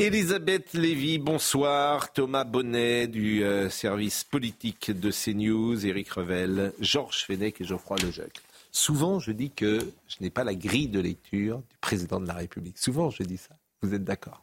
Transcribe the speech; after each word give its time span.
Elisabeth 0.00 0.72
Lévy, 0.72 1.18
bonsoir. 1.18 2.10
Thomas 2.14 2.44
Bonnet 2.44 3.06
du 3.06 3.44
euh, 3.44 3.68
service 3.68 4.24
politique 4.24 4.90
de 4.90 5.10
CNews, 5.10 5.84
Éric 5.84 6.12
Revel, 6.12 6.72
Georges 6.80 7.26
Fenech 7.26 7.60
et 7.60 7.64
Geoffroy 7.64 7.98
Lejeune. 7.98 8.30
Souvent, 8.72 9.18
je 9.18 9.30
dis 9.30 9.50
que 9.50 9.92
je 10.08 10.16
n'ai 10.22 10.30
pas 10.30 10.42
la 10.42 10.54
grille 10.54 10.88
de 10.88 11.00
lecture 11.00 11.58
du 11.58 11.76
président 11.82 12.18
de 12.18 12.26
la 12.26 12.32
République. 12.32 12.78
Souvent, 12.78 13.10
je 13.10 13.22
dis 13.24 13.36
ça. 13.36 13.54
Vous 13.82 13.92
êtes 13.92 14.02
d'accord? 14.02 14.42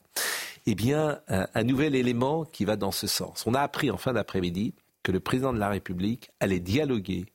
Eh 0.68 0.76
bien, 0.76 1.22
un, 1.28 1.64
nouvel 1.64 1.96
élément 1.96 2.46
qui 2.46 2.64
va 2.64 2.76
dans 2.76 2.92
ce 2.92 3.08
sens. 3.08 3.44
On 3.48 3.55
a 3.55 3.62
appris 3.62 3.90
en 3.90 3.98
fin 3.98 4.14
d'après-midi 4.14 4.76
que 5.02 5.12
le 5.12 5.20
président 5.20 5.54
de 5.54 5.60
la 5.60 5.70
République 5.70 6.30
allait 6.40 6.60
dialoguer 6.60 7.26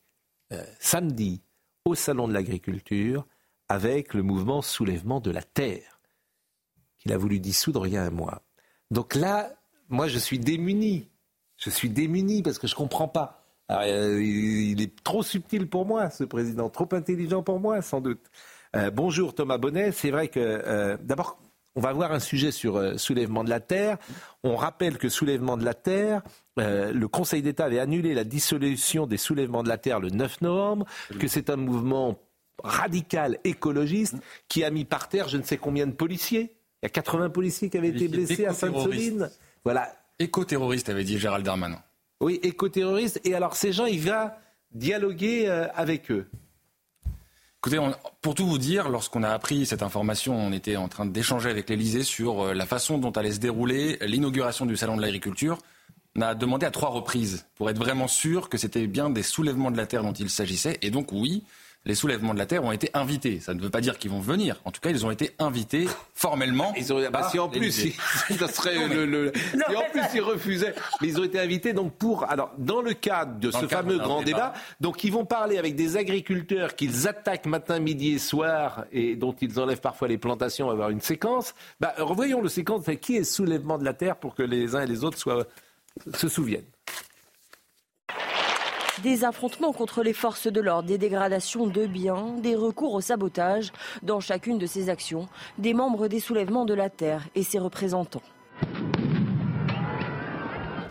euh, 0.53 0.63
samedi 0.79 1.41
au 1.85 1.97
Salon 1.97 2.29
de 2.29 2.35
l'Agriculture 2.35 3.27
avec 3.69 4.15
le 4.15 4.23
mouvement 4.23 4.63
Soulèvement 4.63 5.19
de 5.19 5.33
la 5.33 5.43
Terre, 5.43 5.99
qu'il 7.03 7.13
a 7.13 7.19
voulu 7.19 7.41
dissoudre 7.41 7.87
il 7.87 7.95
y 7.95 7.97
a 7.97 8.05
un 8.05 8.11
mois. 8.11 8.43
Donc 8.91 9.15
là, 9.15 9.51
moi, 9.89 10.07
je 10.07 10.19
suis 10.19 10.39
démuni. 10.39 11.09
Je 11.57 11.71
suis 11.71 11.91
démuni 11.91 12.43
parce 12.43 12.59
que 12.59 12.67
je 12.67 12.75
ne 12.75 12.79
comprends 12.79 13.09
pas. 13.09 13.45
Alors, 13.69 13.85
euh, 13.87 14.23
il 14.23 14.81
est 14.81 15.03
trop 15.03 15.23
subtil 15.23 15.69
pour 15.69 15.87
moi, 15.87 16.11
ce 16.11 16.25
président, 16.25 16.69
trop 16.69 16.89
intelligent 16.93 17.43
pour 17.43 17.61
moi, 17.61 17.83
sans 17.83 18.01
doute. 18.01 18.21
Euh, 18.77 18.91
bonjour 18.91 19.35
Thomas 19.35 19.59
Bonnet. 19.59 19.93
C'est 19.93 20.11
vrai 20.11 20.29
que, 20.29 20.41
euh, 20.41 20.97
d'abord, 21.03 21.39
on 21.75 21.81
va 21.81 21.93
voir 21.93 22.13
un 22.13 22.21
sujet 22.21 22.53
sur 22.53 22.99
soulèvement 22.99 23.45
de 23.45 23.51
la 23.51 23.61
terre. 23.61 23.99
On 24.45 24.57
rappelle 24.57 24.99
que 24.99 25.09
soulèvement 25.09 25.57
de 25.57 25.65
la 25.65 25.73
terre, 25.73 26.23
le 26.59 27.07
Conseil 27.07 27.41
d'État 27.41 27.65
avait 27.65 27.79
annulé 27.79 28.13
la 28.13 28.25
dissolution 28.25 29.07
des 29.07 29.17
soulèvements 29.17 29.63
de 29.63 29.71
la 29.71 29.79
terre 29.79 29.99
le 29.99 30.11
9 30.11 30.43
novembre, 30.43 30.85
que 31.19 31.29
c'est 31.29 31.49
un 31.49 31.57
mouvement 31.57 32.19
radical 32.63 33.39
écologiste 33.45 34.17
qui 34.49 34.65
a 34.65 34.71
mis 34.71 34.85
par 34.85 35.09
terre 35.09 35.29
je 35.29 35.39
ne 35.39 35.43
sais 35.43 35.57
combien 35.57 35.87
de 35.87 35.93
policiers. 35.93 36.55
Il 36.83 36.87
y 36.87 36.89
a 36.89 36.91
80 36.91 37.31
policiers 37.31 37.71
qui 37.71 37.79
avaient 37.79 37.89
été 37.91 38.09
blessés 38.09 38.45
à 38.47 38.53
Sainte-Soline. 38.53 39.31
Voilà. 39.65 39.93
Éco-terroriste, 40.19 40.89
avait 40.89 41.05
dit 41.05 41.19
Gérald 41.19 41.45
Darmanin. 41.45 41.79
Oui, 42.21 42.41
éco-terroristes. 42.43 43.21
Et 43.25 43.35
alors, 43.35 43.55
ces 43.57 43.73
gens, 43.73 43.87
il 43.87 44.01
va 44.01 44.39
dialoguer 44.73 45.49
euh, 45.49 45.67
avec 45.75 46.11
eux. 46.11 46.27
Écoutez, 47.59 47.79
on- 47.79 47.95
pour 48.21 48.35
tout 48.35 48.47
vous 48.47 48.59
dire, 48.59 48.89
lorsqu'on 48.89 49.23
a 49.23 49.31
appris 49.31 49.67
cette 49.67 49.83
information, 49.83 50.37
on 50.37 50.53
était 50.53 50.77
en 50.77 50.89
train 50.89 51.07
d'échanger 51.07 51.51
avec 51.51 51.69
l'Elysée 51.71 52.03
sur 52.03 52.47
euh, 52.47 52.55
la 52.55 52.67
façon 52.67 52.99
dont 52.99 53.13
allait 53.13 53.33
se 53.33 53.39
dérouler 53.39 53.99
l'inauguration 54.03 54.67
du 54.67 54.77
Salon 54.77 54.97
de 54.97 55.03
l'Agriculture. 55.03 55.59
On 56.17 56.21
a 56.23 56.35
demandé 56.35 56.67
à 56.67 56.71
trois 56.71 56.91
reprises 56.91 57.47
pour 57.55 57.71
être 57.71 57.79
vraiment 57.79 58.09
sûr 58.09 58.49
que 58.49 58.59
c'était 58.59 58.87
bien 58.87 59.09
des 59.11 59.23
soulèvements 59.23 59.71
de 59.71 59.77
la 59.77 59.87
terre 59.87 60.03
dont 60.03 60.13
il 60.13 60.29
s'agissait. 60.31 60.79
Et 60.83 60.91
donc, 60.91 61.13
oui, 61.13 61.45
les 61.85 61.95
soulèvements 61.97 62.33
de 62.33 62.39
la 62.39 62.47
terre 62.47 62.63
ont 62.63 62.71
été 62.73 62.91
invités. 62.95 63.41
Ça 63.41 63.55
ne 63.55 63.61
veut 63.61 63.71
pas 63.71 63.81
dire 63.81 63.99
qu'ils 63.99 64.11
vont 64.11 64.21
venir. 64.21 64.61
En 64.65 64.71
tout 64.71 64.81
cas, 64.81 64.91
ils 64.91 65.05
ont 65.05 65.11
été 65.11 65.33
invités 65.41 65.89
formellement. 66.15 66.73
Ils 66.77 66.93
ont, 66.93 67.01
bah, 67.11 67.29
si 67.31 67.39
en 67.41 67.49
plus, 67.49 67.73
si- 67.73 67.93
ça 68.39 68.47
serait 68.49 68.87
le, 68.89 69.05
le- 69.05 69.33
si 69.35 69.77
en 69.77 69.83
plus 69.91 70.03
ils 70.15 70.21
refusaient, 70.21 70.75
mais 71.01 71.09
ils 71.09 71.19
ont 71.21 71.25
été 71.25 71.41
invités 71.41 71.73
donc 71.73 71.95
pour, 71.97 72.25
alors 72.31 72.53
dans 72.59 72.83
le 72.83 72.95
cadre 72.95 73.39
de 73.41 73.51
Dans 73.51 73.61
ce 73.61 73.67
cadre 73.67 73.89
fameux 73.89 73.99
grand 73.99 74.23
débat. 74.23 74.49
débat. 74.49 74.53
donc 74.81 75.03
ils 75.03 75.13
vont 75.13 75.25
parler 75.25 75.59
avec 75.59 75.75
des 75.75 75.97
agriculteurs 75.97 76.77
qu'ils 76.77 77.09
attaquent 77.09 77.47
matin, 77.47 77.81
midi 77.81 78.13
et 78.13 78.19
soir 78.19 78.85
et 78.93 79.17
dont 79.17 79.33
ils 79.41 79.59
enlèvent 79.59 79.81
parfois 79.81 80.07
les 80.09 80.19
plantations, 80.19 80.67
on 80.67 80.69
va 80.69 80.75
avoir 80.75 80.91
une 80.91 81.01
séquence. 81.01 81.55
Bah, 81.81 81.95
revoyons 81.99 82.41
le 82.41 82.49
séquence, 82.49 82.85
qui 83.01 83.17
est 83.17 83.25
soulèvement 83.25 83.79
de 83.79 83.85
la 83.85 83.95
terre 83.95 84.17
pour 84.17 84.35
que 84.37 84.43
les 84.45 84.77
uns 84.77 84.83
et 84.83 84.87
les 84.87 85.03
autres 85.03 85.19
soient, 85.19 85.47
se 86.15 86.29
souviennent. 86.29 86.63
Des 89.01 89.25
affrontements 89.25 89.73
contre 89.73 90.03
les 90.03 90.13
forces 90.13 90.49
de 90.49 90.61
l'ordre, 90.61 90.87
des 90.87 90.99
dégradations 90.99 91.67
de 91.67 91.87
biens, 91.87 92.35
des 92.39 92.55
recours 92.55 92.93
au 92.93 93.01
sabotage. 93.01 93.73
Dans 94.03 94.21
chacune 94.21 94.59
de 94.59 94.67
ces 94.67 94.91
actions, 94.91 95.29
des 95.57 95.73
membres 95.73 96.09
des 96.09 96.21
soulèvements 96.21 96.67
de 96.67 96.75
la 96.75 96.91
Terre 96.91 97.27
et 97.35 97.43
ses 97.43 97.59
représentants. 97.59 98.23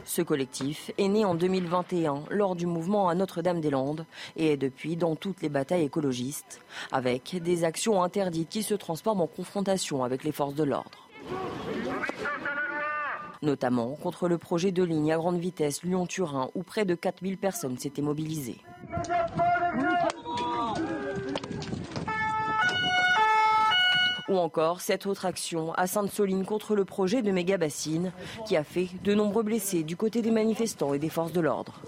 Ce 0.03 0.23
collectif 0.23 0.91
est 0.97 1.07
né 1.07 1.25
en 1.25 1.35
2021 1.35 2.23
lors 2.31 2.56
du 2.56 2.66
mouvement 2.66 3.07
à 3.07 3.13
Notre-Dame-des-Landes 3.13 4.06
et 4.35 4.53
est 4.53 4.57
depuis 4.57 4.97
dans 4.97 5.16
toutes 5.16 5.41
les 5.44 5.50
batailles 5.50 5.84
écologistes, 5.84 6.59
avec 6.91 7.38
des 7.41 7.63
actions 7.63 8.01
interdites 8.01 8.50
qui 8.50 8.63
se 8.63 8.73
transforment 8.73 9.22
en 9.22 9.28
confrontation 9.28 10.03
avec 10.03 10.23
les 10.23 10.31
forces 10.31 10.56
de 10.56 10.63
l'ordre 10.63 11.07
notamment 13.41 13.96
contre 13.96 14.28
le 14.28 14.38
projet 14.38 14.72
de 14.72 14.84
ligne 14.84 15.12
à 15.12 15.18
grande 15.18 15.40
vitesse 15.40 15.84
Lyon-Turin 15.84 16.50
où 16.56 16.63
près 16.63 16.85
de 16.85 16.96
4000 16.96 17.38
personnes 17.38 17.78
s'étaient 17.78 18.02
mobilisées. 18.02 18.59
Ou 24.29 24.38
encore 24.38 24.81
cette 24.81 25.06
autre 25.06 25.25
action 25.25 25.74
à 25.74 25.88
Sainte-Soline 25.88 26.46
contre 26.46 26.75
le 26.75 26.85
projet 26.85 27.22
de 27.22 27.31
méga-bassine 27.31 28.13
qui 28.46 28.56
a 28.56 28.63
fait 28.63 28.88
de 29.03 29.13
nombreux 29.13 29.44
blessés 29.44 29.84
du 29.84 29.97
côté 29.97 30.22
des 30.22 30.31
manifestants 30.31 30.94
et 30.94 31.00
des 31.00 31.09
forces 31.09 31.34
de 31.34 31.41
l'ordre. 31.41 31.81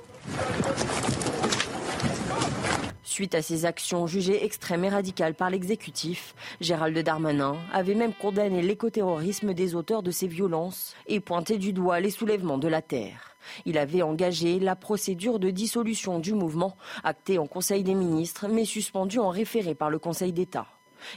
Suite 3.14 3.36
à 3.36 3.44
ces 3.44 3.66
actions 3.66 4.08
jugées 4.08 4.44
extrêmes 4.44 4.86
et 4.86 4.90
radicales 4.90 5.36
par 5.36 5.52
l'exécutif, 5.52 6.34
Gérald 6.62 6.98
Darmanin 6.98 7.58
avait 7.72 7.94
même 7.94 8.16
condamné 8.16 8.64
l'écoterrorisme 8.64 9.54
des 9.54 9.76
auteurs 9.76 10.02
de 10.02 10.10
ces 10.10 10.26
violences 10.26 10.96
et 11.06 11.20
pointé 11.20 11.60
du 11.60 11.74
doigt 11.74 12.00
les 12.00 12.10
soulèvements 12.10 12.58
de 12.58 12.68
la 12.68 12.82
terre. 12.82 13.36
Il 13.68 13.78
avait 13.78 14.02
engagé 14.02 14.60
la 14.60 14.76
procédure 14.76 15.38
de 15.38 15.52
dissolution 15.52 16.18
du 16.18 16.34
mouvement, 16.34 16.76
actée 17.04 17.38
en 17.38 17.46
Conseil 17.46 17.84
des 17.84 17.94
ministres, 17.94 18.48
mais 18.48 18.66
suspendue 18.66 19.20
en 19.20 19.30
référé 19.30 19.76
par 19.76 19.92
le 19.92 20.00
Conseil 20.00 20.34
d'État. 20.34 20.66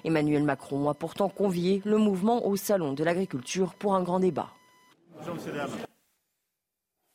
Emmanuel 0.05 0.43
Macron 0.43 0.91
a 0.91 0.95
pourtant 0.95 1.31
convié 1.31 1.81
le 1.87 1.97
mouvement 1.97 2.47
au 2.47 2.57
Salon 2.57 2.93
de 2.93 3.05
l'agriculture 3.05 3.73
pour 3.73 3.95
un 3.95 4.03
grand 4.03 4.21
débat. 4.21 4.51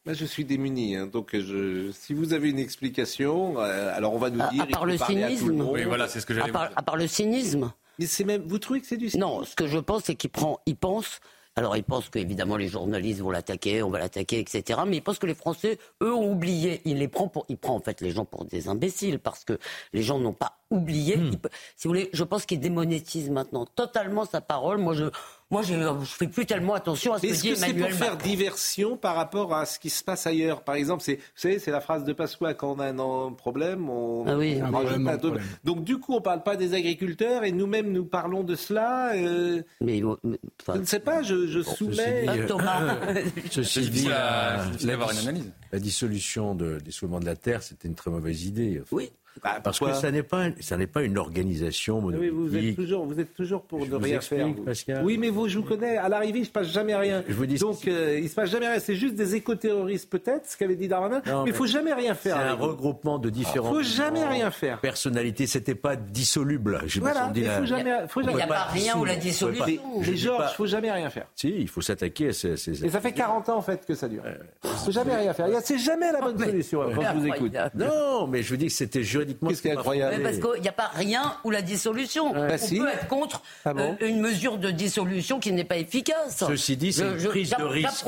Moi, 0.05 0.15
je 0.15 0.25
suis 0.25 0.45
démuni, 0.45 0.95
hein, 0.95 1.05
donc 1.05 1.29
je, 1.37 1.91
si 1.91 2.15
vous 2.15 2.33
avez 2.33 2.49
une 2.49 2.57
explication, 2.57 3.59
euh, 3.59 3.95
alors 3.95 4.13
on 4.15 4.17
va 4.17 4.31
nous 4.31 4.41
À- 4.41 4.49
dire. 4.49 4.63
à 4.63 4.65
part 4.65 4.85
le 4.87 4.95
à 4.99 5.05
cynisme. 5.05 5.61
Oui, 5.61 5.83
voilà, 5.83 6.07
c'est 6.07 6.19
ce 6.19 6.25
que 6.25 6.33
À 6.33 6.37
j'allais 6.37 6.47
vous 6.47 6.53
part, 6.53 6.67
dire. 6.69 6.77
à 6.77 6.81
part 6.81 6.95
le 6.97 7.05
cynisme. 7.07 7.71
Mais 7.99 8.07
c'est 8.07 8.23
même, 8.23 8.41
vous 8.47 8.57
trouvez 8.57 8.81
que 8.81 8.87
c'est 8.87 8.97
du 8.97 9.09
cynisme? 9.11 9.27
Non, 9.27 9.43
ce 9.43 9.55
que 9.55 9.67
je 9.67 9.77
pense, 9.77 10.05
c'est 10.05 10.15
qu'il 10.15 10.31
prend, 10.31 10.59
il 10.65 10.75
pense. 10.75 11.19
Alors, 11.55 11.75
il 11.77 11.83
pense 11.83 12.09
qu'évidemment 12.09 12.55
les 12.55 12.69
journalistes 12.69 13.19
vont 13.19 13.29
l'attaquer, 13.29 13.83
on 13.83 13.89
va 13.91 13.99
l'attaquer, 13.99 14.39
etc. 14.39 14.79
Mais 14.87 14.97
il 14.97 15.01
pense 15.01 15.19
que 15.19 15.27
les 15.27 15.35
Français, 15.35 15.77
eux, 16.01 16.13
ont 16.15 16.31
oublié. 16.31 16.81
Il 16.85 16.97
les 16.97 17.09
prend 17.09 17.27
pour, 17.27 17.45
il 17.49 17.57
prend 17.57 17.75
en 17.75 17.81
fait 17.81 17.99
les 18.01 18.09
gens 18.11 18.23
pour 18.25 18.45
des 18.45 18.69
imbéciles 18.69 19.19
parce 19.19 19.43
que 19.43 19.59
les 19.93 20.01
gens 20.01 20.17
n'ont 20.17 20.31
pas 20.33 20.57
oublié. 20.71 21.15
Il 21.19 21.37
peut- 21.37 21.49
si 21.75 21.87
vous 21.87 21.93
voulez, 21.93 22.09
je 22.13 22.23
pense 22.23 22.45
qu'il 22.45 22.59
démonétise 22.61 23.29
maintenant 23.29 23.65
totalement 23.65 24.23
sa 24.25 24.39
parole. 24.39 24.77
Moi, 24.77 24.93
je, 24.95 25.03
moi, 25.51 25.61
je, 25.61 25.73
je 25.73 26.05
fais 26.05 26.27
plus 26.27 26.45
tellement 26.45 26.73
attention 26.73 27.13
à 27.13 27.17
ce 27.19 27.23
Mais 27.23 27.29
que 27.29 27.33
Est-ce 27.33 27.41
dit 27.43 27.49
que 27.51 27.55
c'est 27.55 27.65
pour 27.67 27.75
Emmanuel 27.75 27.93
faire 27.93 28.11
Macron. 28.13 28.27
diversion 28.29 28.97
par 28.97 29.15
rapport 29.15 29.53
à 29.53 29.65
ce 29.65 29.77
qui 29.79 29.89
se 29.89 30.03
passe 30.03 30.25
ailleurs 30.25 30.63
Par 30.63 30.75
exemple, 30.75 31.03
c'est, 31.03 31.15
vous 31.15 31.21
savez, 31.35 31.59
c'est 31.59 31.71
la 31.71 31.81
phrase 31.81 32.03
de 32.05 32.13
Pasqua 32.13 32.53
quand 32.53 32.75
on 32.75 32.79
a 32.79 32.87
un 32.91 33.31
problème, 33.33 33.89
on, 33.89 34.25
Ah 34.27 34.37
oui. 34.37 34.57
on 34.61 34.65
Un 34.65 34.71
rajoute 34.71 35.07
un 35.07 35.17
problème. 35.17 35.43
Donc 35.63 35.83
du 35.83 35.97
coup, 35.99 36.15
on 36.15 36.21
parle 36.21 36.41
pas 36.43 36.55
des 36.55 36.73
agriculteurs 36.73 37.43
et 37.43 37.51
nous-mêmes 37.51 37.91
nous 37.91 38.05
parlons 38.05 38.43
de 38.43 38.55
cela. 38.55 39.13
euh, 39.15 39.61
Mais, 39.81 40.01
mais, 40.23 40.37
enfin, 40.61 40.73
je 40.75 40.79
ne 40.79 40.85
sais 40.85 40.99
pas, 40.99 41.21
je, 41.21 41.47
je 41.47 41.61
soumets. 41.61 42.23
dit, 42.23 42.39
euh, 42.39 42.47
Thomas. 42.47 42.95
Ceci 43.51 43.89
dit, 43.89 44.07
la, 44.07 44.63
c'est 44.63 44.69
difficile 44.71 44.87
la 44.87 44.93
une 44.95 45.11
dis- 45.11 45.19
analyse. 45.27 45.51
la 45.71 45.79
dissolution 45.79 46.55
de- 46.55 46.79
des 46.79 46.91
soulèvements 46.91 47.19
de 47.19 47.25
la 47.25 47.35
terre, 47.35 47.61
c'était 47.61 47.87
une 47.87 47.95
très 47.95 48.09
mauvaise 48.11 48.45
idée. 48.45 48.81
oui. 48.91 49.11
Bah, 49.41 49.59
Parce 49.63 49.79
que 49.79 49.93
ça 49.93 50.11
n'est 50.11 50.23
pas, 50.23 50.47
ça 50.59 50.75
n'est 50.77 50.87
pas 50.87 51.03
une 51.03 51.17
organisation 51.17 51.99
Oui, 52.03 52.29
vous 52.29 52.55
êtes 52.55 52.75
toujours, 52.75 53.05
vous 53.05 53.19
êtes 53.19 53.33
toujours 53.33 53.61
pour 53.63 53.79
Je 53.79 53.85
ne 53.85 53.91
vous 53.91 53.97
rien 53.99 54.15
explique, 54.17 54.39
faire. 54.41 54.55
Pascal. 54.65 55.01
Oui, 55.05 55.17
mais 55.17 55.29
vous, 55.29 55.47
je 55.47 55.57
vous 55.57 55.63
connais. 55.63 55.97
À 55.97 56.09
l'arrivée, 56.09 56.39
il 56.39 56.45
se 56.45 56.51
passe 56.51 56.67
jamais 56.67 56.95
rien. 56.95 57.23
Je 57.27 57.33
vous 57.33 57.45
dis- 57.45 57.57
Donc, 57.57 57.87
euh, 57.87 58.19
il 58.21 58.29
se 58.29 58.35
passe 58.35 58.49
jamais 58.51 58.67
rien. 58.67 58.79
C'est 58.79 58.95
juste 58.95 59.15
des 59.15 59.35
écoterroristes, 59.35 60.09
peut-être, 60.09 60.47
ce 60.49 60.57
qu'avait 60.57 60.75
dit 60.75 60.87
Darmanin. 60.87 61.21
Non, 61.25 61.43
mais 61.43 61.51
il 61.51 61.55
faut 61.55 61.65
jamais 61.65 61.93
rien 61.93 62.13
C'est 62.13 62.29
faire. 62.29 62.37
un 62.37 62.47
avec 62.47 62.59
vous. 62.59 62.67
regroupement 62.67 63.19
de 63.19 63.29
différents. 63.29 63.71
Faut 63.71 63.81
jamais 63.83 64.25
rien 64.25 64.51
faire. 64.51 64.79
Personnalités, 64.81 65.47
c'était 65.47 65.75
pas 65.75 65.95
dissoluble. 65.95 66.81
Je 66.85 66.99
Voilà, 66.99 67.31
il 67.35 67.45
faut 67.45 67.65
jamais, 67.65 67.95
faut 68.09 68.21
Il 68.21 68.27
n'y 68.27 68.31
jamais. 68.33 68.43
a 68.43 68.47
pas 68.47 68.63
rien 68.65 68.97
où 68.97 69.05
la 69.05 69.15
dissoudre. 69.15 69.51
dissolution. 69.53 69.81
Mais, 70.05 70.15
Georges, 70.17 70.37
pas- 70.37 70.47
faut 70.49 70.65
jamais 70.65 70.91
rien 70.91 71.09
faire. 71.09 71.25
Si, 71.35 71.49
il 71.49 71.67
faut 71.67 71.81
s'attaquer 71.81 72.29
à 72.29 72.33
ces. 72.33 72.57
ces- 72.57 72.85
Et 72.85 72.89
ça 72.89 72.99
fait 72.99 73.13
40 73.13 73.47
ans 73.49 73.57
en 73.57 73.61
fait 73.61 73.85
que 73.85 73.95
ça 73.95 74.07
dure. 74.07 74.23
Faut 74.61 74.91
jamais 74.91 75.15
rien 75.15 75.33
faire. 75.33 75.47
Il 75.47 75.53
y 75.53 75.55
a- 75.55 75.61
C'est 75.61 75.77
jamais 75.77 76.11
la 76.11 76.21
bonne 76.21 76.37
solution 76.37 76.81
hein, 76.81 76.87
quand 76.93 77.01
je 77.01 77.17
vous 77.19 77.27
écoute. 77.27 77.53
Non, 77.75 78.27
mais 78.27 78.43
je 78.43 78.49
vous 78.49 78.57
dis 78.57 78.67
que 78.67 78.73
c'était 78.73 79.03
juridiquement. 79.21 79.49
Qu'est-ce 79.49 79.61
qui 79.61 79.67
est 79.67 79.71
incroyable 79.71 80.15
Mais 80.17 80.23
parce 80.23 80.37
qu'il 80.37 80.61
n'y 80.61 80.67
a 80.67 80.73
pas 80.73 80.91
rien 80.93 81.35
ou 81.43 81.51
la 81.51 81.61
dissolution. 81.61 82.33
Bah 82.33 82.47
On 82.53 82.57
si. 82.57 82.77
peut 82.79 82.89
être 82.89 83.07
contre 83.07 83.41
Ah 83.65 83.73
bon 83.73 83.97
euh, 84.01 84.07
une 84.07 84.21
mesure 84.21 84.57
de 84.57 84.71
dissolution 84.71 85.39
qui 85.39 85.51
n'est 85.51 85.63
pas 85.63 85.77
efficace. 85.77 86.43
Ceci 86.47 86.77
dit, 86.77 86.93
c'est 86.93 87.03
une 87.03 87.17
je- 87.17 87.29
prise 87.29 87.55
de 87.57 87.63
risque. 87.63 88.03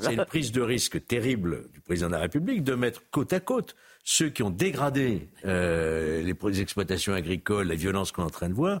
C'est 0.00 0.14
une 0.14 0.24
prise 0.24 0.52
de 0.52 0.60
risque 0.60 1.06
terrible 1.06 1.64
du 1.72 1.80
président 1.80 2.08
de 2.08 2.12
la 2.12 2.20
République 2.20 2.64
de 2.64 2.74
mettre 2.74 3.02
côte 3.10 3.32
à 3.32 3.40
côte 3.40 3.74
ceux 4.04 4.30
qui 4.30 4.42
ont 4.42 4.50
dégradé 4.50 5.28
euh, 5.44 6.22
les, 6.22 6.60
exploitations 6.62 7.12
agricoles, 7.12 7.68
la 7.68 7.74
violence 7.74 8.10
qu'on 8.10 8.22
est 8.22 8.26
en 8.26 8.30
train 8.30 8.48
de 8.48 8.54
voir, 8.54 8.80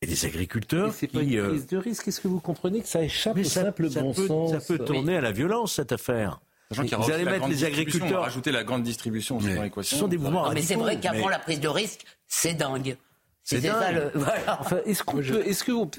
et 0.00 0.06
Mais 0.06 0.24
agriculteurs 0.24 0.92
c'est 0.94 1.08
pas 1.08 1.22
une 1.22 1.36
euh, 1.36 1.48
prise 1.48 1.66
de 1.66 1.76
risque. 1.78 2.06
Est-ce 2.06 2.20
que 2.20 2.28
vous 2.28 2.38
comprenez 2.38 2.80
que 2.80 2.86
ça 2.86 3.02
échappe 3.02 3.36
au 3.36 3.44
simple 3.44 3.90
ça 3.90 4.02
bon 4.02 4.12
peut, 4.12 4.26
sens 4.26 4.52
ça 4.52 4.60
peut 4.60 4.84
tourner 4.84 5.16
à 5.16 5.20
la 5.20 5.32
violence, 5.32 5.74
cette 5.74 5.90
affaire. 5.90 6.40
Vous 6.72 7.10
allez 7.10 7.24
mettre 7.24 7.48
les 7.48 7.64
agriculteurs- 7.64 8.22
Rajouter 8.22 8.52
la 8.52 8.64
grande 8.64 8.82
distribution 8.82 9.38
Mais 9.40 9.54
dans 9.56 9.62
l'équation. 9.62 9.96
ce 9.96 10.00
sont 10.00 10.08
des 10.08 10.18
mouvements 10.18 10.46
Non, 10.46 10.52
mais 10.52 10.62
c'est 10.62 10.74
vrai 10.76 10.98
qu'avant 11.00 11.26
mais- 11.26 11.30
la 11.32 11.38
prise 11.38 11.60
de 11.60 11.68
risque, 11.68 12.04
c'est 12.28 12.54
dingue. 12.54 12.96
C'est 13.44 13.60
dingue. 13.60 13.94
le. 13.94 14.10
Voilà. 14.20 14.60
Enfin, 14.60 14.78
est-ce 14.86 15.02
qu'on 15.02 15.16
peut, 15.16 15.46
est-ce 15.46 15.64
que 15.64 15.72
vous- 15.72 15.90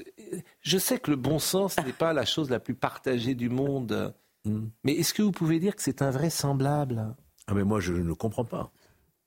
je 0.60 0.78
sais 0.78 0.98
que 0.98 1.10
le 1.10 1.16
bon 1.16 1.38
sens 1.38 1.76
n'est 1.84 1.92
pas 1.92 2.12
la 2.12 2.24
chose 2.24 2.48
la 2.50 2.58
plus 2.60 2.74
partagée 2.74 3.34
du 3.34 3.48
monde, 3.50 4.14
Hmm. 4.46 4.66
mais 4.82 4.92
est-ce 4.94 5.12
que 5.14 5.22
vous 5.22 5.32
pouvez 5.32 5.58
dire 5.60 5.74
que 5.76 5.82
c'est 5.82 6.02
invraisemblable? 6.02 7.14
Ah, 7.46 7.54
mais 7.54 7.64
moi, 7.64 7.80
je 7.80 7.92
ne 7.92 8.12
comprends 8.14 8.44
pas. 8.44 8.70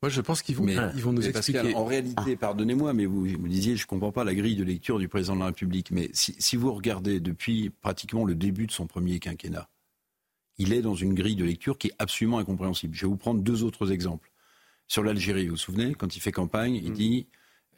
Moi, 0.03 0.09
je 0.09 0.21
pense 0.21 0.43
qu'ils 0.43 0.55
vont, 0.55 0.63
Mais, 0.63 0.75
ils 0.95 1.01
vont 1.01 1.11
nous 1.13 1.27
expliquer. 1.27 1.59
Pascal, 1.59 1.75
en 1.75 1.85
réalité, 1.85 2.35
pardonnez-moi, 2.35 2.93
mais 2.93 3.05
vous 3.07 3.21
me 3.25 3.47
disiez, 3.49 3.75
je 3.75 3.83
ne 3.83 3.87
comprends 3.87 4.11
pas 4.11 4.23
la 4.23 4.35
grille 4.35 4.55
de 4.55 4.63
lecture 4.63 4.99
du 4.99 5.07
président 5.07 5.33
de 5.35 5.39
la 5.39 5.45
République. 5.47 5.89
Mais 5.89 6.09
si, 6.13 6.35
si 6.37 6.55
vous 6.55 6.71
regardez 6.73 7.19
depuis 7.19 7.71
pratiquement 7.71 8.23
le 8.25 8.35
début 8.35 8.67
de 8.67 8.71
son 8.71 8.85
premier 8.85 9.17
quinquennat, 9.19 9.67
il 10.57 10.73
est 10.73 10.81
dans 10.81 10.95
une 10.95 11.13
grille 11.13 11.35
de 11.35 11.45
lecture 11.45 11.77
qui 11.77 11.87
est 11.87 11.93
absolument 11.99 12.39
incompréhensible. 12.39 12.95
Je 12.95 13.01
vais 13.01 13.07
vous 13.09 13.17
prendre 13.17 13.41
deux 13.41 13.63
autres 13.63 13.91
exemples. 13.91 14.31
Sur 14.87 15.03
l'Algérie, 15.03 15.45
vous 15.45 15.51
vous 15.51 15.57
souvenez, 15.57 15.95
quand 15.95 16.15
il 16.15 16.19
fait 16.21 16.31
campagne, 16.31 16.75
il 16.75 16.93
dit 16.93 17.27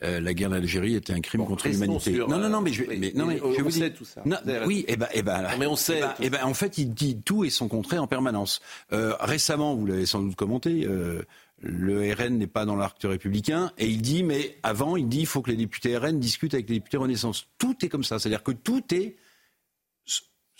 euh, 0.04 0.20
la 0.22 0.34
guerre 0.34 0.52
d'Algérie 0.52 0.96
était 0.96 1.12
un 1.12 1.20
crime 1.22 1.42
Bon, 1.42 1.48
contre 1.48 1.68
l'humanité. 1.68 2.12
Non, 2.12 2.38
non, 2.38 2.50
non, 2.50 2.62
mais 2.62 2.72
je, 2.72 2.84
euh, 2.84 2.96
mais, 2.98 3.12
non, 3.16 3.26
mais 3.26 3.42
on 3.42 3.52
je 3.52 3.62
vous 3.62 3.72
sait 3.72 3.90
dis 3.90 3.96
tout 3.98 4.06
ça. 4.06 4.22
Non, 4.26 4.38
oui, 4.66 4.86
et 4.88 4.96
ben, 4.96 5.08
et 5.14 5.24
ben, 5.24 5.46
mais 5.58 5.66
on 5.66 5.76
sait 5.76 5.98
eh 5.98 6.02
ben, 6.02 6.14
eh 6.22 6.30
ben, 6.30 6.44
en 6.44 6.54
fait, 6.54 6.78
il 6.78 6.94
dit 6.94 7.18
tout 7.22 7.44
et 7.44 7.50
son 7.50 7.68
contraire 7.68 8.04
en 8.04 8.08
permanence. 8.08 8.62
Euh, 8.94 9.16
récemment, 9.20 9.76
vous 9.76 9.86
l'avez 9.86 10.06
sans 10.06 10.22
doute 10.22 10.36
commenté. 10.36 10.86
euh, 10.86 11.24
le 11.62 12.14
RN 12.14 12.38
n'est 12.38 12.48
pas 12.48 12.66
dans 12.66 12.76
l'arc 12.76 12.98
républicain 13.04 13.72
et 13.78 13.88
il 13.88 14.02
dit 14.02 14.24
mais 14.24 14.58
avant 14.64 14.96
il 14.96 15.10
dit 15.10 15.20
il 15.20 15.26
faut 15.26 15.42
que 15.42 15.52
les 15.52 15.58
députés 15.58 15.98
RN 15.98 16.18
discutent 16.20 16.54
avec 16.54 16.70
les 16.70 16.76
députés 16.76 16.96
Renaissance. 16.98 17.48
Tout 17.58 17.76
est 17.84 17.90
comme 17.90 18.04
ça, 18.06 18.18
c'est-à-dire 18.20 18.44
que 18.44 18.52
tout 18.52 18.84
est 18.94 19.18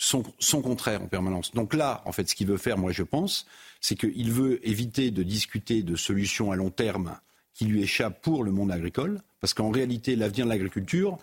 son, 0.00 0.22
son 0.38 0.62
contraire 0.62 1.02
en 1.02 1.06
permanence. 1.06 1.52
Donc 1.52 1.74
là, 1.74 2.02
en 2.06 2.12
fait, 2.12 2.28
ce 2.28 2.34
qu'il 2.34 2.46
veut 2.46 2.56
faire, 2.56 2.78
moi 2.78 2.90
je 2.90 3.02
pense, 3.02 3.46
c'est 3.80 3.94
qu'il 3.94 4.32
veut 4.32 4.66
éviter 4.66 5.10
de 5.10 5.22
discuter 5.22 5.82
de 5.82 5.94
solutions 5.94 6.50
à 6.50 6.56
long 6.56 6.70
terme 6.70 7.16
qui 7.54 7.66
lui 7.66 7.82
échappent 7.82 8.22
pour 8.22 8.42
le 8.42 8.50
monde 8.50 8.72
agricole, 8.72 9.20
parce 9.40 9.52
qu'en 9.52 9.70
réalité, 9.70 10.16
l'avenir 10.16 10.46
de 10.46 10.50
l'agriculture, 10.50 11.18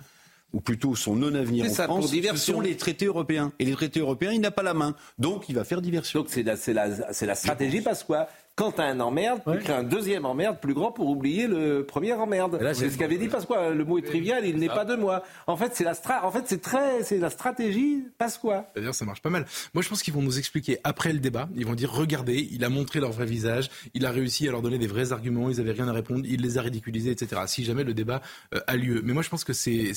ou 0.54 0.62
plutôt 0.62 0.96
son 0.96 1.16
non-avenir 1.16 1.66
en 1.66 1.70
ça, 1.70 1.88
pour 1.88 1.98
France, 1.98 2.12
ce 2.12 2.36
sont 2.36 2.62
les 2.62 2.78
traités 2.78 3.06
européens. 3.06 3.52
Et 3.58 3.66
les 3.66 3.74
traités 3.74 4.00
européens, 4.00 4.32
il 4.32 4.42
n'a 4.42 4.52
pas 4.52 4.64
la 4.64 4.76
main. 4.76 4.96
Donc 5.18 5.50
il 5.50 5.56
va 5.56 5.64
faire 5.64 5.82
diversion. 5.82 6.22
Donc 6.22 6.30
c'est 6.30 6.44
la, 6.44 6.56
la 6.88 7.36
stratégie 7.36 7.82
parce 7.82 8.04
quoi 8.04 8.30
quand 8.58 8.72
tu 8.72 8.82
as 8.82 8.86
un 8.86 9.00
emmerde, 9.00 9.42
tu 9.50 9.60
crées 9.60 9.74
un 9.74 9.84
deuxième 9.84 10.26
emmerde 10.26 10.60
plus 10.60 10.74
grand 10.74 10.92
pour 10.92 11.08
oublier 11.10 11.46
le 11.46 11.86
premier 11.86 12.14
emmerde. 12.14 12.60
C'est 12.74 12.90
ce 12.90 12.98
qu'avait 12.98 13.18
dit 13.18 13.28
Pasqua. 13.28 13.70
Le 13.70 13.86
mot 13.86 14.00
est 14.00 14.02
trivial, 14.02 14.46
il 14.46 14.58
n'est 14.58 14.68
pas 14.68 14.84
de 14.84 14.96
moi. 14.96 15.24
En 15.46 15.56
fait, 15.56 15.76
c'est 15.76 15.84
la 15.84 15.94
stra... 15.94 16.26
En 16.26 16.32
fait, 16.32 16.44
c'est 16.48 16.60
très, 16.60 17.04
c'est 17.04 17.20
la 17.20 17.30
stratégie 17.30 18.04
Pasqua. 18.18 18.68
C'est-à-dire, 18.74 18.96
ça 18.96 19.06
marche 19.06 19.22
pas 19.22 19.30
mal. 19.30 19.46
Moi, 19.76 19.84
je 19.84 19.90
pense 19.90 20.02
qu'ils 20.02 20.14
vont 20.14 20.24
nous 20.24 20.40
expliquer 20.40 20.80
après 20.84 21.14
le 21.14 21.20
débat. 21.20 21.48
Ils 21.56 21.68
vont 21.68 21.76
dire 21.76 21.92
regardez, 21.92 22.50
il 22.52 22.64
a 22.64 22.70
montré 22.70 23.00
leur 23.00 23.12
vrai 23.12 23.28
visage, 23.28 23.70
il 23.94 24.08
a 24.08 24.12
réussi 24.12 24.48
à 24.48 24.52
leur 24.52 24.64
donner 24.64 24.80
des 24.80 24.88
vrais 24.88 25.12
arguments, 25.12 25.52
ils 25.52 25.60
avaient 25.60 25.72
rien 25.72 25.88
à 25.88 25.94
répondre, 25.94 26.26
il 26.28 26.42
les 26.42 26.58
a 26.58 26.64
ridiculisés, 26.64 27.12
etc. 27.12 27.42
Si 27.46 27.64
jamais 27.64 27.84
le 27.84 27.94
débat 27.94 28.22
euh, 28.56 28.60
a 28.66 28.76
lieu. 28.76 29.02
Mais 29.04 29.14
moi, 29.14 29.22
je 29.22 29.30
pense 29.30 29.44
que 29.44 29.54
c'est 29.54 29.94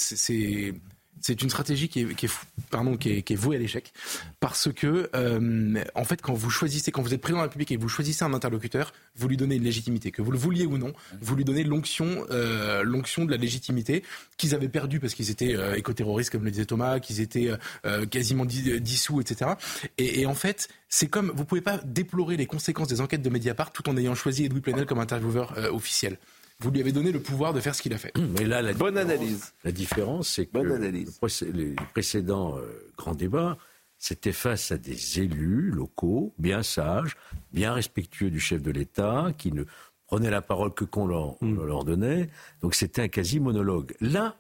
c'est- 1.21 1.41
une 1.43 1.51
stratégie 1.51 1.89
qui 1.89 2.01
est, 2.01 2.31
pardon 2.71 2.97
qui 2.97 3.11
est, 3.11 3.35
vouée 3.35 3.57
à 3.57 3.59
l'échec. 3.59 3.93
Parce 4.41 4.73
que 4.73 5.09
euh, 5.15 5.83
en 5.95 6.05
fait 6.05 6.21
quand 6.23 6.35
vous 6.35 6.51
choisissez 6.51 6.91
quand 6.93 7.03
vous 7.03 7.15
êtes 7.15 7.21
président 7.21 7.39
de 7.39 7.43
la 7.45 7.49
République 7.49 7.71
et 7.73 7.77
que 7.77 7.81
vous 7.81 7.89
choisissez 7.89 8.25
un 8.25 8.35
interlocuteur 8.35 8.93
vous 9.17 9.29
lui 9.29 9.37
donnez 9.37 9.57
une 9.57 9.63
légitimité. 9.65 10.11
Que 10.11 10.23
vous 10.23 10.33
le 10.33 10.39
vouliez 10.39 10.67
ou 10.67 10.79
non 10.79 10.93
vous 11.21 11.37
lui 11.37 11.45
donnez 11.45 11.65
l'onction 11.65 12.27
euh, 12.31 12.83
l'onction 12.83 13.25
de 13.25 13.31
la 13.31 13.37
légitimité 13.37 14.03
qu'ils 14.37 14.55
avaient 14.55 14.69
perdu 14.69 15.01
parce 15.01 15.15
qu'ils 15.15 15.31
étaient 15.31 15.55
euh, 15.57 15.75
écoterroristes 15.77 16.31
comme 16.31 16.45
le 16.45 16.51
disait 16.51 16.67
Thomas 16.67 17.01
qu'ils 17.01 17.21
étaient 17.21 17.51
euh, 17.87 18.07
quasiment 18.07 18.45
dis- 18.45 18.81
dissous 18.81 19.21
etc 19.21 19.53
et, 19.99 20.27
en 20.27 20.35
fait 20.35 20.69
c'est 20.89 21.07
comme 21.09 21.33
vous 21.35 21.45
pouvez 21.45 21.61
pas 21.61 21.79
déplorer 21.85 22.37
les 22.37 22.47
conséquences 22.47 22.89
des 22.89 23.01
enquêtes 23.01 23.23
de 23.23 23.31
Mediapart 23.31 23.73
tout 23.73 23.89
en 23.89 23.97
ayant 23.97 24.15
choisi 24.15 24.45
Edoui 24.45 24.61
Plenel 24.61 24.87
comme 24.87 24.99
intervieweur 24.99 25.55
officiel 25.73 26.19
vous 26.61 26.71
lui 26.71 26.81
avez 26.81 26.93
donné 26.93 27.13
le 27.13 27.21
pouvoir 27.21 27.53
de 27.55 27.61
faire 27.61 27.75
ce 27.75 27.83
qu'il 27.83 27.93
a 27.95 27.99
fait 27.99 28.13
Mais 28.39 28.45
là, 28.45 28.63
la 28.63 28.73
Bonne 28.73 28.95
différence- 28.95 29.11
analyse. 29.13 29.53
La 29.65 29.73
différence, 29.73 30.29
c'est 30.29 30.47
que 30.47 30.53
Bonne 30.53 30.73
analyse. 30.73 31.07
le 31.07 31.27
procé- 31.29 31.53
les 31.53 31.75
précédents 31.93 32.57
euh, 32.59 32.63
grands 32.97 33.15
débats, 33.15 33.57
c'était 33.99 34.33
face 34.33 34.73
à 34.73 34.79
des 34.79 35.21
élus 35.21 35.71
locaux, 35.71 36.35
bien 36.39 36.63
sages, 36.63 37.17
bien 37.53 37.73
respectueux 37.75 38.31
du 38.31 38.41
chef 38.41 38.63
de 38.63 38.71
l'État, 38.71 39.33
qui 39.37 39.53
ne 39.53 39.65
prenaient 40.07 40.31
la 40.31 40.43
parole 40.43 40.73
que 40.75 40.85
qu'on 40.85 41.07
leur, 41.07 41.41
on 41.43 41.51
leur 41.53 41.85
donnait. 41.85 42.29
Donc 42.63 42.75
c'était 42.75 43.03
un 43.03 43.09
quasi-monologue. 43.09 43.95
Là, 44.01 44.37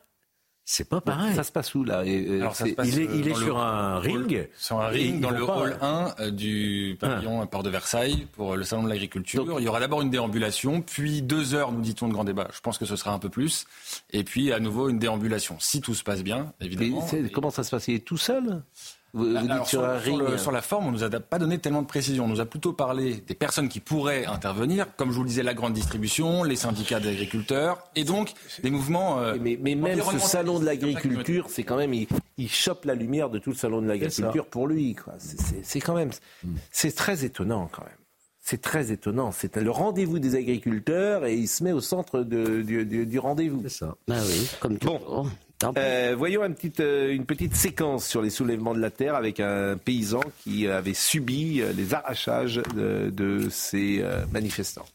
c'est 0.72 0.88
pas 0.88 1.00
pareil. 1.00 1.34
Ça 1.34 1.42
se 1.42 1.50
passe 1.52 1.74
où 1.74 1.82
là? 1.84 2.04
Et, 2.04 2.26
euh, 2.26 2.40
Alors, 2.40 2.54
ça 2.54 2.64
c'est- 2.64 2.70
se 2.70 2.74
passe, 2.76 2.88
il 2.88 3.00
est, 3.00 3.08
euh, 3.08 3.14
il 3.14 3.26
est 3.26 3.30
dans 3.32 3.38
le 3.38 3.44
sur 3.44 3.58
un 3.58 3.98
ring. 3.98 4.48
Sur 4.56 4.80
un 4.80 4.88
ring, 4.88 5.20
dans 5.20 5.30
le 5.30 5.44
pas- 5.46 5.56
hall 5.58 5.76
1 5.80 6.14
euh, 6.20 6.30
du 6.30 6.96
pavillon 7.00 7.46
Port 7.46 7.62
de 7.62 7.70
Versailles 7.70 8.26
pour 8.34 8.56
le 8.56 8.62
salon 8.64 8.84
de 8.84 8.88
l'agriculture. 8.88 9.44
Donc- 9.44 9.56
Il 9.58 9.64
y 9.64 9.68
aura 9.68 9.80
d'abord 9.80 10.00
une 10.02 10.10
déambulation, 10.10 10.80
puis 10.80 11.22
deux 11.22 11.54
heures, 11.54 11.72
nous 11.72 11.80
dit-on, 11.80 12.08
de 12.08 12.12
grand 12.12 12.24
débat. 12.24 12.48
Je 12.54 12.60
pense 12.60 12.78
que 12.78 12.84
ce 12.86 12.96
sera 12.96 13.12
un 13.12 13.18
peu 13.18 13.28
plus. 13.28 13.66
Et 14.12 14.22
puis 14.24 14.52
à 14.52 14.60
nouveau 14.60 14.88
une 14.88 14.98
déambulation. 14.98 15.56
Si 15.58 15.80
tout 15.80 15.94
se 15.94 16.02
passe 16.04 16.22
bien, 16.22 16.52
évidemment. 16.60 17.06
Et- 17.12 17.30
comment 17.30 17.50
ça 17.50 17.64
se 17.64 17.70
passe? 17.70 17.88
Il 17.88 17.94
est 17.96 18.04
tout 18.04 18.16
seul? 18.16 18.62
Vous, 19.12 19.24
vous 19.24 19.38
dites 19.38 19.50
Alors, 19.50 19.66
sur, 19.68 19.84
un 19.84 19.98
sur 20.00 20.16
ring. 20.18 20.28
le- 20.30 20.38
sur 20.38 20.52
la 20.52 20.62
forme, 20.62 20.86
on 20.86 20.92
nous 20.92 21.02
a 21.02 21.10
pas 21.10 21.38
donné 21.38 21.58
tellement 21.58 21.82
de 21.82 21.86
précision. 21.86 22.24
On 22.26 22.28
nous 22.28 22.40
a 22.40 22.46
plutôt 22.46 22.72
parlé 22.72 23.22
des 23.26 23.34
personnes 23.34 23.68
qui 23.68 23.80
pourraient 23.80 24.24
intervenir, 24.26 24.86
comme 24.96 25.10
je 25.10 25.16
vous 25.16 25.22
le 25.24 25.28
disais, 25.28 25.42
la 25.42 25.54
grande 25.54 25.72
distribution, 25.72 26.44
les 26.44 26.56
syndicats 26.56 27.00
d'agriculteurs, 27.00 27.78
et 27.96 28.04
donc 28.04 28.32
des 28.62 28.70
mouvements. 28.70 29.18
euh, 29.20 29.36
Mais, 29.40 29.58
mais 29.60 29.74
même 29.74 30.00
ce 30.00 30.18
salon 30.18 30.58
de 30.60 30.64
l'agriculture, 30.64 31.46
c'est 31.48 31.64
quand 31.64 31.76
même, 31.76 31.92
il, 31.92 32.06
il 32.38 32.48
chope 32.48 32.84
la 32.84 32.94
lumière 32.94 33.30
de 33.30 33.38
tout 33.38 33.50
le 33.50 33.56
salon 33.56 33.82
de 33.82 33.88
l'agriculture 33.88 34.46
pour 34.46 34.66
lui. 34.68 34.94
C'est- 35.62 35.80
quand 35.80 35.94
même, 35.94 36.10
c'est 36.70 36.94
très 36.94 37.24
étonnant 37.24 37.68
quand 37.72 37.82
même. 37.82 37.92
C'est 38.42 38.60
très 38.62 38.90
étonnant. 38.90 39.32
C'est 39.32 39.54
le 39.56 39.70
rendez-vous 39.70 40.18
des 40.18 40.34
agriculteurs 40.34 41.24
et 41.26 41.34
il 41.36 41.46
se 41.46 41.62
met 41.62 41.72
au 41.72 41.80
centre 41.80 42.20
de- 42.20 42.62
du, 42.62 42.84
du- 42.86 43.06
du 43.06 43.18
rendez-vous. 43.18 43.60
C'est 43.64 43.68
ça. 43.84 43.94
Bah 44.08 44.16
oui, 44.26 44.48
comme 44.60 44.76
Bon. 44.78 45.26
Euh, 45.62 46.14
voyons 46.16 46.44
une 46.44 46.54
petite, 46.54 46.80
euh, 46.80 47.12
une 47.12 47.26
petite 47.26 47.54
séquence 47.54 48.06
sur 48.06 48.22
les 48.22 48.30
soulèvements 48.30 48.74
de 48.74 48.80
la 48.80 48.90
terre 48.90 49.14
avec 49.14 49.40
un 49.40 49.76
paysan 49.76 50.20
qui 50.42 50.66
avait 50.66 50.94
subi 50.94 51.60
euh, 51.60 51.72
les 51.72 51.94
arrachages 51.94 52.62
de, 52.74 53.10
de 53.10 53.48
ces 53.50 54.00
euh, 54.00 54.24
manifestants. 54.32 54.86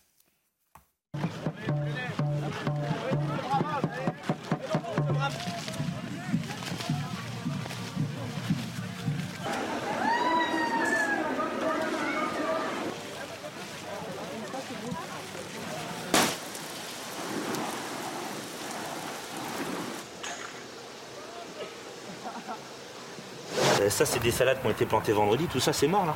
Ça, 23.90 24.06
c'est 24.06 24.22
des 24.22 24.32
salades 24.32 24.60
qui 24.62 24.68
ont 24.68 24.72
été 24.72 24.86
plantées 24.86 25.12
vendredi. 25.14 25.46
Tout 25.52 25.60
ça, 25.60 25.74
c'est 25.74 25.88
mort, 25.88 26.06
là. 26.06 26.16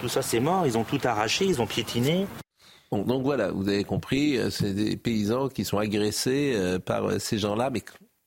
Tout 0.00 0.08
ça, 0.08 0.22
c'est 0.22 0.40
mort. 0.40 0.66
Ils 0.66 0.76
ont 0.78 0.84
tout 0.84 1.00
arraché, 1.04 1.44
ils 1.44 1.60
ont 1.60 1.66
piétiné. 1.66 2.26
Bon, 2.90 3.02
donc 3.02 3.22
voilà, 3.22 3.50
vous 3.50 3.68
avez 3.68 3.84
compris, 3.84 4.38
euh, 4.38 4.48
c'est 4.50 4.72
des 4.72 4.96
paysans 4.96 5.48
qui 5.48 5.64
sont 5.64 5.78
agressés 5.78 6.52
euh, 6.56 6.78
par 6.78 7.04
euh, 7.10 7.18
ces 7.18 7.36
gens-là, 7.38 7.68
mais 7.70 7.82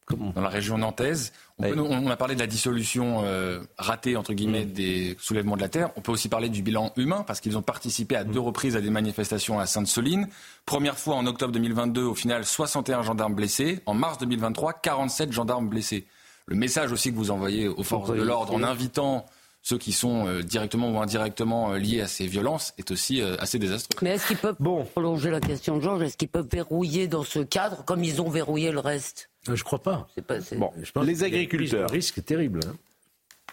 comment 0.06 0.32
dans 0.36 0.42
la 0.42 0.50
région 0.50 0.78
nantaise. 0.78 1.32
On, 1.58 1.64
Ouais. 1.64 1.72
peut- 1.74 1.80
on 1.80 2.10
a 2.10 2.16
parlé 2.18 2.36
de 2.36 2.40
la 2.40 2.48
dissolution 2.48 3.22
euh, 3.24 3.62
ratée 3.78 4.18
entre 4.18 4.34
guillemets 4.34 4.66
des 4.66 5.16
soulèvements 5.20 5.56
de 5.56 5.62
la 5.62 5.70
terre. 5.70 5.90
On 5.96 6.02
peut 6.02 6.12
aussi 6.12 6.28
parler 6.30 6.50
du 6.50 6.62
bilan 6.62 6.92
humain 6.98 7.24
parce 7.26 7.40
qu'ils 7.40 7.58
ont 7.58 7.62
participé 7.62 8.16
à 8.16 8.24
deux 8.24 8.40
reprises 8.40 8.76
à 8.76 8.82
des 8.82 8.90
manifestations 8.90 9.60
à 9.60 9.66
Sainte-Soline. 9.66 10.28
Première 10.66 10.98
fois 10.98 11.16
en 11.16 11.26
octobre 11.28 11.54
2022, 11.54 12.04
au 12.04 12.16
final 12.16 12.46
61 12.46 13.02
gendarmes 13.04 13.34
blessés. 13.36 13.80
En 13.86 13.94
mars 13.94 14.18
2023, 14.20 14.74
47 14.74 15.32
gendarmes 15.32 15.70
blessés. 15.70 16.06
Le 16.52 16.58
message 16.58 16.92
aussi 16.92 17.12
que 17.12 17.16
vous 17.16 17.32
envoyez 17.32 17.70
aux 17.70 17.82
forces 17.84 18.10
de 18.14 18.22
l'ordre 18.22 18.54
en 18.54 18.62
invitant 18.62 19.26
ceux 19.62 19.78
qui 19.78 19.94
sont 19.94 20.28
euh, 20.28 20.42
directement 20.42 20.92
ou 20.92 21.00
indirectement 21.00 21.72
euh, 21.72 21.78
liés 21.78 22.02
à 22.02 22.08
ces 22.08 22.28
violences 22.28 22.74
est 22.78 22.92
aussi 22.92 23.22
euh, 23.22 23.38
assez 23.40 23.58
désastreux. 23.58 23.98
Mais 24.02 24.16
est-ce 24.16 24.28
qu'ils 24.28 24.36
peuvent 24.38 24.58
Bon. 24.60 24.84
prolonger 24.84 25.30
la 25.30 25.40
question 25.40 25.78
de 25.78 25.82
Georges? 25.82 26.02
Est-ce 26.04 26.18
qu'ils 26.18 26.28
peuvent 26.28 26.50
verrouiller 26.52 27.08
dans 27.08 27.24
ce 27.24 27.40
cadre 27.40 27.86
comme 27.86 28.04
ils 28.04 28.22
ont 28.22 28.30
verrouillé 28.30 28.72
le 28.72 28.80
reste? 28.80 29.30
Euh, 29.48 29.56
Je 29.56 29.64
crois 29.64 29.82
pas. 29.82 30.10
C'est 30.14 30.26
pas. 30.26 30.42
c'est- 30.42 30.58
Bon, 30.58 30.72
Je 30.82 30.92
pense 30.92 31.06
les 31.06 31.24
agriculteurs. 31.24 31.90
risque 31.90 32.22
terrible. 32.26 32.60
hein. 32.68 32.76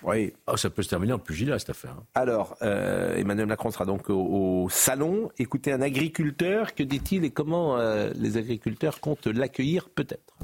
Oui. 0.03 0.33
Ah, 0.49 0.57
ça 0.57 0.71
peut 0.71 0.83
se 0.83 0.89
terminer 0.89 1.13
en 1.13 1.19
pugilat, 1.21 1.59
cette 1.61 1.71
affaire. 1.71 1.93
hein. 1.97 2.05
Alors, 2.17 2.57
euh, 2.63 3.17
Emmanuel 3.17 3.47
Macron 3.47 3.71
sera 3.71 3.85
donc 3.85 4.11
au, 4.11 4.15
au 4.65 4.69
salon. 4.71 5.31
Écoutez 5.39 5.71
un 5.73 5.83
agriculteur, 5.83 6.75
que 6.75 6.83
dit-il 6.83 7.25
et 7.25 7.31
comment 7.31 7.79
euh, 7.79 8.11
les 8.17 8.37
agriculteurs 8.39 8.99
comptent 8.99 9.29
l'accueillir 9.29 9.89
peut-être? 9.89 10.35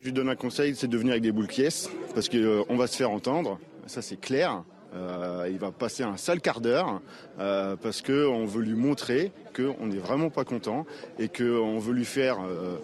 Je 0.00 0.06
lui 0.06 0.12
donne 0.12 0.28
un 0.28 0.36
conseil, 0.36 0.76
c'est 0.76 0.86
de 0.86 0.96
venir 0.96 1.10
avec 1.10 1.24
des 1.24 1.32
boules 1.32 1.48
pièces, 1.48 1.90
parce 2.14 2.28
qu'on 2.28 2.76
va 2.76 2.86
se 2.86 2.96
faire 2.96 3.10
entendre, 3.10 3.58
ça 3.86 4.00
c'est 4.00 4.20
clair. 4.20 4.62
Euh, 4.94 5.48
il 5.50 5.58
va 5.58 5.72
passer 5.72 6.04
un 6.04 6.16
sale 6.16 6.40
quart 6.40 6.60
d'heure 6.60 7.00
euh, 7.40 7.74
parce 7.74 8.00
qu'on 8.00 8.46
veut 8.46 8.62
lui 8.62 8.74
montrer 8.74 9.32
qu'on 9.56 9.88
n'est 9.88 9.98
vraiment 9.98 10.30
pas 10.30 10.44
content 10.44 10.86
et 11.18 11.26
qu'on 11.26 11.80
veut 11.80 11.92
lui 11.94 12.04
faire 12.04 12.38
euh, 12.40 12.76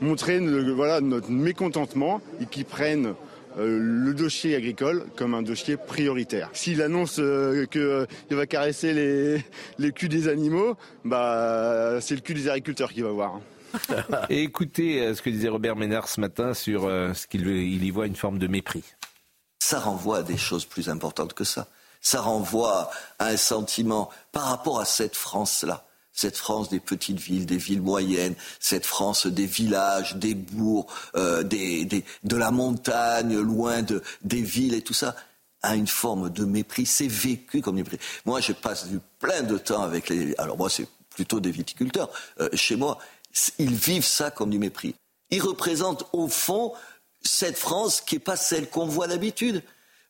montrer 0.00 0.38
voilà, 0.38 1.00
notre 1.00 1.32
mécontentement 1.32 2.20
et 2.40 2.46
qu'il 2.46 2.64
prenne 2.64 3.14
euh, 3.58 3.78
le 3.80 4.14
dossier 4.14 4.54
agricole 4.54 5.04
comme 5.16 5.34
un 5.34 5.42
dossier 5.42 5.76
prioritaire. 5.76 6.48
S'il 6.52 6.80
annonce 6.80 7.16
euh, 7.18 7.66
qu'il 7.66 8.36
va 8.36 8.46
caresser 8.46 8.94
les, 8.94 9.44
les 9.78 9.90
culs 9.90 10.08
des 10.08 10.28
animaux, 10.28 10.76
bah, 11.04 12.00
c'est 12.00 12.14
le 12.14 12.20
cul 12.20 12.34
des 12.34 12.48
agriculteurs 12.48 12.92
qu'il 12.92 13.02
va 13.02 13.10
voir. 13.10 13.40
Et 14.30 14.42
écoutez 14.42 15.00
euh, 15.00 15.14
ce 15.14 15.22
que 15.22 15.30
disait 15.30 15.48
Robert 15.48 15.76
Ménard 15.76 16.08
ce 16.08 16.20
matin 16.20 16.54
sur 16.54 16.84
euh, 16.84 17.12
ce 17.14 17.26
qu'il 17.26 17.46
il 17.46 17.84
y 17.84 17.90
voit 17.90 18.06
une 18.06 18.16
forme 18.16 18.38
de 18.38 18.46
mépris. 18.46 18.84
ça 19.60 19.80
renvoie 19.80 20.18
à 20.18 20.22
des 20.22 20.36
choses 20.36 20.64
plus 20.64 20.88
importantes 20.88 21.34
que 21.34 21.44
ça. 21.44 21.68
Ça 22.00 22.20
renvoie 22.20 22.90
à 23.18 23.28
un 23.28 23.36
sentiment 23.36 24.10
par 24.32 24.44
rapport 24.44 24.80
à 24.80 24.84
cette 24.84 25.16
France-là. 25.16 25.86
Cette 26.12 26.36
France 26.36 26.68
des 26.68 26.80
petites 26.80 27.20
villes, 27.20 27.46
des 27.46 27.56
villes 27.56 27.80
moyennes, 27.80 28.34
cette 28.60 28.84
France 28.84 29.26
des 29.26 29.46
villages, 29.46 30.16
des 30.16 30.34
bourgs, 30.34 30.86
euh, 31.14 31.42
de 31.42 32.36
la 32.36 32.50
montagne, 32.50 33.38
loin 33.38 33.80
de, 33.80 34.02
des 34.22 34.42
villes 34.42 34.74
et 34.74 34.82
tout 34.82 34.92
ça, 34.92 35.16
a 35.62 35.74
une 35.74 35.86
forme 35.86 36.28
de 36.28 36.44
mépris. 36.44 36.84
C'est 36.84 37.06
vécu 37.06 37.62
comme 37.62 37.76
mépris. 37.76 37.98
Moi, 38.26 38.40
je 38.40 38.52
passe 38.52 38.88
plein 39.20 39.42
de 39.42 39.56
temps 39.56 39.82
avec 39.82 40.10
les. 40.10 40.34
Alors 40.36 40.58
moi, 40.58 40.68
c'est 40.68 40.88
plutôt 41.08 41.40
des 41.40 41.50
viticulteurs. 41.50 42.10
Chez 42.52 42.76
moi, 42.76 42.98
ils 43.58 43.74
vivent 43.74 44.04
ça 44.04 44.30
comme 44.30 44.50
du 44.50 44.58
mépris. 44.58 44.94
Ils 45.30 45.42
représentent 45.42 46.04
au 46.12 46.28
fond 46.28 46.72
cette 47.22 47.56
France 47.56 48.00
qui 48.00 48.16
n'est 48.16 48.20
pas 48.20 48.36
celle 48.36 48.68
qu'on 48.68 48.86
voit 48.86 49.06
d'habitude. 49.06 49.62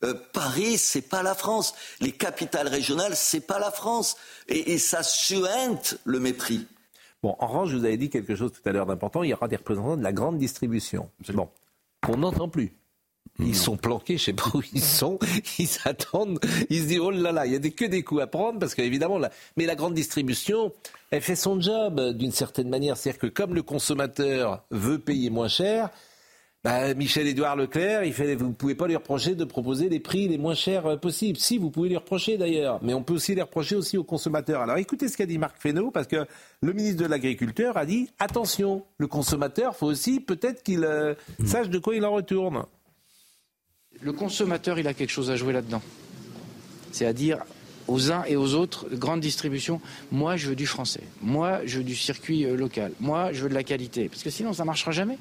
Euh, 0.03 0.13
Paris, 0.33 0.77
c'est 0.77 1.01
pas 1.01 1.23
la 1.23 1.35
France. 1.35 1.73
Les 2.01 2.11
capitales 2.11 2.67
régionales, 2.67 3.15
c'est 3.15 3.39
pas 3.39 3.59
la 3.59 3.71
France. 3.71 4.17
Et, 4.49 4.73
et 4.73 4.77
ça 4.77 5.03
suinte 5.03 5.97
le 6.03 6.19
mépris. 6.19 6.67
Bon, 7.21 7.35
en 7.39 7.47
revanche, 7.47 7.69
je 7.69 7.77
vous 7.77 7.85
avais 7.85 7.95
dit 7.95 8.09
quelque 8.09 8.35
chose 8.35 8.51
tout 8.51 8.67
à 8.67 8.73
l'heure 8.73 8.85
d'important. 8.85 9.23
Il 9.23 9.29
y 9.29 9.33
aura 9.33 9.47
des 9.47 9.55
représentants 9.55 9.95
de 9.95 10.03
la 10.03 10.11
grande 10.11 10.37
distribution. 10.37 11.09
Bon, 11.33 11.49
qu'on 12.05 12.17
n'entend 12.17 12.49
plus. 12.49 12.73
Ils 13.39 13.55
sont 13.55 13.77
planqués, 13.77 14.17
je 14.17 14.25
sais 14.25 14.33
pas 14.33 14.51
où 14.53 14.61
ils 14.73 14.81
sont. 14.81 15.17
Ils 15.57 15.69
attendent. 15.85 16.39
Ils 16.69 16.81
se 16.81 16.87
disent 16.87 16.99
oh 16.99 17.09
là 17.09 17.31
là, 17.31 17.45
il 17.45 17.53
y 17.53 17.55
a 17.55 17.59
des, 17.59 17.71
que 17.71 17.85
des 17.85 18.03
coups 18.03 18.21
à 18.21 18.27
prendre 18.27 18.59
parce 18.59 18.75
qu'évidemment, 18.75 19.17
la... 19.17 19.31
mais 19.57 19.65
la 19.65 19.75
grande 19.75 19.95
distribution, 19.95 20.71
elle 21.09 21.21
fait 21.21 21.35
son 21.35 21.59
job 21.59 21.99
euh, 21.99 22.13
d'une 22.13 22.31
certaine 22.31 22.69
manière. 22.69 22.95
C'est-à-dire 22.95 23.19
que 23.19 23.27
comme 23.27 23.55
le 23.55 23.63
consommateur 23.63 24.63
veut 24.69 24.99
payer 24.99 25.31
moins 25.31 25.47
cher, 25.47 25.89
bah, 26.63 26.93
Michel-Édouard 26.93 27.57
Leclerc, 27.57 28.05
il 28.05 28.13
fait, 28.13 28.35
vous 28.35 28.47
ne 28.47 28.53
pouvez 28.53 28.75
pas 28.75 28.87
lui 28.87 28.95
reprocher 28.95 29.35
de 29.35 29.43
proposer 29.43 29.89
les 29.89 29.99
prix 29.99 30.29
les 30.29 30.37
moins 30.37 30.53
chers 30.53 30.85
euh, 30.85 30.95
possibles. 30.95 31.37
Si, 31.37 31.57
vous 31.57 31.71
pouvez 31.71 31.89
lui 31.89 31.97
reprocher 31.97 32.37
d'ailleurs, 32.37 32.79
mais 32.81 32.93
on 32.93 33.03
peut 33.03 33.13
aussi 33.13 33.35
les 33.35 33.41
reprocher 33.41 33.75
aussi 33.75 33.97
aux 33.97 34.03
consommateurs. 34.05 34.61
Alors 34.61 34.77
écoutez 34.77 35.09
ce 35.09 35.17
qu'a 35.17 35.25
dit 35.25 35.37
Marc 35.37 35.57
Fesneau, 35.59 35.91
parce 35.91 36.07
que 36.07 36.25
le 36.61 36.73
ministre 36.73 37.03
de 37.03 37.07
l'Agriculture 37.07 37.75
a 37.77 37.85
dit 37.85 38.09
attention, 38.19 38.85
le 38.97 39.07
consommateur, 39.07 39.75
faut 39.75 39.87
aussi 39.87 40.21
peut-être 40.21 40.63
qu'il 40.63 40.85
euh, 40.85 41.15
sache 41.45 41.69
de 41.69 41.79
quoi 41.79 41.95
il 41.95 42.05
en 42.05 42.13
retourne. 42.13 42.63
Le 44.01 44.13
consommateur, 44.13 44.79
il 44.79 44.87
a 44.87 44.93
quelque 44.93 45.11
chose 45.11 45.31
à 45.31 45.35
jouer 45.35 45.53
là-dedans. 45.53 45.81
C'est 46.91 47.05
à 47.05 47.13
dire 47.13 47.39
aux 47.87 48.11
uns 48.11 48.23
et 48.25 48.35
aux 48.35 48.53
autres, 48.53 48.87
grande 48.93 49.19
distribution, 49.19 49.81
moi 50.11 50.37
je 50.37 50.49
veux 50.49 50.55
du 50.55 50.65
français, 50.65 51.03
moi 51.21 51.59
je 51.65 51.79
veux 51.79 51.83
du 51.83 51.95
circuit 51.95 52.45
euh, 52.45 52.55
local, 52.55 52.93
moi 52.99 53.33
je 53.33 53.43
veux 53.43 53.49
de 53.49 53.53
la 53.53 53.63
qualité, 53.63 54.07
parce 54.07 54.23
que 54.23 54.29
sinon 54.29 54.53
ça 54.53 54.63
ne 54.63 54.67
marchera 54.67 54.91
jamais. 54.91 55.17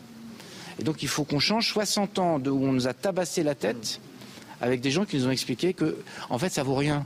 Et 0.79 0.85
donc 0.85 1.03
il 1.03 1.09
faut 1.09 1.25
qu'on 1.25 1.41
change 1.41 1.69
60 1.69 2.19
ans 2.19 2.39
de 2.39 2.51
où 2.51 2.65
on 2.65 2.73
nous 2.73 2.87
a 2.87 2.95
tabassé 2.95 3.43
la 3.43 3.55
tête 3.55 4.01
avec 4.61 4.81
des 4.81 4.91
gens 4.91 5.05
qui 5.05 5.17
nous 5.17 5.27
ont 5.27 5.31
expliqué 5.31 5.75
que 5.75 5.97
en 6.31 6.39
fait 6.39 6.51
ça 6.51 6.63
vaut 6.63 6.77
rien. 6.77 7.05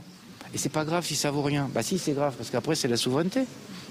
Et 0.53 0.57
c'est 0.57 0.69
pas 0.69 0.85
grave 0.85 1.05
si 1.05 1.15
ça 1.15 1.31
vaut 1.31 1.41
rien. 1.41 1.69
Bah 1.73 1.83
si 1.83 1.97
c'est 1.97 2.13
grave, 2.13 2.35
parce 2.37 2.49
qu'après 2.49 2.75
c'est 2.75 2.87
la 2.87 2.97
souveraineté. 2.97 3.41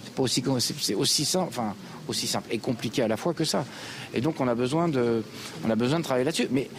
C'est 0.05 0.15
pas 0.15 0.23
aussi 0.23 1.25
simple, 1.25 1.61
aussi 2.09 2.27
simple 2.27 2.49
et 2.51 2.59
compliqué 2.59 3.03
à 3.03 3.09
la 3.09 3.17
fois 3.17 3.35
que 3.35 3.45
ça. 3.45 3.67
Et 4.15 4.21
donc 4.21 4.41
on 4.41 4.49
a 4.49 4.55
besoin 4.55 4.89
de, 4.89 5.23
on 5.65 5.71
a 5.71 5.75
besoin 5.75 5.99
de 5.99 6.05
travailler 6.05 6.25
là-dessus. 6.25 6.49
Mais 6.51 6.71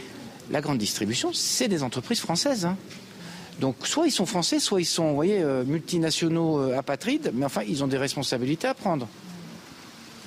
la 0.51 0.61
grande 0.61 0.77
distribution, 0.77 1.31
c'est 1.33 1.67
des 1.67 1.83
entreprises 1.83 2.19
françaises. 2.19 2.65
hein. 2.65 2.77
Donc 3.59 3.87
soit 3.87 4.05
ils 4.07 4.11
sont 4.11 4.25
français, 4.25 4.59
soit 4.59 4.81
ils 4.81 4.85
sont, 4.85 5.09
vous 5.09 5.15
voyez, 5.15 5.41
euh, 5.41 5.63
multinationaux 5.63 6.59
euh, 6.59 6.77
apatrides, 6.77 7.31
mais 7.33 7.45
enfin 7.45 7.63
ils 7.63 7.83
ont 7.83 7.87
des 7.87 7.97
responsabilités 7.97 8.67
à 8.67 8.73
prendre 8.73 9.07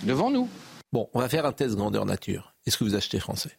devant 0.02 0.30
nous. 0.30 0.48
Bon, 0.92 1.08
on 1.14 1.20
va 1.20 1.28
faire 1.28 1.46
un 1.46 1.52
test 1.52 1.76
grandeur 1.76 2.04
nature. 2.04 2.54
Est-ce 2.66 2.76
que 2.76 2.84
vous 2.84 2.96
achetez 2.96 3.20
français? 3.20 3.56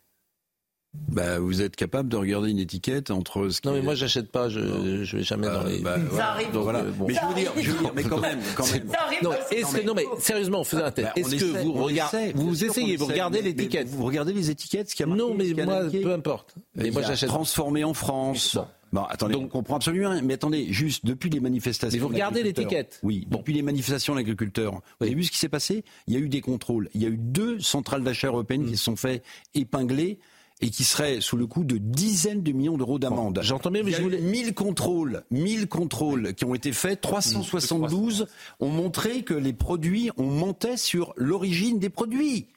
Bah, 0.94 1.40
vous 1.40 1.62
êtes 1.62 1.78
capable 1.78 2.10
de 2.10 2.18
regarder 2.18 2.52
une 2.52 2.60
étiquette 2.60 3.12
entre 3.12 3.48
ce 3.50 3.62
qui 3.62 3.68
Non, 3.68 3.74
mais 3.74 3.80
est- 3.80 3.84
moi 3.84 3.96
j'achète 3.96 4.30
pas, 4.30 4.50
je, 4.50 5.04
je 5.06 5.18
vais 5.18 5.24
jamais 5.24 5.48
dans 5.48 5.64
les. 5.64 5.80
bah, 5.80 5.96
voilà. 6.10 6.32
arrive. 6.32 6.52
Donc, 6.52 6.64
Voilà. 6.64 6.80
euh, 6.80 6.92
bon. 6.92 7.08
Mais 7.08 7.14
je 7.14 7.28
veux 7.28 7.34
dire, 7.34 7.52
je 7.58 7.72
veux 7.72 7.80
dire, 7.80 7.92
mais 7.96 8.04
quand 8.04 8.20
même, 8.20 8.40
quand 8.56 8.70
même. 8.74 8.90
Ça 8.90 9.02
arrive 9.06 9.20
Non, 9.24 9.32
est-ce 9.52 9.78
que, 9.78 9.86
non 9.86 9.94
mais 9.94 10.06
sérieusement, 10.20 10.64
faisons 10.66 10.84
un 10.84 10.92
test. 10.92 11.08
Bah, 11.08 11.14
on 11.16 11.20
Est-ce 11.20 11.30
que 11.30 11.36
essaie, 11.36 11.64
vous 11.64 11.74
regardez, 11.74 12.32
vous 12.36 12.66
essayez, 12.66 12.98
vous 12.98 13.06
regardez 13.06 13.42
l'étiquette 13.42 13.88
Vous 13.88 14.04
regardez 14.06 14.34
les 14.34 14.50
étiquettes, 14.50 14.90
ce 14.90 14.96
qu'il 14.96 15.06
y 15.06 15.10
a 15.10 15.16
marqué, 15.16 15.24
Non, 15.24 15.34
mais 15.34 15.54
moi, 15.66 15.82
peu 15.90 16.12
importe. 16.14 16.56
Mais 16.76 16.92
moi 16.92 17.02
j'achète. 17.04 17.30
transformé 17.30 17.86
en 17.86 17.94
France. 17.94 18.58
Bon. 18.92 19.04
Attendez, 19.04 19.36
Donc- 19.36 19.44
on 19.46 19.48
comprend 19.48 19.78
absolument 19.78 20.10
rien. 20.10 20.22
Mais 20.22 20.34
attendez, 20.34 20.68
juste 20.74 21.06
depuis 21.06 21.30
les 21.30 21.40
manifestations. 21.40 21.96
Mais 21.98 22.02
vous 22.02 22.10
regardez 22.10 22.44
l'étiquette. 22.44 23.00
Oui, 23.04 23.26
Bon. 23.30 23.38
depuis 23.38 23.54
les 23.54 23.62
manifestations 23.62 24.16
d'agriculteurs. 24.16 24.74
Vous 25.00 25.06
avez 25.06 25.16
vu 25.16 25.24
ce 25.24 25.32
qui 25.32 25.38
s'est 25.38 25.48
passé? 25.48 25.86
Il 26.08 26.14
y 26.14 26.18
a 26.18 26.20
eu 26.20 26.28
des 26.28 26.42
contrôles. 26.42 26.90
Il 26.94 27.02
y 27.02 27.06
a 27.06 27.08
eu 27.10 27.16
deux 27.18 27.62
centrales 27.62 28.04
d'achat 28.04 28.28
européennes 28.28 28.66
qui 28.66 28.76
se 28.76 28.84
sont 28.84 28.98
fait 28.98 29.24
épingler 29.56 30.20
et 30.62 30.70
qui 30.70 30.84
seraient 30.84 31.22
sous 31.22 31.38
le 31.38 31.48
coup 31.48 31.64
de 31.64 31.78
dizaines 31.78 32.44
de 32.44 32.52
millions 32.52 32.78
d'euros 32.78 33.00
d'amende. 33.00 33.40
J'entends 33.42 33.72
bien, 33.72 33.84
mais 33.84 33.90
Il 33.90 33.94
y 33.94 33.96
a 33.96 33.98
je 33.98 34.04
voulais. 34.04 34.22
1000 34.22 34.54
contrôles, 34.54 35.24
1000 35.32 35.68
contrôles 35.68 36.34
qui 36.34 36.46
ont 36.46 36.56
été 36.56 36.72
faits, 36.72 37.02
372 37.02 38.28
ont 38.60 38.70
montré 38.70 39.24
que 39.24 39.34
les 39.34 39.54
produits, 39.54 40.12
on 40.18 40.26
mentait 40.26 40.78
sur 40.78 41.14
l'origine 41.18 41.80
des 41.80 41.90
produits. 41.90 42.48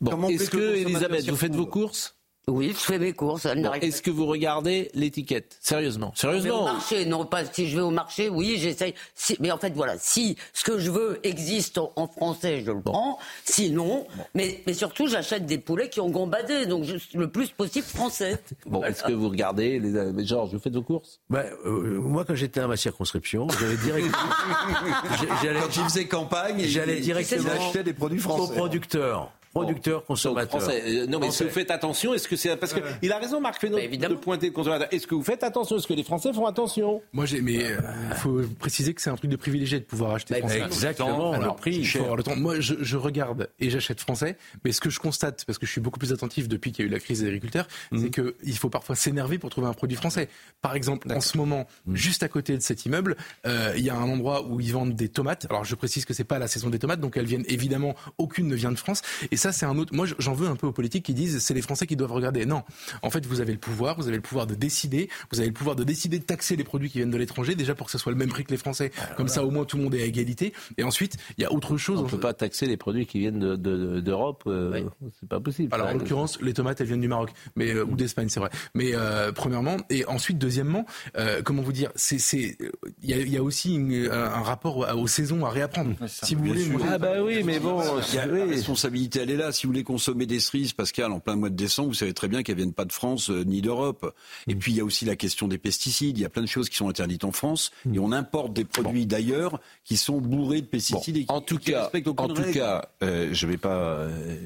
Bon, 0.00 0.10
Comment 0.12 0.28
est-ce 0.28 0.50
que 0.50 0.76
Elisabeth, 0.76 1.28
vous 1.28 1.36
faites 1.36 1.54
vos 1.54 1.66
courses? 1.66 2.16
Oui, 2.48 2.70
je 2.70 2.78
fais 2.78 2.98
mes 2.98 3.12
courses. 3.12 3.46
elle 3.46 3.62
Bon, 3.62 3.72
Est-ce 3.74 4.02
que 4.02 4.10
vous 4.10 4.26
regardez 4.26 4.90
l'étiquette? 4.94 5.56
Sérieusement 5.60 6.12
Je 6.16 6.26
vais 6.26 6.32
au 6.34 6.40
Sérieusement 6.40 6.64
marché, 6.64 7.04
non 7.06 7.24
pas 7.24 7.44
si 7.44 7.68
je 7.68 7.76
vais 7.76 7.82
au 7.82 7.90
marché, 7.90 8.28
oui, 8.28 8.56
j'essaye. 8.58 8.94
Si, 9.14 9.36
mais 9.38 9.52
en 9.52 9.58
fait, 9.58 9.72
voilà, 9.74 9.94
si 9.98 10.36
ce 10.52 10.64
que 10.64 10.78
je 10.78 10.90
veux 10.90 11.20
existe 11.22 11.78
en, 11.78 11.92
en 11.94 12.08
français, 12.08 12.62
je 12.66 12.72
le 12.72 12.80
prends. 12.80 13.18
Sinon, 13.44 14.06
mais, 14.34 14.60
mais 14.66 14.74
surtout, 14.74 15.06
j'achète 15.06 15.46
des 15.46 15.58
poulets 15.58 15.88
qui 15.88 16.00
ont 16.00 16.10
gambadé, 16.10 16.66
donc 16.66 16.82
je, 16.82 16.96
le 17.16 17.30
plus 17.30 17.50
possible 17.50 17.86
français. 17.86 18.38
Bon, 18.66 18.82
est-ce 18.84 19.02
que 19.04 19.12
vous 19.12 19.28
regardez 19.28 19.78
les... 19.78 20.26
Georges, 20.26 20.50
vous 20.52 20.58
faites 20.58 20.74
vos 20.74 20.82
courses? 20.82 21.20
Ben, 21.30 21.44
euh, 21.64 22.00
moi, 22.00 22.24
quand 22.24 22.34
j'étais 22.34 22.60
à 22.60 22.66
ma 22.66 22.76
circonscription, 22.76 23.46
j'allais 23.60 23.76
directement. 23.76 24.16
j'allais, 25.42 25.60
Quand 25.60 25.76
ils 25.76 25.82
faisaient 25.84 26.06
campagne, 26.08 26.64
j'allais 26.66 26.98
ils 26.98 27.02
directement 27.04 27.50
achetaient 27.50 27.84
des 27.84 27.92
produits 27.92 28.18
aux 28.18 28.22
français. 28.22 28.54
producteurs. 28.54 29.30
Producteurs, 29.52 30.04
consommateurs. 30.04 30.60
Français. 30.60 30.82
Euh, 30.86 31.06
Non, 31.06 31.18
mais 31.18 31.26
est-ce 31.28 31.38
que 31.40 31.44
Français. 31.44 31.44
vous 31.44 31.50
faites 31.50 31.70
attention 31.70 32.14
Est-ce 32.14 32.26
que 32.28 32.36
c'est 32.36 32.56
parce 32.56 32.72
que 32.72 32.80
il 33.02 33.12
a 33.12 33.18
raison, 33.18 33.40
Marc 33.40 33.60
Fesneau, 33.60 33.76
Bah, 33.78 34.08
de 34.08 34.14
pointer 34.14 34.46
le 34.46 34.52
consommateur. 34.52 34.88
Est-ce 34.92 35.06
que 35.06 35.14
vous 35.14 35.22
faites 35.22 35.42
attention 35.44 35.76
Est-ce 35.76 35.86
que 35.86 35.92
les 35.92 36.02
Français 36.04 36.32
font 36.32 36.46
attention? 36.46 37.02
Moi, 37.12 37.26
j'ai, 37.26 37.40
mais 37.42 37.54
il 37.54 38.14
faut 38.16 38.40
préciser 38.58 38.94
que 38.94 39.02
c'est 39.02 39.10
un 39.10 39.14
truc 39.16 39.30
de 39.30 39.36
privilégié 39.36 39.78
de 39.80 39.84
pouvoir 39.84 40.12
acheter 40.14 40.34
Bah, 40.34 40.40
français. 40.40 40.60
Exactement, 40.62 41.32
Alors, 41.32 41.54
le 41.54 41.60
prix. 41.60 41.76
il 41.76 41.86
faut 41.86 41.98
avoir 42.00 42.16
le 42.16 42.22
temps. 42.22 42.36
Moi, 42.36 42.60
je, 42.60 42.74
je 42.80 42.96
regarde 42.96 43.48
et 43.60 43.68
j'achète 43.70 44.00
français, 44.00 44.36
mais 44.64 44.72
ce 44.72 44.80
que 44.80 44.90
je 44.90 44.98
constate, 44.98 45.44
parce 45.44 45.58
que 45.58 45.66
je 45.66 45.70
suis 45.72 45.80
beaucoup 45.80 45.98
plus 45.98 46.12
attentif 46.12 46.48
depuis 46.48 46.72
qu'il 46.72 46.84
y 46.84 46.88
a 46.88 46.90
eu 46.90 46.92
la 46.92 47.00
crise 47.00 47.20
des 47.20 47.26
agriculteurs, 47.26 47.68
c'est 47.96 48.10
que 48.10 48.34
il 48.44 48.56
faut 48.56 48.70
parfois 48.70 48.96
s'énerver 48.96 49.38
pour 49.38 49.50
trouver 49.50 49.66
un 49.68 49.74
produit 49.74 49.96
français. 49.96 50.28
Par 50.62 50.74
exemple, 50.74 51.12
en 51.12 51.20
ce 51.20 51.36
moment, 51.36 51.66
juste 51.92 52.22
à 52.22 52.28
côté 52.28 52.56
de 52.56 52.62
cet 52.62 52.86
immeuble, 52.86 53.16
euh, 53.46 53.72
il 53.76 53.84
y 53.84 53.90
a 53.90 53.96
un 53.96 54.08
endroit 54.08 54.46
où 54.46 54.60
ils 54.60 54.72
vendent 54.72 54.94
des 54.94 55.08
tomates. 55.08 55.46
Alors, 55.50 55.64
je 55.64 55.74
précise 55.74 56.04
que 56.04 56.14
c'est 56.14 56.24
pas 56.24 56.38
la 56.38 56.46
saison 56.48 56.70
des 56.70 56.78
tomates, 56.78 57.00
donc 57.00 57.16
elles 57.16 57.26
viennent 57.26 57.44
évidemment, 57.48 57.94
aucune 58.18 58.48
ne 58.48 58.54
vient 58.54 58.72
de 58.72 58.78
France. 58.78 59.02
Et 59.30 59.36
ça, 59.42 59.52
c'est 59.52 59.66
un 59.66 59.76
autre. 59.78 59.94
Moi, 59.94 60.06
j'en 60.18 60.32
veux 60.34 60.48
un 60.48 60.56
peu 60.56 60.66
aux 60.66 60.72
politiques 60.72 61.04
qui 61.04 61.14
disent 61.14 61.38
c'est 61.40 61.54
les 61.54 61.62
Français 61.62 61.86
qui 61.86 61.96
doivent 61.96 62.12
regarder. 62.12 62.46
Non, 62.46 62.62
en 63.02 63.10
fait, 63.10 63.26
vous 63.26 63.40
avez 63.40 63.52
le 63.52 63.58
pouvoir, 63.58 63.96
vous 63.96 64.06
avez 64.08 64.16
le 64.16 64.22
pouvoir 64.22 64.46
de 64.46 64.54
décider, 64.54 65.08
vous 65.30 65.38
avez 65.40 65.48
le 65.48 65.54
pouvoir 65.54 65.76
de 65.76 65.84
décider 65.84 66.18
de 66.18 66.24
taxer 66.24 66.56
les 66.56 66.64
produits 66.64 66.90
qui 66.90 66.98
viennent 66.98 67.10
de 67.10 67.16
l'étranger, 67.18 67.54
déjà 67.54 67.74
pour 67.74 67.86
que 67.86 67.92
ce 67.92 67.98
soit 67.98 68.12
le 68.12 68.18
même 68.18 68.28
prix 68.28 68.44
que 68.44 68.50
les 68.50 68.56
Français. 68.56 68.90
Comme 69.16 69.28
ça, 69.28 69.44
au 69.44 69.50
moins, 69.50 69.64
tout 69.64 69.76
le 69.76 69.82
monde 69.84 69.94
est 69.94 70.02
à 70.02 70.06
égalité. 70.06 70.52
Et 70.78 70.82
ensuite, 70.84 71.16
il 71.38 71.42
y 71.42 71.44
a 71.44 71.52
autre 71.52 71.76
chose. 71.76 72.00
On 72.00 72.04
ne 72.04 72.08
peut 72.08 72.20
pas 72.20 72.32
taxer 72.34 72.66
les 72.66 72.76
produits 72.76 73.06
qui 73.06 73.18
viennent 73.18 73.38
de- 73.40 73.56
de- 73.56 74.00
d'Europe. 74.00 74.44
euh, 74.46 74.84
C'est 75.20 75.28
pas 75.28 75.40
possible. 75.40 75.74
Alors 75.74 75.88
en 75.88 75.94
l'occurrence, 75.94 76.40
les 76.40 76.52
tomates 76.54 76.80
elles 76.80 76.86
viennent 76.86 77.00
du 77.00 77.08
Maroc, 77.08 77.30
mais 77.56 77.74
euh, 77.74 77.84
ou 77.84 77.96
d'Espagne, 77.96 78.28
c'est 78.28 78.40
vrai. 78.40 78.50
Mais 78.74 78.90
euh, 78.94 79.32
premièrement, 79.32 79.76
et 79.90 80.04
ensuite 80.06 80.38
deuxièmement, 80.38 80.86
euh, 81.18 81.42
comment 81.42 81.62
vous 81.62 81.72
dire, 81.72 81.90
c'est 81.96 82.18
c'est 82.18 82.56
il 83.02 83.10
y 83.10 83.14
a, 83.14 83.18
il 83.18 83.30
y 83.30 83.36
a 83.36 83.42
aussi 83.42 83.74
une- 83.74 84.08
un, 84.10 84.42
rapport 84.42 84.84
à- 84.86 84.94
aux 84.96 85.06
saisons 85.06 85.44
à 85.44 85.50
réapprendre. 85.50 85.94
Si 86.06 86.34
vous 86.34 86.44
voulez, 86.44 86.66
Ah 86.88 86.98
bah 86.98 87.22
oui, 87.24 87.42
mais 87.44 87.58
bon, 87.58 87.80
Il 88.10 88.14
y 88.14 88.18
a 88.18 88.26
oui. 88.28 88.38
la 88.40 88.44
responsabilité 88.46 89.20
est 89.32 89.36
là. 89.36 89.50
Si 89.52 89.66
vous 89.66 89.72
voulez 89.72 89.82
consommer 89.84 90.26
des 90.26 90.38
cerises, 90.40 90.72
Pascal, 90.72 91.10
en 91.12 91.18
plein 91.20 91.36
mois 91.36 91.50
de 91.50 91.56
décembre, 91.56 91.88
vous 91.88 91.94
savez 91.94 92.14
très 92.14 92.28
bien 92.28 92.42
qu'elles 92.42 92.56
viennent 92.56 92.72
pas 92.72 92.84
de 92.84 92.92
France 92.92 93.30
euh, 93.30 93.42
ni 93.44 93.60
d'Europe. 93.62 94.14
Et 94.46 94.54
puis 94.54 94.72
il 94.72 94.76
y 94.76 94.80
a 94.80 94.84
aussi 94.84 95.04
la 95.04 95.16
question 95.16 95.48
des 95.48 95.58
pesticides. 95.58 96.16
Il 96.18 96.20
y 96.20 96.24
a 96.24 96.28
plein 96.30 96.42
de 96.42 96.46
choses 96.46 96.68
qui 96.68 96.76
sont 96.76 96.88
interdites 96.88 97.24
en 97.24 97.32
France 97.32 97.72
et 97.92 97.98
on 97.98 98.12
importe 98.12 98.52
des 98.52 98.64
produits 98.64 99.06
d'ailleurs 99.06 99.60
qui 99.84 99.96
sont 99.96 100.20
bourrés 100.20 100.60
de 100.60 100.66
pesticides. 100.66 101.16
et 101.16 101.24
qui, 101.24 101.32
En 101.32 101.40
tout 101.40 101.58
qui 101.58 101.72
cas, 101.72 101.90
en 102.16 102.28
tout 102.28 102.34
règle. 102.34 102.52
cas, 102.52 102.88
euh, 103.02 103.30
je 103.32 103.46
vais 103.46 103.56
pas. 103.58 103.76
euh, 103.76 104.36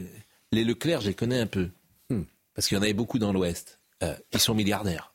les 0.53 0.65
Leclerc, 0.65 1.01
je 1.03 1.09
les 1.09 1.15
connais 1.15 1.41
un 1.41 1.47
peu, 1.47 1.69
Hmm. 2.09 2.23
parce 2.55 2.69
qu'il 2.69 2.77
y 2.77 2.79
en 2.79 2.83
avait 2.83 2.93
beaucoup 2.95 3.19
dans 3.19 3.33
l'Ouest. 3.33 3.81
Euh, 4.03 4.15
ils 4.33 4.39
sont 4.41 4.55
milliardaires. 4.55 5.13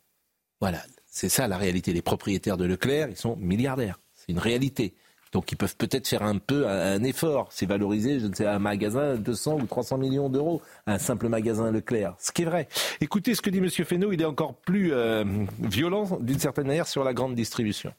Voilà, 0.59 0.83
c'est 1.09 1.29
ça 1.29 1.47
la 1.47 1.57
réalité. 1.57 1.93
Les 1.93 2.01
propriétaires 2.01 2.57
de 2.57 2.65
Leclerc, 2.65 3.07
ils 3.09 3.15
sont 3.17 3.35
milliardaires. 3.37 3.97
C'est 4.15 4.31
une 4.31 4.39
réalité. 4.39 4.93
Donc 5.31 5.51
ils 5.51 5.55
peuvent 5.55 5.75
peut-être 5.77 6.07
faire 6.07 6.23
un 6.23 6.37
peu 6.37 6.67
un, 6.67 7.01
effort. 7.03 7.47
C'est 7.51 7.65
valoriser, 7.65 8.19
je 8.19 8.27
ne 8.27 8.33
sais, 8.33 8.45
un 8.45 8.59
magasin 8.59 9.15
200 9.15 9.59
ou 9.61 9.65
300 9.65 9.97
millions 9.97 10.29
d'euros, 10.29 10.61
un 10.87 10.97
simple 10.97 11.29
magasin 11.29 11.71
Leclerc. 11.71 12.15
Ce 12.19 12.31
qui 12.31 12.41
est 12.41 12.45
vrai. 12.45 12.67
Écoutez 12.99 13.33
ce 13.33 13.41
que 13.41 13.49
dit 13.49 13.59
M. 13.59 13.69
Fesneau, 13.69 14.11
il 14.11 14.21
est 14.21 14.25
encore 14.25 14.55
plus 14.55 14.91
euh, 14.93 15.23
violent 15.59 16.05
d'une 16.19 16.39
certaine 16.39 16.67
manière 16.67 16.87
sur 16.87 17.03
la 17.03 17.13
grande 17.13 17.35
distribution. 17.35 17.93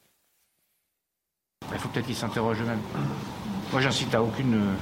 Il 1.71 1.79
faut 1.79 1.89
peut-être 1.89 2.05
qu'ils 2.05 2.15
s'interrogent 2.15 2.61
eux-mêmes. 2.61 2.81
Moi, 3.71 3.81
j'incite 3.81 4.13
à 4.13 4.21
aucune 4.21 4.53
euh, 4.53 4.75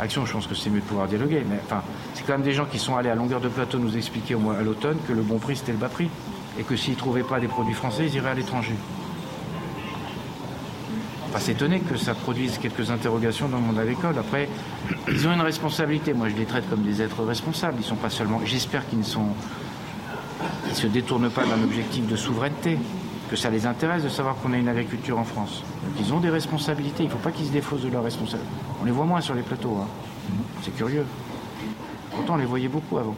action. 0.00 0.26
Je 0.26 0.32
pense 0.32 0.46
que 0.46 0.54
c'est 0.54 0.68
mieux 0.68 0.80
de 0.80 0.84
pouvoir 0.84 1.08
dialoguer. 1.08 1.42
Mais 1.48 1.58
enfin, 1.64 1.82
c'est 2.14 2.24
quand 2.24 2.32
même 2.32 2.42
des 2.42 2.52
gens 2.52 2.66
qui 2.66 2.78
sont 2.78 2.96
allés 2.96 3.08
à 3.08 3.14
longueur 3.14 3.40
de 3.40 3.48
plateau 3.48 3.78
nous 3.78 3.96
expliquer 3.96 4.34
au 4.34 4.38
mois 4.38 4.56
à 4.56 4.62
l'automne 4.62 4.98
que 5.08 5.14
le 5.14 5.22
bon 5.22 5.38
prix 5.38 5.56
c'était 5.56 5.72
le 5.72 5.78
bas 5.78 5.88
prix 5.88 6.10
et 6.58 6.62
que 6.62 6.76
s'ils 6.76 6.96
trouvaient 6.96 7.22
pas 7.22 7.40
des 7.40 7.48
produits 7.48 7.74
français, 7.74 8.06
ils 8.06 8.14
iraient 8.14 8.30
à 8.30 8.34
l'étranger. 8.34 8.74
Pas 11.32 11.38
s'étonner 11.40 11.78
que 11.80 11.96
ça 11.96 12.14
produise 12.14 12.58
quelques 12.58 12.90
interrogations 12.90 13.48
dans 13.48 13.58
le 13.58 13.62
monde 13.64 13.78
agricole. 13.78 14.16
Après, 14.18 14.48
ils 15.08 15.28
ont 15.28 15.32
une 15.32 15.40
responsabilité. 15.40 16.12
Moi, 16.12 16.28
je 16.28 16.34
les 16.34 16.44
traite 16.44 16.68
comme 16.68 16.82
des 16.82 17.02
êtres 17.02 17.22
responsables. 17.22 17.76
Ils 17.78 17.84
sont 17.84 17.94
pas 17.96 18.10
seulement. 18.10 18.40
J'espère 18.44 18.88
qu'ils 18.88 18.98
ne 18.98 19.04
sont. 19.04 19.26
Ils 20.68 20.74
se 20.74 20.86
détournent 20.88 21.30
pas 21.30 21.44
d'un 21.44 21.62
objectif 21.62 22.06
de 22.08 22.16
souveraineté. 22.16 22.78
Que 23.30 23.36
ça 23.36 23.48
les 23.48 23.64
intéresse 23.64 24.02
de 24.02 24.08
savoir 24.08 24.34
qu'on 24.36 24.52
a 24.52 24.56
une 24.56 24.66
agriculture 24.66 25.16
en 25.20 25.24
France. 25.24 25.62
Donc, 25.84 25.92
ils 26.04 26.12
ont 26.12 26.18
des 26.18 26.30
responsabilités. 26.30 27.04
Il 27.04 27.06
ne 27.06 27.12
faut 27.12 27.18
pas 27.18 27.30
qu'ils 27.30 27.46
se 27.46 27.52
défaussent 27.52 27.82
de 27.82 27.88
leurs 27.88 28.02
responsabilités. 28.02 28.52
On 28.82 28.84
les 28.84 28.90
voit 28.90 29.04
moins 29.04 29.20
sur 29.20 29.34
les 29.34 29.42
plateaux. 29.42 29.78
hein. 29.80 29.86
C'est 30.62 30.74
curieux. 30.76 31.06
Pourtant, 32.10 32.34
on 32.34 32.38
les 32.38 32.44
voyait 32.44 32.66
beaucoup 32.66 32.98
avant. 32.98 33.14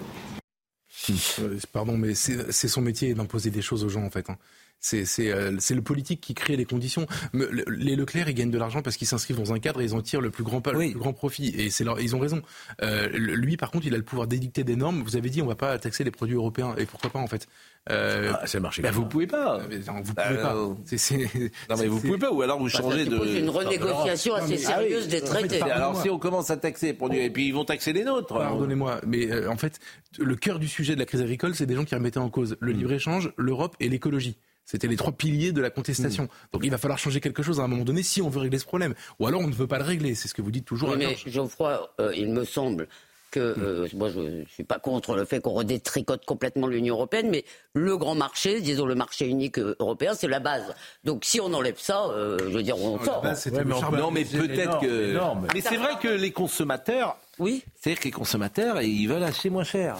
Pardon, 1.73 1.97
mais 1.97 2.15
c'est 2.15 2.69
son 2.69 2.81
métier 2.81 3.15
d'imposer 3.15 3.51
des 3.51 3.63
choses 3.63 3.85
aux 3.85 3.89
gens, 3.89 4.05
en 4.05 4.11
fait. 4.11 4.31
hein. 4.31 4.39
C'est 4.85 5.07
euh, 5.31 5.53
le 5.71 5.81
politique 5.81 6.21
qui 6.21 6.35
crée 6.35 6.57
les 6.57 6.65
conditions. 6.65 7.07
Les 7.33 7.95
Leclerc, 7.95 8.29
ils 8.29 8.35
gagnent 8.35 8.51
de 8.51 8.59
l'argent 8.59 8.83
parce 8.83 8.97
qu'ils 8.97 9.07
s'inscrivent 9.07 9.37
dans 9.39 9.53
un 9.53 9.61
cadre 9.61 9.81
et 9.81 9.85
ils 9.85 9.95
en 9.95 10.03
tirent 10.03 10.21
le 10.21 10.31
plus 10.31 10.43
grand, 10.43 10.61
le 10.67 10.91
plus 10.91 10.99
grand 10.99 11.13
profit. 11.13 11.55
Et 11.57 11.71
c'est 11.71 11.85
leur- 11.85 12.01
ils 12.01 12.17
ont 12.17 12.19
raison. 12.19 12.43
Euh, 12.83 13.09
lui, 13.15 13.57
par 13.57 13.71
contre, 13.71 13.87
il 13.87 13.95
a 13.95 13.97
le 13.97 14.03
pouvoir 14.03 14.27
d'édicter 14.27 14.65
des 14.65 14.75
normes. 14.75 15.03
Vous 15.05 15.15
avez 15.15 15.31
dit, 15.31 15.41
on 15.41 15.47
va 15.47 15.55
pas 15.55 15.79
taxer 15.79 16.03
les 16.03 16.11
produits 16.11 16.35
européens. 16.35 16.75
Et 16.79 16.87
pourquoi 16.87 17.11
pas, 17.11 17.21
en 17.21 17.29
fait? 17.29 17.47
Euh, 17.91 18.33
Ah, 18.35 18.47
c'est 18.47 18.59
le 18.59 18.63
marché. 18.63 18.81
Ben, 18.83 18.91
vous 18.93 19.07
pouvez 19.07 19.27
pas. 19.27 19.59
non, 19.87 20.01
vous 20.03 20.15
Bah, 20.15 20.25
pouvez 20.29 20.41
pas. 20.41 20.55
euh, 20.55 21.49
Non 21.71 21.77
mais 21.79 21.87
vous 21.89 22.01
pouvez 22.01 22.19
pas, 22.19 22.31
ou 22.33 22.43
alors 22.43 22.59
vous 22.59 22.67
Bah, 22.67 22.71
ça 22.71 22.79
changez 22.83 23.05
de. 23.05 23.11
suppose 23.11 23.35
une 23.35 23.49
renégociation 23.51 24.35
assez 24.35 24.57
sérieuse 24.59 25.09
des 25.09 25.21
traités. 25.21 25.61
Alors 25.63 26.01
si 26.01 26.09
on 26.11 26.19
commence 26.19 26.51
à 26.51 26.57
taxer 26.57 26.87
les 26.87 26.95
produits, 26.95 27.21
et 27.21 27.31
puis 27.31 27.47
ils 27.49 27.53
vont 27.55 27.65
taxer 27.65 27.93
les 27.93 28.05
nôtres. 28.05 28.35
Pardonnez-moi, 28.35 29.01
mais 29.07 29.31
euh, 29.31 29.51
en 29.51 29.57
fait, 29.57 29.79
le 30.19 30.37
cœur 30.37 30.59
du 30.59 30.69
sujet 30.69 30.95
de 30.95 31.01
la 31.01 31.07
crise 31.07 31.21
agricole, 31.23 31.55
c'est 31.55 31.67
des 31.67 31.75
gens 31.75 31.85
qui 31.85 31.95
remettaient 31.95 32.19
en 32.19 32.31
cause 32.31 32.57
le 32.61 32.73
libre-échange, 32.73 33.33
l'Europe 33.37 33.75
et 33.81 33.89
l'écologie. 33.89 34.37
C'était 34.65 34.87
les 34.87 34.97
trois 34.97 35.11
piliers 35.13 35.51
de 35.51 35.61
la 35.61 35.71
contestation. 35.71 36.29
Donc 36.53 36.63
il 36.65 36.71
va 36.71 36.79
falloir 36.79 36.97
changer 36.99 37.21
quelque 37.21 37.43
chose 37.43 37.59
à 37.59 37.65
un 37.65 37.69
moment 37.69 37.83
donné 37.85 38.05
si 38.05 38.23
on 38.23 38.29
veut 38.29 38.39
régler 38.39 38.59
ce 38.61 38.65
problème. 38.65 38.95
Ou 39.19 39.27
alors 39.27 39.41
on 39.41 39.49
ne 39.49 39.53
veut 39.53 39.67
pas 39.67 39.79
le 39.79 39.85
régler, 39.85 40.15
c'est 40.15 40.29
ce 40.29 40.35
que 40.35 40.41
vous 40.43 40.53
dites 40.53 40.65
toujours. 40.65 40.91
Oui, 40.91 40.97
mais. 40.99 41.17
Geoffroy, 41.27 41.93
euh, 42.01 42.13
il 42.17 42.33
me 42.33 42.45
semble 42.45 42.87
que, 43.33 43.41
euh, 43.41 43.89
moi 43.95 44.09
je 44.11 44.21
ne 44.21 44.45
suis 44.47 44.63
pas 44.63 44.79
contre 44.79 45.17
le 45.17 45.25
fait 45.25 45.41
qu'on 45.41 45.51
redétricote 45.55 46.25
complètement 46.25 46.69
l'Union 46.69 46.95
européenne, 46.95 47.29
mais 47.31 47.45
le 47.75 47.97
grand 47.97 48.15
marché, 48.15 48.61
disons 48.61 48.87
le 48.87 48.95
marché 48.95 49.27
unique 49.27 49.59
euh, 49.59 49.75
européen, 49.81 50.13
c'est 50.15 50.29
la 50.29 50.39
base. 50.39 50.73
Donc 51.03 51.25
si 51.25 51.41
on 51.41 51.53
enlève 51.53 51.79
ça, 51.79 52.05
euh, 52.11 52.39
je 52.39 52.57
veux 52.57 52.63
dire, 52.63 52.79
on 52.79 53.03
sort. 53.03 53.23
base, 53.23 53.45
Ouais, 53.47 53.65
mais 53.65 53.75
on 53.75 53.81
charbon. 53.81 53.97
peut- 53.97 54.03
Non 54.03 54.11
mais 54.13 54.25
C'est 54.25 54.39
peut-être 54.39 54.61
énorme, 54.61 54.81
que. 54.87 55.11
énorme. 55.11 55.47
Mais 55.55 55.61
c'est 55.61 55.77
vrai 55.77 55.95
que 56.01 56.09
les 56.09 56.31
consommateurs, 56.31 57.17
Oui. 57.39 57.65
c'est-à-dire 57.81 58.01
que 58.01 58.05
les 58.09 58.13
consommateurs, 58.13 58.81
ils 58.83 59.07
veulent 59.07 59.25
acheter 59.25 59.51
moins 59.51 59.65
cher. 59.65 59.97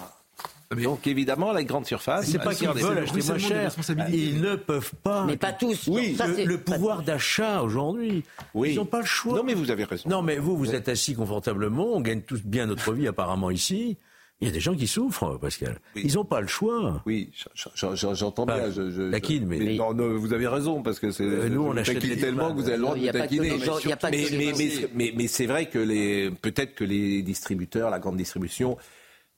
Mais- 0.75 0.83
Donc 0.85 1.07
évidemment, 1.07 1.53
la 1.53 1.65
grande 1.65 1.87
surface. 1.87 2.27
C'est 2.27 2.39
pas 2.43 2.55
qu'ils 2.55 2.69
veulent 2.69 2.99
acheter 2.99 3.23
moins 3.23 3.39
cher. 3.39 3.63
responsabilités. 3.65 4.19
Ils 4.19 4.41
ne 4.41 4.57
peuvent 4.57 4.93
pas. 5.03 5.25
Mais 5.25 5.37
pas 5.37 5.53
tous. 5.53 5.89
Oui, 5.89 6.13
Non, 6.13 6.17
ça, 6.19 6.27
le, 6.29 6.35
c'est 6.35 6.45
le 6.45 6.59
pouvoir 6.59 7.03
d'achat 7.03 7.63
aujourd'hui. 7.63 8.25
Oui. 8.55 8.73
Ils 8.73 8.77
n'ont 8.77 8.85
pas 8.85 9.01
le 9.01 9.07
choix. 9.07 9.37
Non 9.37 9.43
mais 9.45 9.55
vous 9.55 9.71
avez 9.71 9.85
raison. 9.85 10.09
Non, 10.09 10.23
mais 10.23 10.37
vous, 10.39 10.57
vous 10.57 10.75
êtes 10.75 10.89
assis 10.89 11.15
confortablement, 11.15 11.87
on 11.95 12.01
gagne 12.01 12.23
tous 12.23 12.43
bien 12.43 12.67
notre 12.67 12.93
vie 12.93 13.07
apparemment 13.07 13.51
ici. 13.51 13.97
Il 14.41 14.47
y 14.47 14.51
a 14.51 14.55
des 14.55 14.59
gens 14.59 14.75
qui 14.75 14.89
souffrent, 14.89 15.39
Pascal. 15.39 15.79
Oui. 15.95 16.03
Ils 16.05 16.15
n'ont 16.15 16.25
pas 16.25 16.41
le 16.41 16.49
choix. 16.49 17.01
Oui, 17.07 17.31
j'entends 17.77 18.45
bien. 18.45 18.73
Je, 18.73 18.91
je- 18.91 19.11
taquine, 19.13 19.47
mais- 19.47 19.77
non, 19.77 19.95
non, 19.95 20.17
vous 20.19 20.33
avez 20.33 20.49
raison 20.49 20.83
parce 20.83 20.99
que 20.99 21.13
c'est. 21.13 21.23
Euh, 21.23 21.49
nous, 21.49 21.63
on 21.63 21.77
achète 21.77 21.99
des 22.01 22.17
tellement 22.17 22.51
que 22.51 22.57
vous 22.61 22.67
avez 22.69 22.77
le 22.77 22.83
droit 22.83 22.97
de 22.97 23.07
taquiner. 23.09 23.51
les 23.51 23.59
mais, 24.11 24.29
les 24.31 24.53
mais, 24.59 24.89
mais- 24.95 25.13
mais 25.17 25.27
c'est 25.29 25.47
vrai 25.47 25.67
que 25.67 25.79
les 25.79 26.33
peut-être 26.33 26.75
que 26.75 26.83
les 26.83 27.23
distributeurs, 27.23 27.89
la 27.91 28.01
grande 28.01 28.17
distribution 28.17 28.77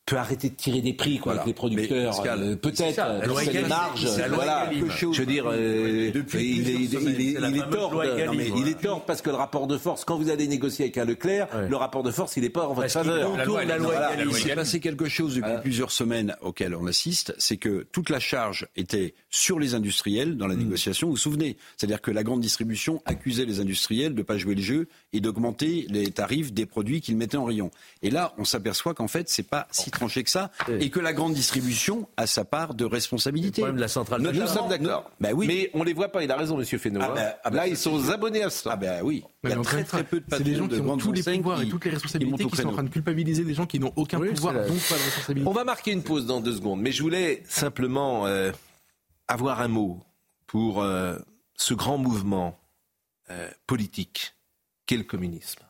peut 0.06 0.16
arrêter 0.18 0.50
de 0.50 0.54
tirer 0.54 0.82
des 0.82 0.92
prix 0.92 1.18
quoi, 1.18 1.32
Voilà. 1.32 1.40
avec 1.42 1.46
les 1.46 1.54
producteurs. 1.54 2.20
Mais, 2.22 2.28
euh, 2.28 2.56
peut-être 2.56 3.26
loi 3.26 3.40
c'est 3.42 3.52
les 3.52 3.62
marges. 3.62 4.06
c'est 4.06 4.20
la 4.20 4.28
loi 4.28 4.36
voilà. 4.44 4.70
Je 4.90 5.06
veux 5.20 5.26
dire, 5.26 5.44
euh, 5.48 6.10
Depuis 6.12 6.56
il 6.58 6.68
est, 6.68 6.74
plusieurs 6.74 7.00
il 7.02 7.06
semaines, 7.08 7.14
il 7.20 7.20
est- 7.54 7.58
il 7.58 7.64
tort. 7.70 7.92
loi 7.92 8.06
de- 8.06 8.12
Egalim, 8.12 8.26
non, 8.32 8.36
mais 8.36 8.44
voilà. 8.50 8.66
il 8.66 8.70
est 8.70 8.80
tort 8.82 9.04
parce 9.06 9.22
que 9.22 9.30
le 9.30 9.36
rapport 9.36 9.66
de 9.66 9.78
force, 9.78 10.04
quand 10.04 10.18
vous 10.18 10.28
allez 10.28 10.46
négocier 10.46 10.84
avec 10.84 10.98
un 10.98 11.06
Leclerc, 11.06 11.48
Ouais. 11.54 11.68
le 11.70 11.76
rapport 11.76 12.02
de 12.02 12.10
force, 12.10 12.36
il 12.36 12.42
n'est 12.42 12.50
pas 12.50 12.64
en 12.66 12.74
votre 12.74 12.80
Parce 12.82 12.92
faveur. 12.92 13.30
contourne 13.34 13.66
la 13.66 13.78
loi 13.78 13.86
Voilà. 13.92 14.12
Egalim. 14.14 14.30
Il 14.30 14.36
s'est 14.36 14.54
passé 14.54 14.80
quelque 14.80 15.08
chose 15.08 15.36
depuis 15.36 15.52
plusieurs 15.62 15.90
semaines 15.90 16.36
auquel 16.42 16.74
on 16.74 16.86
assiste, 16.86 17.34
c'est 17.38 17.56
que 17.56 17.86
toute 17.90 18.10
la 18.10 18.20
charge 18.20 18.66
était 18.76 19.14
sur 19.30 19.58
les 19.58 19.74
industriels 19.74 20.36
dans 20.36 20.46
la 20.46 20.54
négociation. 20.56 21.06
Vous 21.06 21.14
vous 21.14 21.18
souvenez 21.18 21.56
C'est-à-dire 21.78 22.02
que 22.02 22.10
la 22.10 22.22
grande 22.22 22.40
distribution 22.40 23.00
accusait 23.06 23.46
les 23.46 23.60
industriels 23.60 24.12
de 24.12 24.18
ne 24.18 24.22
pas 24.22 24.36
jouer 24.36 24.54
le 24.54 24.60
jeu 24.62 24.88
et 25.14 25.20
d'augmenter 25.20 25.86
les 25.88 26.10
tarifs 26.10 26.52
des 26.52 26.66
produits 26.66 27.00
qu'ils 27.00 27.16
mettaient 27.16 27.36
en 27.38 27.44
rayon. 27.44 27.70
Et 28.02 28.10
là, 28.10 28.34
on 28.38 28.44
s'aperçoit 28.44 28.92
qu'en 28.94 29.08
fait, 29.08 29.28
c'est 29.30 29.48
pas 29.48 29.66
si 29.70 29.90
tranché 29.94 30.22
que 30.22 30.30
ça 30.30 30.50
et 30.80 30.90
que 30.90 31.00
la 31.00 31.12
grande 31.12 31.34
distribution 31.34 32.08
a 32.16 32.26
sa 32.26 32.44
part 32.44 32.74
de 32.74 32.84
Le 32.84 32.90
responsabilité. 32.90 33.62
problème 33.62 33.76
de 33.76 33.80
la 33.80 33.88
centrale 33.88 34.22
Nous, 34.22 34.46
sommes 34.46 34.68
d'accord. 34.68 35.10
Bah 35.20 35.30
oui. 35.34 35.46
Mais 35.46 35.70
on 35.74 35.82
les 35.82 35.92
voit 35.92 36.08
pas. 36.08 36.22
Il 36.22 36.30
a 36.30 36.36
raison, 36.36 36.56
Monsieur 36.56 36.78
Fesneau. 36.78 37.00
Ah 37.02 37.08
hein. 37.10 37.12
bah, 37.14 37.36
ah 37.44 37.50
bah, 37.50 37.56
Là, 37.56 37.66
ils 37.66 37.76
sont 37.76 38.10
abonnés 38.10 38.42
à 38.42 38.50
ça. 38.50 38.70
Ah 38.72 38.76
ben 38.76 39.02
oui, 39.02 39.24
il 39.42 39.50
y 39.50 39.52
a 39.52 39.60
très 39.60 39.84
très 39.84 40.04
peu 40.04 40.20
de 40.20 40.24
C'est 40.30 40.42
des 40.42 40.54
gens 40.54 40.68
patrons 40.68 40.76
qui 40.76 40.82
de 40.82 40.88
ont 40.88 40.96
tous 40.96 41.12
les 41.12 41.22
pouvoirs 41.22 41.62
et 41.62 41.68
toutes 41.68 41.84
les 41.84 41.90
responsabilités 41.90 42.44
qui 42.46 42.56
sont 42.56 42.68
en 42.68 42.72
train 42.72 42.82
de 42.82 42.88
culpabiliser 42.88 43.44
des 43.44 43.54
gens 43.54 43.66
qui 43.66 43.78
n'ont 43.78 43.92
aucun 43.96 44.18
Oui, 44.18 44.30
pouvoir, 44.32 44.54
donc 44.54 44.64
pas 44.66 44.96
de 44.96 45.02
responsabilité. 45.02 45.48
On 45.48 45.52
va 45.52 45.64
marquer 45.64 45.92
une 45.92 46.02
pause 46.02 46.26
dans 46.26 46.40
deux 46.40 46.54
secondes, 46.54 46.80
mais 46.80 46.92
je 46.92 47.02
voulais 47.02 47.42
simplement 47.48 48.26
euh, 48.26 48.50
avoir 49.28 49.60
un 49.60 49.68
mot 49.68 50.02
pour 50.46 50.82
euh, 50.82 51.16
ce 51.56 51.74
grand 51.74 51.98
mouvement 51.98 52.58
euh, 53.30 53.48
politique 53.66 54.34
qu'est 54.86 54.96
le 54.96 55.04
communisme. 55.04 55.63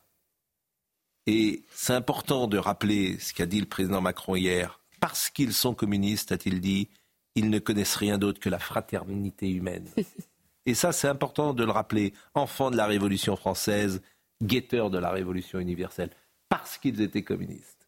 Et 1.27 1.63
c'est 1.73 1.93
important 1.93 2.47
de 2.47 2.57
rappeler 2.57 3.17
ce 3.19 3.33
qu'a 3.33 3.45
dit 3.45 3.59
le 3.59 3.65
président 3.65 4.01
Macron 4.01 4.35
hier. 4.35 4.79
Parce 4.99 5.29
qu'ils 5.29 5.53
sont 5.53 5.73
communistes, 5.73 6.31
a-t-il 6.31 6.61
dit, 6.61 6.89
ils 7.35 7.49
ne 7.49 7.59
connaissent 7.59 7.95
rien 7.95 8.17
d'autre 8.17 8.39
que 8.39 8.49
la 8.49 8.59
fraternité 8.59 9.49
humaine. 9.49 9.87
Et 10.65 10.73
ça, 10.73 10.91
c'est 10.91 11.07
important 11.07 11.53
de 11.53 11.63
le 11.63 11.71
rappeler. 11.71 12.13
Enfants 12.33 12.71
de 12.71 12.77
la 12.77 12.87
Révolution 12.87 13.35
française, 13.35 14.01
guetteurs 14.41 14.89
de 14.89 14.97
la 14.97 15.11
Révolution 15.11 15.59
universelle, 15.59 16.09
parce 16.49 16.77
qu'ils 16.77 17.01
étaient 17.01 17.23
communistes. 17.23 17.87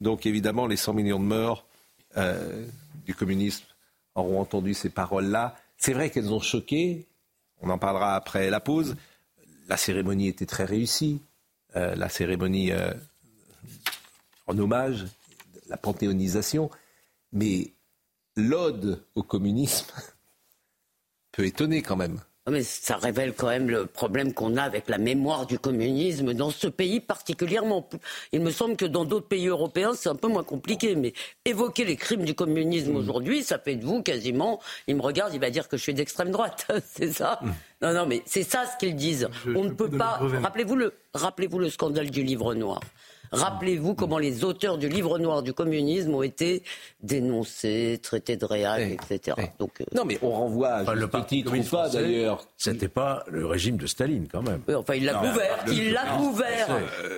Donc 0.00 0.26
évidemment, 0.26 0.66
les 0.66 0.76
100 0.76 0.94
millions 0.94 1.20
de 1.20 1.24
morts 1.24 1.64
euh, 2.16 2.66
du 3.06 3.14
communisme 3.14 3.64
auront 4.16 4.40
entendu 4.40 4.74
ces 4.74 4.90
paroles-là. 4.90 5.56
C'est 5.76 5.92
vrai 5.92 6.10
qu'elles 6.10 6.32
ont 6.32 6.40
choqué. 6.40 7.06
On 7.60 7.70
en 7.70 7.78
parlera 7.78 8.16
après 8.16 8.50
la 8.50 8.58
pause. 8.58 8.96
La 9.68 9.76
cérémonie 9.76 10.26
était 10.26 10.46
très 10.46 10.64
réussie. 10.64 11.20
Euh, 11.74 11.94
la 11.94 12.10
cérémonie 12.10 12.70
euh, 12.70 12.92
en 14.46 14.58
hommage, 14.58 15.06
la 15.68 15.76
panthéonisation. 15.78 16.70
Mais 17.32 17.72
l'ode 18.36 19.06
au 19.14 19.22
communisme 19.22 19.86
peut 21.32 21.46
étonner 21.46 21.80
quand 21.82 21.96
même. 21.96 22.20
Mais 22.50 22.62
ça 22.64 22.96
révèle 22.96 23.34
quand 23.34 23.46
même 23.46 23.70
le 23.70 23.86
problème 23.86 24.34
qu'on 24.34 24.56
a 24.56 24.62
avec 24.62 24.88
la 24.88 24.98
mémoire 24.98 25.46
du 25.46 25.60
communisme 25.60 26.34
dans 26.34 26.50
ce 26.50 26.66
pays 26.66 26.98
particulièrement. 26.98 27.88
Il 28.32 28.40
me 28.40 28.50
semble 28.50 28.74
que 28.76 28.84
dans 28.84 29.04
d'autres 29.04 29.28
pays 29.28 29.46
européens, 29.46 29.92
c'est 29.94 30.08
un 30.08 30.16
peu 30.16 30.26
moins 30.26 30.42
compliqué. 30.42 30.96
Mais 30.96 31.12
évoquer 31.44 31.84
les 31.84 31.94
crimes 31.94 32.24
du 32.24 32.34
communisme 32.34 32.96
aujourd'hui, 32.96 33.44
ça 33.44 33.60
fait 33.60 33.76
de 33.76 33.84
vous 33.86 34.02
quasiment. 34.02 34.60
Il 34.88 34.96
me 34.96 35.02
regarde, 35.02 35.32
il 35.32 35.40
va 35.40 35.50
dire 35.50 35.68
que 35.68 35.76
je 35.76 35.82
suis 35.84 35.94
d'extrême 35.94 36.32
droite. 36.32 36.66
c'est 36.92 37.12
ça? 37.12 37.38
Non, 37.80 37.92
non, 37.94 38.06
mais 38.06 38.22
c'est 38.26 38.42
ça 38.42 38.64
ce 38.66 38.76
qu'ils 38.76 38.96
disent. 38.96 39.28
Je- 39.46 39.50
On 39.52 39.62
je 39.62 39.68
ne 39.68 39.74
peut 39.74 39.90
pas. 39.90 40.18
Rappelez-vous 40.42 40.74
le, 40.76 40.94
rappelez-vous 41.14 41.60
le 41.60 41.70
scandale 41.70 42.10
du 42.10 42.24
livre 42.24 42.54
noir. 42.54 42.80
Rappelez-vous 43.32 43.94
comment 43.94 44.18
les 44.18 44.44
auteurs 44.44 44.78
du 44.78 44.88
livre 44.88 45.18
noir 45.18 45.42
du 45.42 45.52
communisme 45.52 46.14
ont 46.14 46.22
été 46.22 46.62
dénoncés, 47.02 47.98
traités 48.02 48.36
de 48.36 48.44
réac, 48.44 48.98
etc. 49.10 49.36
Donc, 49.58 49.80
euh, 49.80 49.84
Non, 49.94 50.04
mais 50.04 50.18
on 50.22 50.30
renvoie 50.30 50.68
à 50.68 50.82
Enfin, 50.82 50.94
le 50.94 51.06
Parti 51.08 51.42
communiste 51.42 51.70
pas 51.70 51.88
d'ailleurs. 51.88 52.46
C'était 52.56 52.88
pas 52.88 53.24
le 53.28 53.46
régime 53.46 53.76
de 53.76 53.86
Staline, 53.86 54.26
quand 54.30 54.42
même. 54.42 54.60
oui, 54.68 54.74
enfin, 54.74 54.94
il 54.94 55.04
l'a 55.04 55.14
couvert, 55.14 55.64
il 55.68 55.92
l'a 55.92 56.04
couvert, 56.16 56.68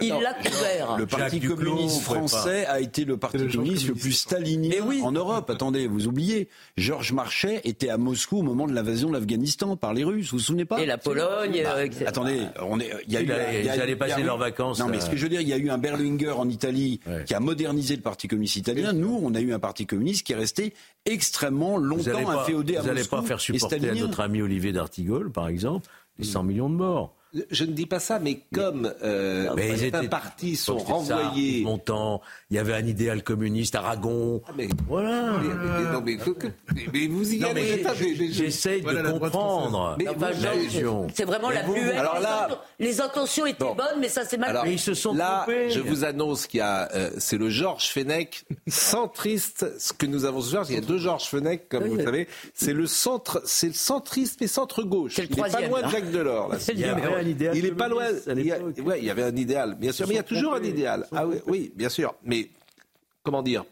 il 0.01 0.09
l'a 0.21 0.35
couvert. 0.35 0.97
Le 0.99 1.07
Parti 1.07 1.41
Duclos, 1.41 1.57
communiste 1.73 2.01
français 2.03 2.67
a 2.67 2.81
été 2.81 3.05
le 3.05 3.17
parti 3.17 3.39
le 3.39 3.47
communiste 3.49 3.89
le 3.89 3.95
plus 3.95 4.13
stalinien 4.13 4.83
en 5.03 5.13
Europe. 5.13 5.51
Attendez, 5.51 5.87
vous 5.87 6.07
oubliez. 6.07 6.49
Georges 6.77 7.13
Marchais 7.13 7.61
était 7.65 7.89
à 7.91 7.99
Moscou 7.99 8.39
au 8.39 8.43
moment 8.43 8.67
de 8.67 8.73
l'invasion 8.73 9.09
de 9.09 9.15
l'Afghanistan 9.15 9.77
par 9.77 9.93
les 9.95 10.05
Russes. 10.05 10.31
Vous 10.31 10.39
vous 10.39 10.43
souvenez 10.45 10.65
pas? 10.65 10.81
Et 10.81 10.87
la 10.87 10.99
Pologne, 10.99 11.61
Bah, 11.65 11.75
euh, 11.77 11.85
etc. 11.85 12.05
Attendez, 12.07 12.41
on 12.63 12.81
est, 12.81 12.91
il 13.07 13.13
y 13.13 13.17
a 13.17 13.21
Il 13.21 13.29
eu, 13.29 13.33
allait- 13.33 13.61
il 13.61 13.67
y 13.67 13.69
a 13.69 13.77
ils 13.77 13.81
allaient 13.81 13.97
passer 13.97 14.13
il 14.13 14.19
y 14.19 14.21
a 14.21 14.25
eu- 14.25 14.27
leurs 14.27 14.39
vacances, 14.39 14.79
Non, 14.81 14.87
mais 14.89 14.97
euh, 14.97 15.01
ce 15.01 15.11
que 15.11 15.17
je 15.17 15.23
veux 15.23 15.29
dire, 15.29 15.41
il 15.41 15.49
y 15.49 15.53
a 15.53 15.57
eu 15.57 15.71
un 15.71 15.79
Berlinguer 16.05 16.31
en 16.39 16.49
Italie 16.49 17.01
Ouais. 17.07 17.25
qui 17.25 17.35
a 17.35 17.41
modernisé 17.41 17.97
le 17.97 18.03
Parti 18.03 18.29
communiste 18.29 18.57
italien. 18.57 18.93
Nous, 18.93 19.21
on 19.23 19.35
a 19.35 19.41
eu 19.41 19.53
un 19.53 19.59
Parti 19.59 19.87
communiste 19.87 20.27
qui 20.27 20.33
est 20.33 20.37
resté 20.37 20.75
extrêmement 21.07 21.77
longtemps 21.77 22.13
n'allez 22.13 22.25
inféodé 22.27 22.77
à 22.77 22.83
vous 22.83 22.89
allez 22.89 23.01
Moscou 23.01 23.17
pas 23.17 23.23
faire 23.23 23.41
supporter 23.41 23.89
à 23.89 23.95
notre 23.95 24.21
ami 24.21 24.43
Olivier 24.43 24.73
d'Artigol, 24.73 25.31
par 25.31 25.49
exemple, 25.49 25.89
les 26.19 26.25
100 26.25 26.43
millions 26.45 26.71
de 26.71 26.75
morts. 26.77 27.15
Je 27.51 27.65
ne 27.65 27.73
dis 27.73 27.87
pas 27.87 27.99
ça, 27.99 28.19
mais 28.21 28.41
comme 28.55 28.93
euh, 29.03 29.51
Mais 29.57 29.71
ils 29.71 29.79
certains 29.79 29.99
étaient- 30.01 30.09
partis 30.09 30.57
sont 30.57 30.79
C'était 30.79 30.91
ça, 30.91 30.95
renvoyés. 31.17 31.63
Montant, 31.65 32.21
il 32.51 32.57
y 32.57 32.59
avait 32.61 32.75
un 32.75 32.87
idéal 32.87 33.23
communiste, 33.25 33.75
Aragon. 33.75 34.41
Ah, 34.47 34.53
mais- 34.57 34.69
Voilà. 34.89 35.33
mais- 35.43 35.49
mais- 35.49 35.93
non, 35.93 36.01
mais, 36.05 36.17
mais- 36.75 36.87
mais 36.93 37.07
vous 37.09 37.35
y 37.35 37.45
allez. 37.45 37.55
mais 37.55 37.61
mais- 37.61 38.15
mais- 38.63 38.81
Voilà 38.83 39.03
de 39.03 39.19
comprendre. 39.19 39.97
Mais 39.99 40.07
c'est 41.15 41.25
vraiment 41.25 41.51
la 41.51 41.63
vous- 41.63 41.73
plus 41.75 41.91
alors 41.91 42.21
là- 42.21 42.49
les 42.79 43.01
intentions 43.01 43.47
étaient 43.47 43.65
Bon. 43.65 43.75
bonnes, 43.75 44.01
mais 44.01 44.09
ça 44.09 44.25
s'est 44.25 44.37
mal 44.37 44.51
Alors, 44.51 44.65
Mais 44.65 44.75
ils 44.75 44.79
se 44.79 44.95
sont 44.95 45.15
là, 45.15 45.43
trompés. 45.45 45.71
je 45.71 45.81
vous 45.81 46.05
annonce 46.05 46.47
qu'il 46.47 46.59
y 46.59 46.61
a, 46.63 46.89
euh, 46.95 47.11
c'est 47.19 47.37
le 47.39 47.49
Georges 47.49 47.89
Fenech 47.89 48.45
centriste. 48.69 49.67
Ce 49.79 49.93
que 49.93 50.07
nous 50.07 50.25
avons 50.25 50.41
ce 50.41 50.51
soir, 50.51 50.65
il 50.69 50.75
y 50.75 50.79
a 50.79 50.81
deux 50.81 50.99
Georges 50.99 51.25
Fenech, 51.29 51.69
comme 51.69 51.85
Oui, 51.85 51.89
vous 51.91 51.97
le 51.97 52.05
savez. 52.05 52.29
C'est 52.55 52.73
le 52.73 52.87
centre, 52.87 53.43
c'est 53.45 53.69
le 53.69 53.73
centriste 53.73 54.41
mais 54.41 54.47
centre 54.47 54.83
gauche. 54.83 55.15
C'est 55.17 55.23
le 55.23 55.29
il 55.31 55.33
est 55.39 55.43
pas 55.43 55.49
troisième, 55.49 55.71
loin 55.71 55.81
de 55.81 55.85
là. 55.85 55.91
Jacques 55.91 56.11
Delors. 56.13 56.49
Là. 56.49 56.59
Il 57.25 57.41
y 57.43 57.47
avait 57.47 57.51
un 57.51 57.53
idéal 57.53 57.57
Il 57.57 57.65
est 57.67 57.73
pas 57.73 57.89
loin. 57.89 58.05
Il 58.37 58.47
y, 58.47 58.53
a, 58.53 58.59
l'époque. 58.59 58.87
ouais, 58.87 58.99
il 59.01 59.05
y 59.05 59.11
avait 59.11 59.23
un 59.25 59.37
idéal, 59.37 59.75
bien 59.79 59.93
sûr. 59.93 60.07
Mais 60.07 60.15
il 60.15 60.17
y 60.17 60.21
a 60.21 60.25
toujours 60.25 60.55
un 60.55 60.63
idéal. 60.63 61.07
Ah 61.13 61.27
oui, 61.27 61.37
oui, 61.47 61.73
bien 61.75 61.89
sûr. 61.89 62.15
Mais 62.25 62.49
comment 63.23 63.43
dire? 63.43 63.65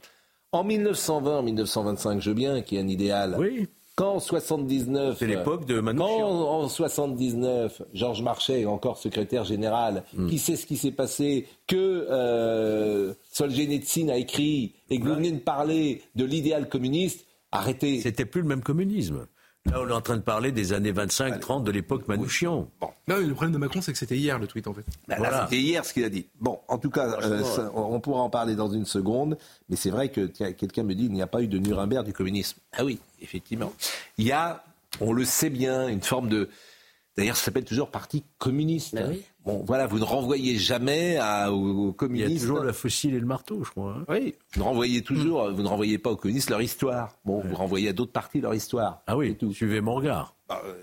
En 0.52 0.64
1920, 0.64 1.42
1925, 1.42 2.20
je 2.20 2.30
veux 2.30 2.34
bien 2.34 2.60
qu'il 2.62 2.78
y 2.78 2.80
ait 2.80 2.84
un 2.84 2.88
idéal. 2.88 3.36
Oui. 3.38 3.68
Quand 3.94 4.12
en 4.14 4.20
79, 4.20 5.16
C'est 5.18 5.26
l'époque 5.26 5.66
de 5.66 5.76
quand 5.76 5.82
Manouchian. 5.82 6.26
en 6.26 6.66
79, 6.68 7.82
Georges 7.92 8.22
Marchais 8.22 8.64
encore 8.64 8.96
secrétaire 8.96 9.44
général, 9.44 10.02
Hmm. 10.14 10.28
qui 10.28 10.38
sait 10.38 10.56
ce 10.56 10.64
qui 10.64 10.78
s'est 10.78 10.92
passé, 10.92 11.46
que 11.66 12.06
euh, 12.10 13.12
Solzhenitsyn 13.32 14.08
a 14.08 14.16
écrit 14.16 14.72
et 14.88 14.98
que 14.98 15.04
vous 15.06 15.14
venez 15.14 15.30
de 15.32 15.38
parler 15.40 16.00
de 16.16 16.24
l'idéal 16.24 16.70
communiste, 16.70 17.26
arrêtez. 17.50 18.00
C'était 18.00 18.24
plus 18.24 18.40
le 18.40 18.48
même 18.48 18.62
communisme. 18.62 19.26
Là, 19.66 19.80
on 19.80 19.88
est 19.88 19.92
en 19.92 20.00
train 20.00 20.16
de 20.16 20.22
parler 20.22 20.50
des 20.50 20.72
années 20.72 20.92
25-30 20.92 21.62
de 21.62 21.70
l'époque 21.70 22.08
Manouchian. 22.08 22.68
Non, 22.80 22.88
mais 23.08 23.20
le 23.22 23.32
problème 23.32 23.52
de 23.52 23.58
Macron, 23.58 23.80
c'est 23.80 23.92
que 23.92 23.98
c'était 23.98 24.16
hier 24.16 24.38
le 24.38 24.46
tweet 24.46 24.66
en 24.66 24.74
fait. 24.74 24.84
Bah, 25.06 25.14
Voilà. 25.18 25.44
C'était 25.44 25.60
hier 25.62 25.84
ce 25.84 25.92
qu'il 25.92 26.04
a 26.04 26.08
dit. 26.08 26.26
Bon, 26.40 26.58
en 26.68 26.78
tout 26.78 26.90
cas, 26.90 27.18
euh, 27.22 27.42
ça, 27.44 27.70
on 27.74 28.00
pourra 28.00 28.22
en 28.22 28.30
parler 28.30 28.56
dans 28.56 28.70
une 28.70 28.86
seconde, 28.86 29.38
mais 29.68 29.76
c'est 29.76 29.90
vrai 29.90 30.08
que 30.10 30.26
quelqu'un 30.26 30.82
me 30.82 30.94
dit 30.94 31.04
il 31.04 31.12
n'y 31.12 31.22
a 31.22 31.26
pas 31.26 31.42
eu 31.42 31.46
de 31.46 31.58
Nuremberg 31.58 32.04
du 32.04 32.12
communisme. 32.12 32.58
Ah 32.76 32.84
oui, 32.84 32.98
effectivement. 33.20 33.72
Il 34.18 34.26
y 34.26 34.32
a, 34.32 34.64
on 35.00 35.12
le 35.12 35.24
sait 35.24 35.50
bien, 35.50 35.88
une 35.88 36.02
forme 36.02 36.28
de. 36.28 36.48
D'ailleurs, 37.16 37.36
ça 37.36 37.44
s'appelle 37.44 37.64
toujours 37.64 37.90
Parti 37.90 38.24
communiste. 38.38 38.94
Ben 38.94 39.10
oui. 39.10 39.22
Bon, 39.44 39.62
voilà, 39.66 39.86
vous 39.86 39.98
ne 39.98 40.04
renvoyez 40.04 40.56
jamais 40.56 41.18
à, 41.18 41.52
aux, 41.52 41.56
aux 41.56 41.82
Il 41.82 41.86
y 41.86 41.90
a 41.90 41.92
communistes. 41.94 42.40
toujours 42.42 42.64
la 42.64 42.72
fossile 42.72 43.14
et 43.14 43.20
le 43.20 43.26
marteau, 43.26 43.62
je 43.64 43.70
crois. 43.70 43.96
hein. 43.98 44.04
Oui, 44.08 44.34
vous 44.54 44.60
ne 44.60 44.64
renvoyez 44.64 45.02
toujours, 45.02 45.50
vous 45.52 45.62
ne 45.62 45.68
renvoyez 45.68 45.98
pas 45.98 46.10
aux 46.10 46.16
communistes 46.16 46.48
leur 46.48 46.62
histoire. 46.62 47.16
Bon, 47.24 47.40
vous 47.40 47.54
renvoyez 47.54 47.88
à 47.90 47.92
d'autres 47.92 48.12
partis 48.12 48.40
leur 48.40 48.54
histoire. 48.54 49.02
Ah 49.06 49.16
oui, 49.16 49.36
tout. 49.36 49.52
suivez 49.52 49.80
mon 49.82 49.94
regard. 49.94 50.34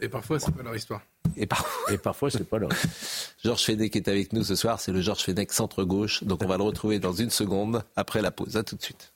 Et 0.01 0.09
parfois, 0.09 0.39
c'est 0.39 0.51
pas 0.53 0.61
leur 0.63 0.75
histoire. 0.75 1.01
Et 1.35 1.45
par... 1.47 1.65
Et 1.91 1.97
parfois, 1.97 2.29
c'est 2.29 2.43
pas 2.47 2.59
là. 2.59 2.67
Georges 3.43 3.63
Fenech 3.63 3.95
est 3.95 4.07
avec 4.07 4.33
nous 4.33 4.43
ce 4.43 4.55
soir, 4.55 4.79
c'est 4.79 4.91
le 4.91 5.01
Georges 5.01 5.23
Fenech 5.23 5.51
centre-gauche, 5.51 6.23
donc 6.23 6.43
on 6.43 6.47
va 6.47 6.57
le 6.57 6.63
retrouver 6.63 6.99
dans 6.99 7.13
une 7.13 7.29
seconde 7.29 7.83
après 7.95 8.21
la 8.21 8.29
pause. 8.31 8.55
À 8.57 8.63
tout 8.63 8.75
de 8.75 8.81
suite. 8.81 9.13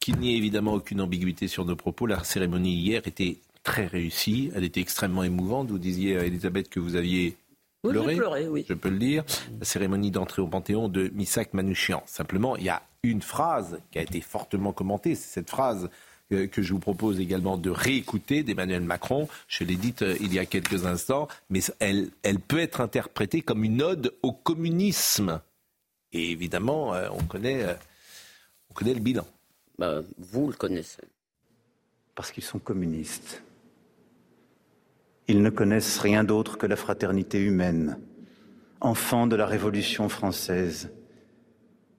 Qu'il 0.00 0.18
n'y 0.18 0.32
ait 0.34 0.36
évidemment 0.38 0.74
aucune 0.74 1.00
ambiguïté 1.00 1.48
sur 1.48 1.64
nos 1.64 1.76
propos, 1.76 2.06
la 2.06 2.22
cérémonie 2.24 2.72
hier 2.74 3.02
était 3.06 3.38
très 3.62 3.86
réussie, 3.86 4.50
elle 4.54 4.64
était 4.64 4.80
extrêmement 4.80 5.22
émouvante. 5.22 5.70
Vous 5.70 5.78
disiez, 5.78 6.12
Elisabeth, 6.12 6.68
que 6.68 6.80
vous 6.80 6.96
aviez 6.96 7.36
Oui, 7.84 7.90
pleuré, 7.92 8.16
pleuré, 8.16 8.48
oui. 8.48 8.64
je 8.68 8.74
peux 8.74 8.88
le 8.90 8.98
dire, 8.98 9.24
la 9.58 9.64
cérémonie 9.64 10.10
d'entrée 10.10 10.42
au 10.42 10.46
Panthéon 10.48 10.88
de 10.88 11.08
Missak 11.14 11.54
Manouchian. 11.54 12.02
Simplement, 12.06 12.56
il 12.56 12.64
y 12.64 12.68
a 12.68 12.82
une 13.02 13.22
phrase 13.22 13.78
qui 13.90 13.98
a 13.98 14.02
été 14.02 14.20
fortement 14.20 14.72
commentée, 14.72 15.14
c'est 15.14 15.28
cette 15.40 15.50
phrase 15.50 15.88
euh, 16.32 16.46
que 16.46 16.60
je 16.62 16.72
vous 16.74 16.80
propose 16.80 17.20
également 17.20 17.56
de 17.56 17.70
réécouter 17.70 18.42
d'Emmanuel 18.42 18.82
Macron. 18.82 19.28
Je 19.46 19.64
l'ai 19.64 19.76
dite 19.76 20.02
euh, 20.02 20.16
il 20.20 20.34
y 20.34 20.38
a 20.38 20.46
quelques 20.46 20.84
instants, 20.84 21.28
mais 21.48 21.60
elle, 21.78 22.10
elle 22.22 22.40
peut 22.40 22.58
être 22.58 22.80
interprétée 22.80 23.40
comme 23.40 23.64
une 23.64 23.80
ode 23.82 24.12
au 24.22 24.32
communisme. 24.32 25.40
Et 26.12 26.30
évidemment, 26.32 26.94
euh, 26.94 27.08
on, 27.12 27.22
connaît, 27.24 27.62
euh, 27.64 27.74
on 28.70 28.74
connaît 28.74 28.94
le 28.94 29.00
bilan. 29.00 29.26
Bah, 29.78 30.00
vous 30.18 30.48
le 30.48 30.54
connaissez. 30.54 31.02
parce 32.14 32.32
qu'ils 32.32 32.42
sont 32.44 32.58
communistes. 32.58 33.42
Ils 35.28 35.42
ne 35.42 35.50
connaissent 35.50 35.98
rien 35.98 36.24
d'autre 36.24 36.56
que 36.56 36.66
la 36.66 36.76
fraternité 36.76 37.38
humaine, 37.38 37.98
enfants 38.80 39.26
de 39.26 39.36
la 39.36 39.46
Révolution 39.46 40.08
française, 40.08 40.90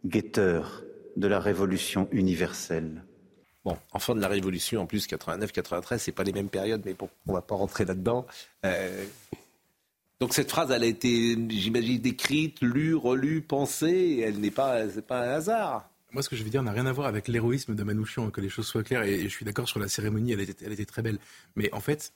guetteurs 0.05 0.83
de 1.15 1.27
la 1.27 1.39
Révolution 1.39 2.07
universelle. 2.11 3.03
Bon, 3.65 3.77
enfant 3.91 4.15
de 4.15 4.21
la 4.21 4.27
Révolution, 4.29 4.81
en 4.81 4.85
plus, 4.85 5.07
89-93, 5.07 5.97
c'est 5.99 6.11
pas 6.11 6.23
les 6.23 6.31
mêmes 6.31 6.49
périodes, 6.49 6.81
mais 6.85 6.93
bon, 6.93 7.09
on 7.27 7.33
va 7.33 7.41
pas 7.41 7.55
rentrer 7.55 7.85
là-dedans. 7.85 8.25
Euh, 8.65 9.05
Donc 10.19 10.33
cette 10.33 10.49
phrase, 10.49 10.71
elle 10.71 10.83
a 10.83 10.87
été, 10.87 11.37
j'imagine, 11.49 11.99
décrite, 11.99 12.61
lue, 12.61 12.95
relue, 12.95 13.41
pensée, 13.41 13.87
et 13.89 14.19
elle 14.21 14.39
n'est 14.39 14.51
pas, 14.51 14.89
c'est 14.89 15.05
pas 15.05 15.21
un 15.21 15.33
hasard. 15.35 15.89
Moi, 16.11 16.23
ce 16.23 16.29
que 16.29 16.35
je 16.35 16.43
veux 16.43 16.49
dire 16.49 16.63
n'a 16.63 16.71
rien 16.71 16.87
à 16.87 16.91
voir 16.91 17.07
avec 17.07 17.27
l'héroïsme 17.27 17.75
de 17.75 17.83
Manouchian, 17.83 18.31
que 18.31 18.41
les 18.41 18.49
choses 18.49 18.65
soient 18.65 18.83
claires, 18.83 19.03
et, 19.03 19.13
et 19.13 19.23
je 19.23 19.27
suis 19.29 19.45
d'accord 19.45 19.67
sur 19.67 19.79
la 19.79 19.87
cérémonie, 19.87 20.31
elle 20.31 20.41
était, 20.41 20.65
elle 20.65 20.71
était 20.71 20.85
très 20.85 21.03
belle. 21.03 21.19
Mais 21.55 21.71
en 21.73 21.79
fait, 21.79 22.11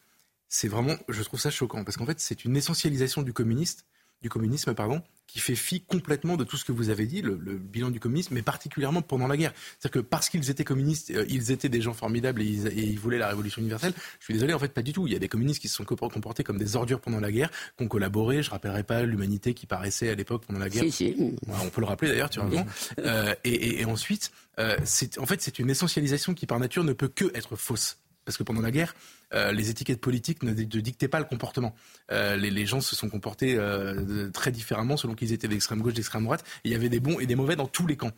c'est 0.55 0.67
vraiment, 0.67 0.95
je 1.09 1.23
trouve 1.23 1.39
ça 1.39 1.49
choquant, 1.49 1.83
parce 1.83 1.97
qu'en 1.97 2.05
fait, 2.05 2.19
c'est 2.19 2.45
une 2.45 2.55
essentialisation 2.55 3.23
du 3.23 3.33
communiste, 3.33 3.85
du 4.21 4.29
communisme, 4.29 4.73
pardon, 4.75 5.01
qui 5.25 5.39
fait 5.39 5.55
fi 5.55 5.81
complètement 5.81 6.37
de 6.37 6.43
tout 6.43 6.57
ce 6.57 6.63
que 6.63 6.71
vous 6.71 6.89
avez 6.89 7.07
dit, 7.07 7.23
le, 7.23 7.39
le 7.41 7.57
bilan 7.57 7.89
du 7.89 7.99
communisme, 7.99 8.35
mais 8.35 8.43
particulièrement 8.43 9.01
pendant 9.01 9.27
la 9.27 9.35
guerre. 9.35 9.51
C'est-à-dire 9.79 10.01
que 10.03 10.07
parce 10.07 10.29
qu'ils 10.29 10.51
étaient 10.51 10.63
communistes, 10.63 11.09
euh, 11.09 11.25
ils 11.27 11.51
étaient 11.51 11.69
des 11.69 11.81
gens 11.81 11.93
formidables 11.93 12.41
et 12.43 12.45
ils, 12.45 12.67
et 12.67 12.83
ils 12.83 12.99
voulaient 12.99 13.17
la 13.17 13.29
révolution 13.29 13.61
universelle. 13.61 13.93
Je 14.19 14.25
suis 14.25 14.33
désolé, 14.35 14.53
en 14.53 14.59
fait, 14.59 14.71
pas 14.73 14.83
du 14.83 14.93
tout. 14.93 15.07
Il 15.07 15.13
y 15.13 15.15
a 15.15 15.19
des 15.19 15.27
communistes 15.27 15.59
qui 15.59 15.67
se 15.69 15.75
sont 15.75 15.83
compor- 15.85 16.13
comportés 16.13 16.43
comme 16.43 16.59
des 16.59 16.75
ordures 16.75 17.01
pendant 17.01 17.19
la 17.19 17.31
guerre, 17.31 17.49
qui 17.75 17.83
ont 17.83 17.87
collaboré. 17.87 18.43
Je 18.43 18.51
rappellerai 18.51 18.83
pas 18.83 19.01
l'humanité 19.03 19.55
qui 19.55 19.65
paraissait 19.65 20.09
à 20.09 20.15
l'époque 20.15 20.45
pendant 20.45 20.59
la 20.59 20.69
guerre. 20.69 20.83
Si, 20.83 20.91
si. 20.91 21.15
Ouais, 21.17 21.33
on 21.63 21.69
peut 21.69 21.81
le 21.81 21.87
rappeler 21.87 22.09
d'ailleurs, 22.09 22.29
tu 22.29 22.39
as 22.39 22.43
raison. 22.45 22.65
Euh, 22.99 23.33
et, 23.43 23.49
et- 23.53 23.81
et 23.81 23.85
ensuite, 23.85 24.31
euh, 24.59 24.77
c'est 24.85 25.17
en 25.17 25.25
fait 25.25 25.41
c'est 25.41 25.57
une 25.57 25.69
essentialisation 25.71 26.33
qui 26.35 26.45
par 26.45 26.59
nature 26.59 26.83
ne 26.83 26.93
peut 26.93 27.07
que 27.09 27.25
être 27.35 27.55
fausse. 27.55 27.97
Parce 28.25 28.37
que 28.37 28.43
pendant 28.43 28.61
la 28.61 28.71
guerre, 28.71 28.95
euh, 29.33 29.51
les 29.51 29.69
étiquettes 29.69 30.01
politiques 30.01 30.43
ne, 30.43 30.51
ne 30.51 30.53
dictaient 30.79 31.07
pas 31.07 31.19
le 31.19 31.25
comportement. 31.25 31.75
Euh, 32.11 32.35
les, 32.35 32.51
les 32.51 32.65
gens 32.65 32.81
se 32.81 32.95
sont 32.95 33.09
comportés 33.09 33.55
euh, 33.55 34.29
très 34.31 34.51
différemment 34.51 34.97
selon 34.97 35.15
qu'ils 35.15 35.33
étaient 35.33 35.47
d'extrême 35.47 35.81
gauche, 35.81 35.93
d'extrême 35.93 36.23
droite. 36.23 36.43
Et 36.63 36.69
il 36.69 36.71
y 36.71 36.75
avait 36.75 36.89
des 36.89 36.99
bons 36.99 37.19
et 37.19 37.25
des 37.25 37.35
mauvais 37.35 37.55
dans 37.55 37.67
tous 37.67 37.87
les 37.87 37.97
camps. 37.97 38.11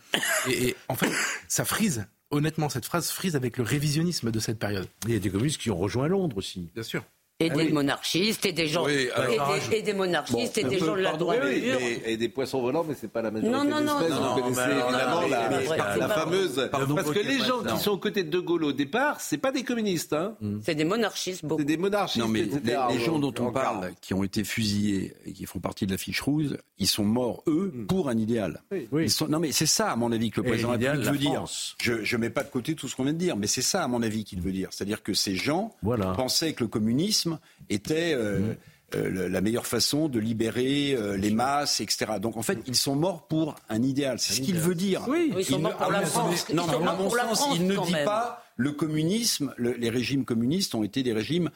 Et, 0.48 0.70
et 0.70 0.76
en 0.88 0.96
fait, 0.96 1.12
ça 1.48 1.66
frise. 1.66 2.06
Honnêtement, 2.32 2.70
cette 2.70 2.86
phrase 2.86 3.10
frise 3.10 3.36
avec 3.36 3.58
le 3.58 3.64
révisionnisme 3.64 4.32
de 4.32 4.40
cette 4.40 4.60
période. 4.60 4.88
Il 5.06 5.14
y 5.14 5.16
a 5.16 5.20
des 5.20 5.30
communistes 5.30 5.62
qui 5.62 5.70
ont 5.72 5.78
rejoint 5.78 6.08
Londres 6.08 6.38
aussi. 6.38 6.72
Bien 6.74 6.84
sûr. 6.84 7.04
Et 7.42 7.50
Ah 7.52 7.54
des 7.54 7.64
oui. 7.66 7.74
monarchistes, 7.74 8.46
et 8.46 8.54
des 8.54 8.70
gens, 8.70 8.86
Oui, 8.86 8.94
et, 8.94 9.12
alors- 9.12 9.58
des, 9.70 9.76
et 9.76 9.82
des 9.82 9.92
monarchistes, 9.94 10.58
et 10.58 10.64
des 10.64 10.80
gens 10.80 10.96
de 10.96 11.02
la 11.02 11.18
droite 11.18 11.42
Oui, 11.44 11.70
et 12.06 12.16
des 12.16 12.30
poissons 12.30 12.62
volants, 12.62 12.86
mais 12.88 12.96
c'est 12.98 13.10
pas 13.12 13.22
la 13.22 13.30
majorité 13.30 13.58
Non, 13.58 13.66
non, 13.66 13.82
non, 13.82 14.00
non, 14.00 14.08
Vous 14.08 14.14
non, 14.14 14.36
connaissez 14.42 14.56
mais 14.56 14.62
alors, 14.82 14.90
évidemment 14.90 15.22
non, 15.22 15.28
la, 15.28 15.50
mais 15.50 16.14
fameuse. 16.14 16.70
Pardon, 16.72 16.96
Parce 16.96 17.12
que 17.12 17.20
les 17.20 17.40
gens 17.40 17.62
non. 17.62 17.74
qui 17.76 17.84
sont 17.84 17.92
aux 17.92 17.98
côtés 17.98 18.24
de 18.24 18.30
De 18.30 18.40
Gaulle 18.40 18.64
au 18.64 18.72
départ, 18.72 19.20
c'est 19.20 19.38
pas 19.38 19.52
des 19.52 19.64
communistes, 19.64 20.14
hein. 20.14 20.36
C'est 20.64 20.76
des 20.76 20.86
monarchistes, 20.86 21.44
beaucoup. 21.46 21.60
C'est 21.62 21.66
des 21.66 21.76
monarchistes. 21.76 22.24
Non, 22.26 22.30
mais 22.32 22.44
les, 22.44 22.78
les 22.94 23.00
gens 23.04 23.20
dont 23.20 23.34
on 23.40 23.52
parle, 23.52 23.92
qui 24.00 24.14
ont 24.14 24.24
été 24.24 24.46
fusillés 24.46 25.14
et 25.26 25.34
qui 25.34 25.46
font 25.46 25.60
partie 25.60 25.86
de 25.86 25.92
la 25.92 25.98
fiche 25.98 26.22
rouge, 26.22 26.56
ils 26.78 26.88
sont 26.88 27.04
morts, 27.04 27.44
eux, 27.48 27.70
pour 27.90 28.08
un 28.08 28.18
idéal. 28.18 28.62
Oui. 28.72 28.88
Ils 29.04 29.12
sont- 29.12 29.28
non, 29.28 29.40
mais 29.40 29.52
c'est 29.52 29.66
ça, 29.66 29.92
à 29.92 29.98
mon 29.98 30.14
avis, 30.14 30.32
que 30.32 30.40
le 30.40 30.48
président 30.48 30.72
la 30.72 30.94
veut 30.94 31.18
dire. 31.18 31.44
Je 31.82 32.16
ne 32.16 32.22
mets 32.22 32.30
pas 32.30 32.44
de 32.46 32.50
côté 32.50 32.76
tout 32.76 32.88
ce 32.88 32.96
qu'on 32.96 33.04
vient 33.04 33.12
de 33.12 33.18
dire, 33.18 33.36
mais 33.36 33.48
c'est 33.48 33.62
ça, 33.62 33.84
à 33.84 33.90
mon 33.90 34.02
avis, 34.04 34.24
qu'il 34.24 34.40
veut 34.40 34.54
dire. 34.54 34.70
C'est-à-dire 34.72 35.04
que 35.04 35.14
ces 35.14 35.36
gens 35.36 35.76
pensaient 36.16 36.54
que 36.54 36.64
le 36.64 36.70
communisme 36.70 37.25
était 37.70 38.14
euh, 38.14 38.54
euh, 38.96 39.10
le- 39.10 39.28
la 39.28 39.42
meilleure 39.42 39.66
façon 39.68 40.08
de 40.10 40.20
libérer 40.20 40.94
euh, 40.94 41.18
les 41.18 41.32
masses, 41.32 41.82
etc. 41.82 42.14
Donc, 42.22 42.38
en 42.38 42.44
fait, 42.44 42.60
ils 42.68 42.76
sont 42.76 42.96
morts 42.96 43.28
pour 43.28 43.56
un 43.70 43.82
idéal. 43.82 44.20
C'est 44.20 44.34
ce 44.34 44.42
qu'il 44.42 44.60
veut 44.60 44.76
dire. 44.76 45.04
Oui, 45.08 45.34
ils 45.38 45.44
sont 45.46 45.58
Il 45.58 45.62
morts 45.64 45.74
ne- 45.74 45.78
pour 45.84 45.92
la 45.92 46.02
France. 46.06 46.48
Non, 46.54 46.66
mais 46.68 46.88
à 46.88 46.94
mon 46.96 47.10
sens, 47.10 47.56
il 47.56 47.68
ne 47.68 47.76
dit 47.86 47.94
même. 47.94 48.06
pas 48.06 48.44
le 48.58 48.72
communisme, 48.72 49.54
le- 49.58 49.74
les 49.74 49.90
régimes 49.90 50.24
communistes 50.24 50.76
ont 50.76 50.84
été 50.84 51.04
des 51.04 51.14
régimes 51.14 51.50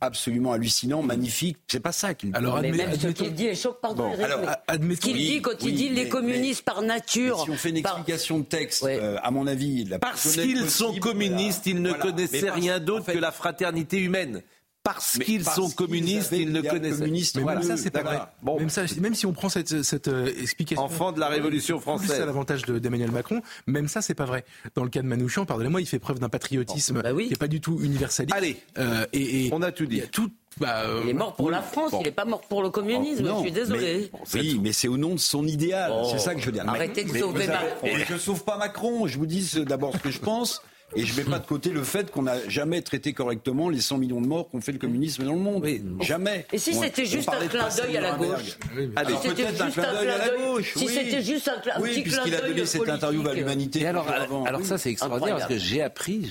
absolument 0.00 0.52
hallucinant, 0.52 1.02
magnifique. 1.02 1.56
C'est 1.68 1.80
pas 1.80 1.90
ça 1.92 2.12
qu'il 2.14 2.30
dit. 2.30 2.36
Alors, 2.36 2.60
mais 2.60 2.70
même 2.70 2.98
ce 2.98 3.08
qu'il 3.08 3.32
dit 3.34 3.46
est 3.46 3.54
choc, 3.54 3.78
pardon, 3.80 4.10
bon, 4.14 4.22
alors, 4.24 4.40
ce 4.68 5.00
qu'il 5.00 5.16
dit 5.16 5.40
quand 5.40 5.52
il 5.62 5.74
dit 5.74 5.88
les 5.88 6.08
communistes 6.08 6.62
par 6.64 6.82
nature. 6.82 7.42
si 7.44 7.50
on 7.50 7.54
fait 7.56 7.70
une 7.70 7.78
explication 7.78 8.38
de 8.40 8.44
texte, 8.44 8.84
euh, 8.84 9.16
à 9.22 9.30
mon 9.30 9.46
avis, 9.46 9.84
la 9.86 9.98
parce 9.98 10.32
qu'ils 10.34 10.68
sont 10.70 10.94
communistes, 10.98 11.66
ils 11.66 11.80
ne 11.80 11.92
connaissaient 11.92 12.50
rien 12.50 12.78
d'autre 12.78 13.10
que 13.12 13.18
la 13.18 13.32
fraternité 13.32 13.98
humaine 13.98 14.42
parce 14.86 15.18
qu'ils 15.18 15.44
sont 15.44 15.68
communistes, 15.70 16.32
ils 16.32 16.52
ne 16.52 16.60
connaissent 16.60 17.00
pas. 17.00 17.40
Mais 17.40 17.54
même 17.54 17.62
ça, 17.62 17.76
c'est 17.76 17.90
pas 17.90 18.02
vrai. 18.02 18.20
Bon. 18.42 18.58
Même, 18.58 18.70
ça, 18.70 18.82
même, 19.00 19.14
si 19.14 19.26
on 19.26 19.32
prend 19.32 19.48
cette, 19.48 19.82
cette 19.82 20.06
euh, 20.06 20.26
explication. 20.40 20.82
Enfant 20.82 21.10
de 21.10 21.18
la 21.18 21.28
Révolution 21.28 21.80
française. 21.80 22.12
C'est 22.16 22.24
l'avantage 22.24 22.62
d'Emmanuel 22.62 23.10
Macron. 23.10 23.42
Même 23.66 23.88
ça, 23.88 24.00
c'est 24.00 24.14
pas 24.14 24.26
vrai. 24.26 24.44
Dans 24.76 24.84
le 24.84 24.90
cas 24.90 25.02
de 25.02 25.08
Manouchian, 25.08 25.44
pardonnez-moi, 25.44 25.80
il 25.80 25.86
fait 25.86 25.98
preuve 25.98 26.20
d'un 26.20 26.28
patriotisme 26.28 27.02
bah 27.02 27.12
qui 27.12 27.30
n'est 27.30 27.36
pas 27.36 27.48
du 27.48 27.60
tout 27.60 27.80
universaliste. 27.82 28.36
Allez, 28.36 28.58
euh, 28.78 29.06
et, 29.12 29.46
et, 29.46 29.50
on 29.52 29.60
a 29.62 29.72
tout 29.72 29.86
dit. 29.86 30.02
Tout, 30.12 30.30
bah, 30.58 30.82
euh, 30.84 31.00
il 31.04 31.10
est 31.10 31.14
mort 31.14 31.34
pour 31.34 31.50
la 31.50 31.62
France, 31.62 31.92
il 31.98 32.04
n'est 32.04 32.12
pas 32.12 32.24
mort 32.24 32.42
pour 32.42 32.62
le 32.62 32.70
communisme, 32.70 33.28
je 33.28 33.40
suis 33.40 33.52
désolé. 33.52 34.10
Mais, 34.34 34.40
oui, 34.40 34.60
mais 34.62 34.72
c'est 34.72 34.88
au 34.88 34.96
nom 34.96 35.14
de 35.14 35.20
son 35.20 35.46
idéal, 35.46 35.92
oh. 35.94 36.08
c'est 36.10 36.18
ça 36.18 36.34
que 36.34 36.40
je 36.40 36.46
veux 36.46 36.52
dire. 36.52 36.68
Arrêtez 36.68 37.04
de 37.04 37.18
sauver 37.18 37.46
Macron. 37.46 37.88
Je 38.08 38.14
ne 38.14 38.18
sauve 38.18 38.44
pas 38.44 38.56
Macron, 38.56 39.06
je 39.06 39.18
vous 39.18 39.26
dis 39.26 39.64
d'abord 39.66 39.94
ce 39.94 39.98
que 39.98 40.10
je 40.10 40.20
pense. 40.20 40.62
Et 40.94 41.04
je 41.04 41.12
ne 41.12 41.24
mets 41.24 41.30
pas 41.30 41.38
de 41.40 41.46
côté 41.46 41.70
le 41.70 41.82
fait 41.82 42.10
qu'on 42.10 42.22
n'a 42.22 42.48
jamais 42.48 42.80
traité 42.80 43.12
correctement 43.12 43.68
les 43.68 43.80
100 43.80 43.98
millions 43.98 44.20
de 44.20 44.26
morts 44.26 44.48
qu'ont 44.48 44.60
fait 44.60 44.72
le 44.72 44.78
communisme 44.78 45.24
dans 45.24 45.32
le 45.32 45.40
monde. 45.40 45.66
Jamais. 46.00 46.46
Et 46.52 46.58
si 46.58 46.74
c'était 46.74 47.04
juste 47.04 47.28
un 47.28 47.46
clin 47.48 47.68
d'œil 47.76 47.96
à 47.96 48.00
la 48.00 48.12
gauche 48.12 48.58
Allez, 48.94 49.14
peut-être 49.22 49.60
un 49.62 49.70
clin 49.70 49.92
d'œil 49.92 50.08
à 50.08 50.18
la 50.18 50.36
gauche. 50.36 50.74
Si 50.76 50.86
c'était 50.86 51.22
juste 51.22 51.48
un, 51.48 51.70
un 51.74 51.80
oui, 51.80 52.02
puisqu'il 52.02 52.34
a 52.34 52.40
donné 52.40 52.64
cette 52.66 52.88
interview 52.88 53.26
à 53.26 53.34
l'humanité. 53.34 53.86
Alors, 53.86 54.06
alors 54.46 54.62
ça, 54.62 54.78
c'est 54.78 54.90
extraordinaire 54.90 55.36
parce 55.36 55.48
que 55.48 55.58
j'ai 55.58 55.82
appris. 55.82 56.30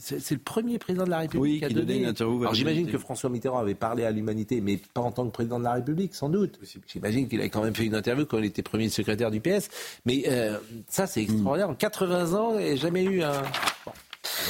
C'est 0.00 0.34
le 0.34 0.40
premier 0.40 0.78
président 0.78 1.04
de 1.04 1.10
la 1.10 1.18
République 1.20 1.60
qui 1.60 1.64
a 1.64 1.68
donné 1.68 1.98
une 1.98 2.06
interview. 2.06 2.40
Alors 2.40 2.54
j'imagine 2.54 2.90
que 2.90 2.98
François 2.98 3.30
Mitterrand 3.30 3.58
avait 3.58 3.74
parlé 3.74 4.04
à 4.04 4.10
l'humanité, 4.10 4.60
mais 4.60 4.78
pas 4.92 5.02
en 5.02 5.12
tant 5.12 5.26
que 5.26 5.32
président 5.32 5.58
de 5.58 5.64
la 5.64 5.74
République, 5.74 6.14
sans 6.14 6.28
doute. 6.28 6.58
J'imagine 6.86 7.28
qu'il 7.28 7.40
a 7.40 7.48
quand 7.48 7.62
même 7.62 7.74
fait 7.74 7.84
une 7.84 7.94
interview 7.94 8.26
quand 8.26 8.38
il 8.38 8.44
était 8.44 8.62
premier 8.62 8.88
secrétaire 8.88 9.30
du 9.30 9.40
PS. 9.40 9.68
Mais 10.04 10.24
euh, 10.28 10.58
ça, 10.88 11.06
c'est 11.06 11.22
extraordinaire. 11.22 11.70
En 11.70 11.74
80 11.74 12.34
ans, 12.34 12.58
il 12.58 12.64
n'y 12.64 12.72
a 12.72 12.76
jamais 12.76 13.04
eu 13.04 13.22
un. 13.22 13.42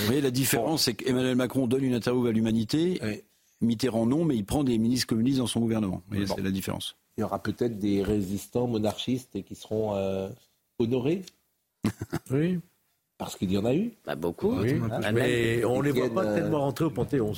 Vous 0.00 0.06
voyez, 0.06 0.20
la 0.20 0.30
différence, 0.30 0.84
c'est 0.84 0.94
qu'Emmanuel 0.94 1.36
Macron 1.36 1.66
donne 1.66 1.84
une 1.84 1.94
interview 1.94 2.26
à 2.26 2.32
l'humanité. 2.32 3.00
Mitterrand 3.60 4.06
non, 4.06 4.24
mais 4.24 4.36
il 4.36 4.44
prend 4.44 4.62
des 4.62 4.78
ministres 4.78 5.08
communistes 5.08 5.38
dans 5.38 5.46
son 5.46 5.60
gouvernement. 5.60 6.02
C'est 6.12 6.42
la 6.42 6.50
différence. 6.50 6.96
Il 7.16 7.22
y 7.22 7.24
aura 7.24 7.42
peut-être 7.42 7.78
des 7.78 8.02
résistants 8.02 8.68
monarchistes 8.68 9.42
qui 9.42 9.56
seront 9.56 9.96
euh, 9.96 10.28
honorés? 10.78 11.22
oui. 12.30 12.60
Parce 13.18 13.34
qu'il 13.34 13.50
y 13.50 13.58
en 13.58 13.64
a 13.64 13.74
eu. 13.74 13.92
Bah, 14.06 14.14
beaucoup. 14.14 14.52
mais 15.12 15.64
on 15.64 15.80
ne 15.80 15.82
les 15.82 15.90
voit 15.90 16.08
pas 16.08 16.24
euh, 16.24 16.34
tellement 16.36 16.60
rentrer 16.60 16.84
au 16.84 16.90
Panthéon. 16.90 17.32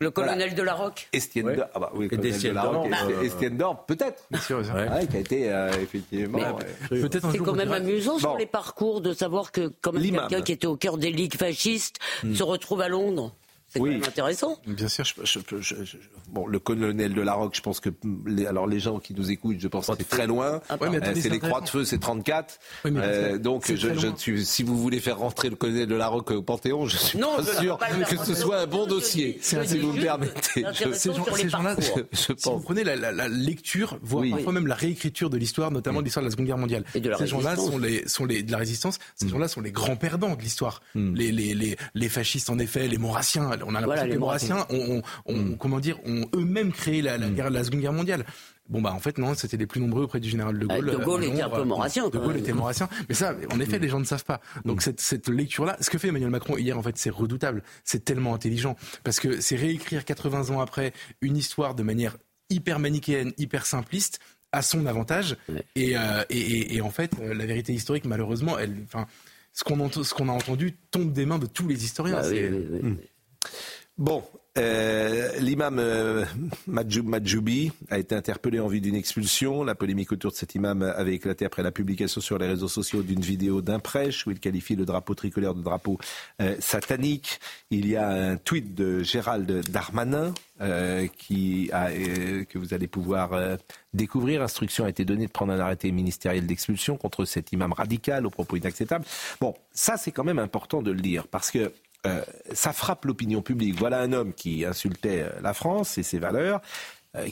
Le 0.00 0.10
colonel 0.10 0.56
de 0.56 0.62
la 0.62 0.74
Roque. 0.74 1.08
Estienne 1.12 1.54
d'Or. 1.54 1.68
Ah 1.72 1.78
bah 1.78 1.92
oui, 1.94 2.08
de 2.08 2.50
la 2.50 2.62
Roque. 2.62 2.88
Estienne 3.22 3.56
d'Or, 3.56 3.86
peut-être. 3.86 4.24
Sûr. 4.40 4.62
qui 4.62 5.16
a 5.16 5.20
été 5.20 5.52
euh, 5.52 5.70
effectivement. 5.80 6.58
C'est 6.90 7.38
quand 7.38 7.54
même 7.54 7.72
amusant 7.72 8.18
sur 8.18 8.36
les 8.36 8.46
parcours 8.46 9.00
de 9.00 9.14
savoir 9.14 9.52
que 9.52 9.72
quand 9.80 9.92
même 9.92 10.02
quelqu'un 10.02 10.42
qui 10.42 10.52
était 10.52 10.66
au 10.66 10.76
cœur 10.76 10.98
des 10.98 11.12
ligues 11.12 11.36
fascistes 11.36 12.00
hmm. 12.24 12.34
se 12.34 12.42
retrouve 12.42 12.80
à 12.80 12.88
Londres. 12.88 13.32
C'est 13.72 13.80
oui. 13.80 13.96
intéressant. 14.06 14.58
Bien 14.66 14.88
sûr. 14.88 15.04
Je, 15.04 15.38
bon, 16.28 16.46
le 16.46 16.58
colonel 16.58 17.14
de 17.14 17.22
la 17.22 17.32
Roque, 17.32 17.54
je 17.56 17.62
pense 17.62 17.80
que 17.80 17.88
les, 18.26 18.44
alors 18.44 18.66
les 18.66 18.80
gens 18.80 18.98
qui 18.98 19.14
nous 19.14 19.30
écoutent, 19.30 19.56
je 19.58 19.68
pense 19.68 19.86
que 19.86 19.94
c'est 19.98 20.08
très 20.08 20.26
loin. 20.26 20.60
Euh, 20.70 21.12
c'est 21.14 21.30
les 21.30 21.38
croix 21.38 21.62
de 21.62 21.68
feu, 21.68 21.84
c'est 21.84 21.98
34. 21.98 22.58
euh, 22.84 23.38
donc, 23.38 23.72
je, 23.74 23.94
je, 23.94 24.36
si 24.42 24.62
vous 24.62 24.76
voulez 24.76 25.00
faire 25.00 25.18
rentrer 25.18 25.48
le 25.48 25.56
colonel 25.56 25.86
de 25.86 25.94
la 25.94 26.08
Roque 26.08 26.32
au 26.32 26.42
Panthéon, 26.42 26.86
je 26.86 26.98
suis 26.98 27.18
pas 27.18 27.42
sûr 27.60 27.78
que 28.08 28.16
ce 28.18 28.34
soit 28.34 28.60
un 28.60 28.66
bon 28.66 28.86
dossier, 28.86 29.38
si 29.40 29.56
vous 29.56 29.92
me 29.92 30.02
permettez. 30.02 30.66
Ces 30.92 31.48
gens-là, 31.48 31.76
si 32.12 32.32
vous 32.44 32.60
prenez 32.60 32.84
la, 32.84 33.28
lecture, 33.28 33.98
voire 34.02 34.26
parfois 34.30 34.52
même 34.52 34.66
la 34.66 34.74
réécriture 34.74 35.30
de 35.30 35.38
l'histoire, 35.38 35.70
notamment 35.70 36.00
de 36.00 36.04
l'histoire 36.04 36.22
de 36.22 36.28
la 36.28 36.32
Seconde 36.32 36.46
Guerre 36.46 36.58
mondiale, 36.58 36.84
ces 36.92 37.26
gens-là 37.26 37.56
sont 37.56 37.78
les, 37.78 38.06
sont 38.06 38.26
les 38.26 38.42
de 38.42 38.52
la 38.52 38.58
résistance. 38.58 38.98
Ces 39.16 39.26
mm. 39.26 39.30
gens-là 39.30 39.48
sont 39.48 39.62
les 39.62 39.72
grands 39.72 39.96
perdants 39.96 40.34
de 40.34 40.42
l'histoire. 40.42 40.82
Mm. 40.94 41.14
Les, 41.14 41.32
les, 41.32 41.54
les, 41.54 41.76
les 41.94 42.08
fascistes, 42.10 42.50
en 42.50 42.58
effet, 42.58 42.86
les 42.86 42.98
Maurassiens 42.98 43.50
on 43.66 43.74
a 43.74 43.80
l'impression 43.80 44.06
que 44.06 44.12
les 44.12 44.18
Maurassiens 44.18 44.66
ont, 44.70 45.02
mm. 45.28 45.56
comment 45.58 45.80
dire, 45.80 45.98
ont 46.04 46.24
eux-mêmes 46.34 46.72
créé 46.72 47.02
la, 47.02 47.18
mm. 47.18 47.36
la, 47.36 47.64
Seconde 47.64 47.80
Guerre 47.80 47.92
mondiale. 47.92 48.24
Bon 48.68 48.80
bah 48.80 48.92
en 48.92 49.00
fait 49.00 49.18
non, 49.18 49.34
c'était 49.34 49.56
les 49.56 49.66
plus 49.66 49.80
nombreux 49.80 50.04
auprès 50.04 50.20
du 50.20 50.30
général 50.30 50.58
de 50.58 50.66
Gaulle. 50.66 50.86
de 50.86 50.96
Gaulle 50.96 51.24
était 51.24 51.42
un 51.42 51.50
peu 51.50 51.64
maurassien. 51.64 52.08
De 52.08 52.18
Gaulle 52.18 52.36
était 52.36 52.52
maurassien, 52.52 52.88
mais 53.08 53.14
ça, 53.14 53.34
en 53.50 53.60
effet, 53.60 53.78
mm. 53.78 53.82
les 53.82 53.88
gens 53.88 54.00
ne 54.00 54.04
savent 54.04 54.24
pas. 54.24 54.40
Donc 54.64 54.82
cette, 54.82 55.00
cette 55.00 55.28
lecture-là, 55.28 55.76
ce 55.80 55.90
que 55.90 55.98
fait 55.98 56.08
Emmanuel 56.08 56.30
Macron 56.30 56.56
hier, 56.56 56.78
en 56.78 56.82
fait, 56.82 56.96
c'est 56.96 57.10
redoutable. 57.10 57.62
C'est 57.84 58.04
tellement 58.04 58.34
intelligent 58.34 58.76
parce 59.04 59.20
que 59.20 59.40
c'est 59.40 59.56
réécrire 59.56 60.04
80 60.04 60.54
ans 60.54 60.60
après 60.60 60.92
une 61.20 61.36
histoire 61.36 61.74
de 61.74 61.82
manière 61.82 62.16
hyper 62.50 62.78
manichéenne, 62.78 63.32
hyper 63.38 63.66
simpliste 63.66 64.20
à 64.52 64.62
son 64.62 64.86
avantage. 64.86 65.36
Et, 65.74 65.96
euh, 65.96 66.24
et, 66.30 66.76
et, 66.76 66.80
en 66.82 66.90
fait, 66.90 67.12
euh, 67.20 67.34
la 67.34 67.46
vérité 67.46 67.72
historique, 67.72 68.04
malheureusement, 68.04 68.58
elle, 68.58 68.76
enfin, 68.84 69.06
ce 69.52 69.64
qu'on 69.64 69.76
qu'on 69.88 70.28
a 70.28 70.32
entendu 70.32 70.76
tombe 70.90 71.12
des 71.12 71.26
mains 71.26 71.38
de 71.38 71.46
tous 71.46 71.66
les 71.66 71.84
historiens. 71.84 72.20
Bah 72.20 72.28
Bon, 73.98 74.22
euh, 74.58 75.38
l'imam 75.38 75.78
euh, 75.78 76.24
Majoubi 76.66 77.72
a 77.90 77.98
été 77.98 78.14
interpellé 78.14 78.58
en 78.58 78.66
vue 78.66 78.80
d'une 78.80 78.94
expulsion. 78.94 79.64
La 79.64 79.74
polémique 79.74 80.12
autour 80.12 80.30
de 80.30 80.36
cet 80.36 80.54
imam 80.54 80.82
avait 80.82 81.14
éclaté 81.14 81.44
après 81.44 81.62
la 81.62 81.72
publication 81.72 82.20
sur 82.20 82.36
les 82.38 82.46
réseaux 82.46 82.68
sociaux 82.68 83.02
d'une 83.02 83.20
vidéo 83.20 83.62
d'un 83.62 83.78
prêche 83.78 84.26
où 84.26 84.30
il 84.30 84.40
qualifie 84.40 84.76
le 84.76 84.84
drapeau 84.86 85.14
tricolore 85.14 85.54
de 85.54 85.62
drapeau 85.62 85.98
euh, 86.40 86.56
satanique. 86.58 87.38
Il 87.70 87.86
y 87.86 87.96
a 87.96 88.08
un 88.08 88.36
tweet 88.36 88.74
de 88.74 89.02
Gérald 89.02 89.68
Darmanin 89.70 90.34
qui 91.18 91.70
a, 91.72 91.90
que 91.90 92.56
vous 92.56 92.72
allez 92.72 92.86
pouvoir 92.86 93.58
découvrir. 93.94 94.42
Instruction 94.42 94.84
a 94.84 94.90
été 94.90 95.04
donnée 95.04 95.26
de 95.26 95.32
prendre 95.32 95.52
un 95.52 95.58
arrêté 95.58 95.90
ministériel 95.90 96.46
d'expulsion 96.46 96.96
contre 96.96 97.24
cet 97.24 97.50
imam 97.50 97.72
radical 97.72 98.26
aux 98.26 98.30
propos 98.30 98.56
inacceptables. 98.56 99.04
Bon, 99.40 99.54
ça 99.72 99.96
c'est 99.96 100.12
quand 100.12 100.22
même 100.22 100.38
important 100.38 100.80
de 100.80 100.92
le 100.92 101.00
dire 101.00 101.26
parce 101.26 101.50
que 101.50 101.72
euh, 102.06 102.22
ça 102.52 102.72
frappe 102.72 103.04
l'opinion 103.04 103.42
publique. 103.42 103.78
Voilà 103.78 104.00
un 104.00 104.12
homme 104.12 104.34
qui 104.34 104.64
insultait 104.64 105.22
euh, 105.22 105.40
la 105.42 105.54
France 105.54 105.98
et 105.98 106.02
ses 106.02 106.18
valeurs. 106.18 106.60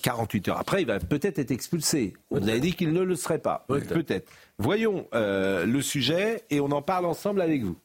48 0.02 0.48
euh, 0.48 0.50
heures 0.50 0.58
après, 0.58 0.82
il 0.82 0.86
va 0.86 0.98
peut-être 0.98 1.38
être 1.38 1.50
expulsé. 1.50 2.12
On 2.30 2.46
a 2.46 2.58
dit 2.58 2.74
qu'il 2.74 2.92
ne 2.92 3.00
le 3.00 3.16
serait 3.16 3.38
pas. 3.38 3.64
Peut-être. 3.66 4.30
Voyons 4.58 5.08
le 5.12 5.80
sujet 5.80 6.44
et 6.50 6.60
on 6.60 6.70
en 6.70 6.82
parle 6.82 7.06
ensemble 7.06 7.40
avec 7.40 7.62
vous. 7.62 7.78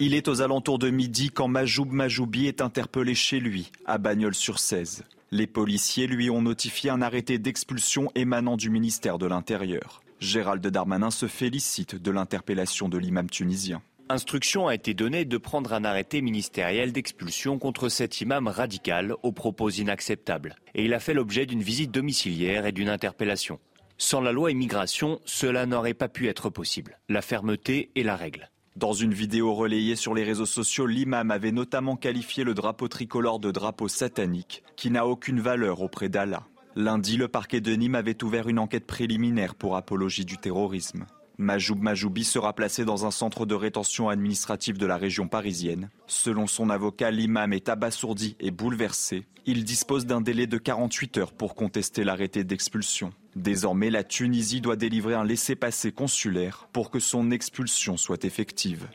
Il 0.00 0.14
est 0.14 0.28
aux 0.28 0.42
alentours 0.42 0.78
de 0.78 0.90
midi 0.90 1.30
quand 1.30 1.46
Majoub 1.46 1.92
Majoubi 1.92 2.46
est 2.46 2.60
interpellé 2.60 3.14
chez 3.14 3.38
lui, 3.38 3.70
à 3.84 3.98
Bagnols-sur-Cèze. 3.98 5.04
Les 5.30 5.46
policiers 5.46 6.06
lui 6.06 6.30
ont 6.30 6.42
notifié 6.42 6.90
un 6.90 7.02
arrêté 7.02 7.38
d'expulsion 7.38 8.10
émanant 8.14 8.56
du 8.56 8.70
ministère 8.70 9.18
de 9.18 9.26
l'Intérieur. 9.26 10.02
Gérald 10.20 10.66
Darmanin 10.66 11.10
se 11.10 11.26
félicite 11.26 11.94
de 11.94 12.10
l'interpellation 12.10 12.88
de 12.88 12.98
l'imam 12.98 13.28
tunisien. 13.28 13.82
Instruction 14.10 14.68
a 14.68 14.74
été 14.74 14.94
donnée 14.94 15.26
de 15.26 15.36
prendre 15.36 15.74
un 15.74 15.84
arrêté 15.84 16.22
ministériel 16.22 16.92
d'expulsion 16.92 17.58
contre 17.58 17.90
cet 17.90 18.22
imam 18.22 18.48
radical 18.48 19.14
aux 19.22 19.32
propos 19.32 19.68
inacceptables. 19.68 20.56
Et 20.74 20.86
il 20.86 20.94
a 20.94 21.00
fait 21.00 21.12
l'objet 21.12 21.44
d'une 21.44 21.62
visite 21.62 21.90
domiciliaire 21.90 22.64
et 22.64 22.72
d'une 22.72 22.88
interpellation. 22.88 23.60
Sans 23.98 24.22
la 24.22 24.32
loi 24.32 24.50
immigration, 24.50 25.20
cela 25.26 25.66
n'aurait 25.66 25.92
pas 25.92 26.08
pu 26.08 26.28
être 26.28 26.48
possible. 26.48 26.98
La 27.10 27.20
fermeté 27.20 27.90
est 27.96 28.02
la 28.02 28.16
règle. 28.16 28.50
Dans 28.76 28.94
une 28.94 29.12
vidéo 29.12 29.52
relayée 29.52 29.96
sur 29.96 30.14
les 30.14 30.24
réseaux 30.24 30.46
sociaux, 30.46 30.86
l'imam 30.86 31.30
avait 31.30 31.52
notamment 31.52 31.96
qualifié 31.96 32.44
le 32.44 32.54
drapeau 32.54 32.88
tricolore 32.88 33.40
de 33.40 33.50
drapeau 33.50 33.88
satanique, 33.88 34.62
qui 34.76 34.90
n'a 34.90 35.06
aucune 35.06 35.40
valeur 35.40 35.82
auprès 35.82 36.08
d'Allah. 36.08 36.46
Lundi, 36.76 37.16
le 37.16 37.28
parquet 37.28 37.60
de 37.60 37.72
Nîmes 37.72 37.96
avait 37.96 38.22
ouvert 38.22 38.48
une 38.48 38.60
enquête 38.60 38.86
préliminaire 38.86 39.54
pour 39.54 39.76
apologie 39.76 40.24
du 40.24 40.38
terrorisme. 40.38 41.06
Majoub 41.40 41.80
Majoubi 41.80 42.24
sera 42.24 42.52
placé 42.52 42.84
dans 42.84 43.06
un 43.06 43.12
centre 43.12 43.46
de 43.46 43.54
rétention 43.54 44.08
administrative 44.08 44.76
de 44.76 44.86
la 44.86 44.96
région 44.96 45.28
parisienne. 45.28 45.88
Selon 46.08 46.48
son 46.48 46.68
avocat, 46.68 47.12
l'imam 47.12 47.52
est 47.52 47.68
abasourdi 47.68 48.36
et 48.40 48.50
bouleversé. 48.50 49.24
Il 49.46 49.62
dispose 49.62 50.04
d'un 50.04 50.20
délai 50.20 50.48
de 50.48 50.58
48 50.58 51.18
heures 51.18 51.32
pour 51.32 51.54
contester 51.54 52.02
l'arrêté 52.02 52.42
d'expulsion. 52.42 53.12
Désormais, 53.36 53.90
la 53.90 54.02
Tunisie 54.02 54.60
doit 54.60 54.74
délivrer 54.74 55.14
un 55.14 55.24
laissez-passer 55.24 55.92
consulaire 55.92 56.68
pour 56.72 56.90
que 56.90 56.98
son 56.98 57.30
expulsion 57.30 57.96
soit 57.96 58.24
effective 58.24 58.88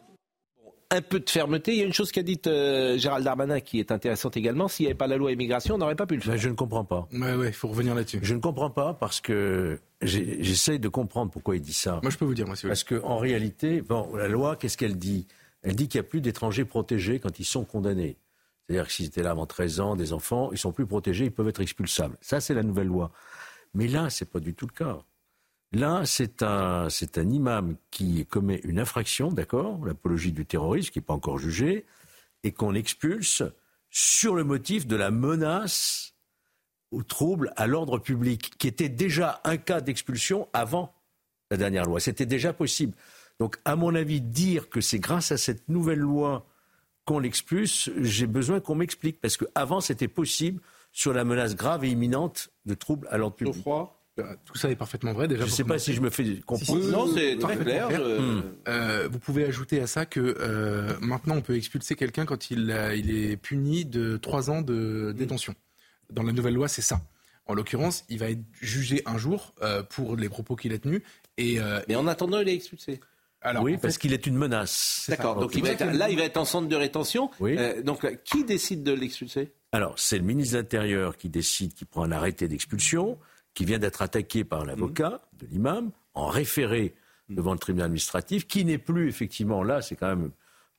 un 0.93 1.01
peu 1.01 1.19
de 1.19 1.29
fermeté. 1.29 1.73
Il 1.73 1.79
y 1.79 1.81
a 1.81 1.85
une 1.85 1.93
chose 1.93 2.11
qu'a 2.11 2.21
dite 2.23 2.47
euh, 2.47 2.97
Gérald 2.97 3.25
Darmanin 3.25 3.59
qui 3.59 3.79
est 3.79 3.91
intéressante 3.91 4.37
également. 4.37 4.67
S'il 4.67 4.85
n'y 4.85 4.91
avait 4.91 4.97
pas 4.97 5.07
la 5.07 5.17
loi 5.17 5.31
immigration, 5.31 5.75
on 5.75 5.77
n'aurait 5.77 5.95
pas 5.95 6.05
pu 6.05 6.15
le 6.15 6.21
faire. 6.21 6.37
je 6.37 6.49
ne 6.49 6.53
comprends 6.53 6.85
pas. 6.85 7.07
Ouais, 7.11 7.47
il 7.47 7.53
faut 7.53 7.67
revenir 7.67 7.95
là-dessus. 7.95 8.19
Je 8.21 8.35
ne 8.35 8.39
comprends 8.39 8.69
pas 8.69 8.93
parce 8.93 9.19
que 9.19 9.79
j'essaie 10.01 10.79
de 10.79 10.87
comprendre 10.87 11.31
pourquoi 11.31 11.55
il 11.55 11.61
dit 11.61 11.73
ça. 11.73 11.99
Moi, 12.03 12.11
je 12.11 12.17
peux 12.17 12.25
vous 12.25 12.35
dire, 12.35 12.45
moi, 12.45 12.55
si 12.55 12.67
Parce 12.67 12.83
qu'en 12.83 13.17
réalité, 13.17 13.81
bon, 13.81 14.15
la 14.15 14.27
loi, 14.27 14.55
qu'est-ce 14.55 14.77
qu'elle 14.77 14.97
dit? 14.97 15.27
Elle 15.63 15.75
dit 15.75 15.87
qu'il 15.87 15.99
n'y 15.99 16.05
a 16.05 16.09
plus 16.09 16.21
d'étrangers 16.21 16.65
protégés 16.65 17.19
quand 17.19 17.39
ils 17.39 17.45
sont 17.45 17.63
condamnés. 17.63 18.17
C'est-à-dire 18.67 18.87
que 18.87 18.93
s'ils 18.93 19.07
étaient 19.07 19.23
là 19.23 19.31
avant 19.31 19.45
13 19.45 19.79
ans, 19.79 19.95
des 19.95 20.13
enfants, 20.13 20.49
ils 20.51 20.57
sont 20.57 20.71
plus 20.71 20.85
protégés, 20.85 21.25
ils 21.25 21.31
peuvent 21.31 21.47
être 21.47 21.61
expulsables. 21.61 22.17
Ça, 22.21 22.39
c'est 22.39 22.53
la 22.53 22.63
nouvelle 22.63 22.87
loi. 22.87 23.11
Mais 23.73 23.87
là, 23.87 24.09
c'est 24.09 24.29
pas 24.29 24.39
du 24.39 24.53
tout 24.53 24.67
le 24.67 24.73
cas. 24.73 24.99
Là, 25.73 26.03
c'est 26.05 26.43
un, 26.43 26.87
imam 27.17 27.75
qui 27.89 28.25
commet 28.27 28.61
une 28.63 28.79
infraction, 28.79 29.31
d'accord, 29.31 29.83
l'apologie 29.83 30.31
du 30.31 30.45
terrorisme, 30.45 30.91
qui 30.91 30.99
n'est 30.99 31.05
pas 31.05 31.15
encore 31.15 31.39
jugé, 31.39 31.85
et 32.43 32.51
qu'on 32.51 32.75
expulse 32.75 33.41
sur 33.89 34.35
le 34.35 34.43
motif 34.43 34.85
de 34.85 34.95
la 34.95 35.09
menace 35.09 36.13
ou 36.91 37.01
trouble 37.01 37.51
à 37.55 37.65
l'ordre 37.65 37.97
public, 37.97 38.53
qui 38.59 38.67
était 38.67 38.89
déjà 38.89 39.41
un 39.45 39.57
cas 39.57 39.81
d'expulsion 39.81 40.47
avant 40.53 40.93
la 41.49 41.57
dernière 41.57 41.85
loi. 41.85 41.99
C'était 41.99 42.27
déjà 42.27 42.53
possible. 42.53 42.93
Donc, 43.39 43.57
à 43.65 43.75
mon 43.75 43.95
avis, 43.95 44.21
dire 44.21 44.69
que 44.69 44.79
c'est 44.79 44.99
grâce 44.99 45.31
à 45.31 45.37
cette 45.37 45.69
nouvelle 45.69 45.99
loi 45.99 46.45
qu'on 47.05 47.17
l'expulse, 47.17 47.89
j'ai 47.97 48.27
besoin 48.27 48.59
qu'on 48.59 48.75
m'explique. 48.75 49.19
Parce 49.19 49.37
qu'avant, 49.37 49.81
c'était 49.81 50.07
possible 50.07 50.61
sur 50.91 51.13
la 51.13 51.23
menace 51.23 51.55
grave 51.55 51.83
et 51.83 51.89
imminente 51.89 52.51
de 52.67 52.75
troubles 52.75 53.07
à 53.09 53.17
l'ordre 53.17 53.35
public. 53.35 53.65
Tout 54.45 54.57
ça 54.57 54.69
est 54.69 54.75
parfaitement 54.75 55.11
vrai. 55.13 55.27
Déjà, 55.27 55.45
Je 55.45 55.49
ne 55.49 55.55
sais 55.55 55.63
pas 55.63 55.79
si 55.79 55.93
je 55.93 56.01
me 56.01 56.09
fais 56.11 56.39
comprendre. 56.45 56.81
Si, 56.81 56.85
si, 56.87 56.91
Non, 56.91 57.07
c'est 57.13 57.37
très 57.37 57.55
parfaitement 57.57 57.63
clair, 57.63 57.89
je- 57.91 58.19
Hmm. 58.21 58.41
Euh, 58.67 59.09
vous 59.11 59.17
pouvez 59.19 59.43
ajouter 59.45 59.81
à 59.81 59.87
ça 59.87 60.05
que 60.05 60.19
euh, 60.39 60.93
maintenant 61.01 61.35
on 61.37 61.41
peut 61.41 61.55
expulser 61.55 61.95
quelqu'un 61.95 62.25
quand 62.25 62.51
il, 62.51 62.69
a- 62.71 62.93
il 62.93 63.09
est 63.15 63.37
puni 63.37 63.85
de 63.85 64.17
trois 64.17 64.51
ans 64.51 64.61
de 64.61 65.13
détention. 65.17 65.55
Dans 66.11 66.21
la 66.23 66.31
nouvelle 66.31 66.53
loi, 66.53 66.67
c'est 66.67 66.83
ça. 66.83 67.01
En 67.47 67.55
l'occurrence, 67.55 68.05
il 68.07 68.19
va 68.19 68.29
être 68.29 68.43
jugé 68.61 69.01
un 69.07 69.17
jour 69.17 69.53
euh, 69.63 69.81
pour 69.83 70.15
les 70.15 70.29
propos 70.29 70.55
qu'il 70.55 70.71
a 70.73 70.77
tenus. 70.77 71.01
Et, 71.37 71.59
euh, 71.59 71.81
Mais 71.87 71.95
en 71.95 72.05
attendant, 72.07 72.39
il 72.39 72.47
est 72.49 72.53
expulsé. 72.55 72.99
Alors, 73.41 73.63
oui, 73.63 73.75
en 73.75 73.79
parce 73.79 73.97
qu'il 73.97 74.13
est 74.13 74.25
une 74.27 74.37
menace. 74.37 75.05
D'accord. 75.09 75.39
Donc 75.39 75.55
il 75.55 75.63
va 75.63 75.69
être- 75.71 75.83
là, 75.91 76.09
il 76.09 76.17
va 76.17 76.23
être 76.23 76.37
en 76.37 76.45
centre 76.45 76.67
de 76.69 76.75
rétention. 76.75 77.31
Euh, 77.41 77.81
donc 77.81 78.05
euh, 78.05 78.15
qui 78.23 78.43
décide 78.45 78.83
de 78.83 78.93
l'expulser? 78.93 79.51
Alors, 79.71 79.97
c'est 79.97 80.17
le 80.19 80.23
ministre 80.23 80.53
de 80.53 80.59
l'Intérieur 80.59 81.17
qui 81.17 81.29
décide, 81.29 81.73
qui 81.73 81.83
prend 81.83 82.03
un 82.03 82.11
arrêté 82.11 82.47
d'expulsion, 82.47 83.17
qui 83.53 83.65
vient 83.65 83.79
d'être 83.79 84.01
attaqué 84.01 84.43
par 84.43 84.65
l'avocat 84.65 85.21
de 85.39 85.45
l'imam, 85.47 85.91
en 86.13 86.27
référé 86.27 86.93
devant 87.29 87.53
le 87.53 87.59
tribunal 87.59 87.85
administratif, 87.85 88.47
qui 88.47 88.65
n'est 88.65 88.77
plus, 88.77 89.07
effectivement, 89.09 89.63
là, 89.63 89.81
c'est 89.81 89.95
quand 89.95 90.07
même 90.07 90.25
un 90.25 90.31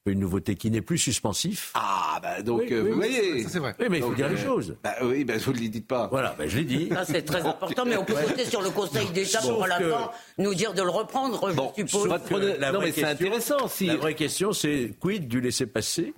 peu 0.05 0.11
une 0.13 0.21
nouveauté, 0.21 0.55
qui 0.57 0.71
n'est 0.71 0.83
plus 0.83 0.99
suspensif. 0.99 1.71
Ah, 1.75 2.19
bah 2.23 2.43
donc, 2.43 2.61
Oui, 2.61 2.73
euh, 2.73 2.83
oui, 2.83 2.91
vous 2.91 3.01
oui, 3.01 3.09
voyez. 3.09 3.43
ça, 3.45 3.49
c'est 3.49 3.59
vrai. 3.59 3.75
Oui, 3.81 3.87
mais 3.91 3.99
il 3.99 4.03
faut 4.05 4.15
dire 4.15 4.29
les 4.29 4.35
euh, 4.35 4.45
choses. 4.45 4.77
Bah 4.85 4.95
oui, 5.03 5.25
bah, 5.25 5.35
vous 5.39 5.53
ne 5.53 5.59
les 5.59 5.69
dites 5.69 5.87
pas. 5.89 6.09
Voilà, 6.09 6.35
bah, 6.37 6.47
je 6.47 6.59
l'ai 6.59 6.65
dit. 6.65 6.89
Ça, 6.91 7.05
c'est 7.05 7.23
très 7.23 7.41
important, 7.41 7.85
mais 7.87 7.97
on 7.97 8.05
peut 8.05 8.13
compter 8.15 8.45
sur 8.45 8.61
le 8.61 8.71
Conseil 8.71 9.09
d'État 9.11 9.41
Sauf 9.41 9.55
pour 9.57 9.65
que- 9.65 9.91
fin 9.91 10.11
nous 10.39 10.55
dire 10.55 10.75
de 10.75 10.83
le 10.83 10.91
reprendre, 10.91 11.41
je 11.77 11.87
suppose. 11.87 12.09
Que 12.29 12.35
la 12.61 12.71
Non, 12.73 12.79
vraie 12.79 12.87
mais 12.89 12.93
c'est 12.93 13.01
question- 13.03 13.09
intéressant, 13.27 13.69
si- 13.69 13.87
La 13.87 13.97
vraie 13.97 14.15
question, 14.15 14.53
c'est 14.53 14.93
quid 15.01 15.27
du 15.27 15.41
laisser-passer 15.41 16.13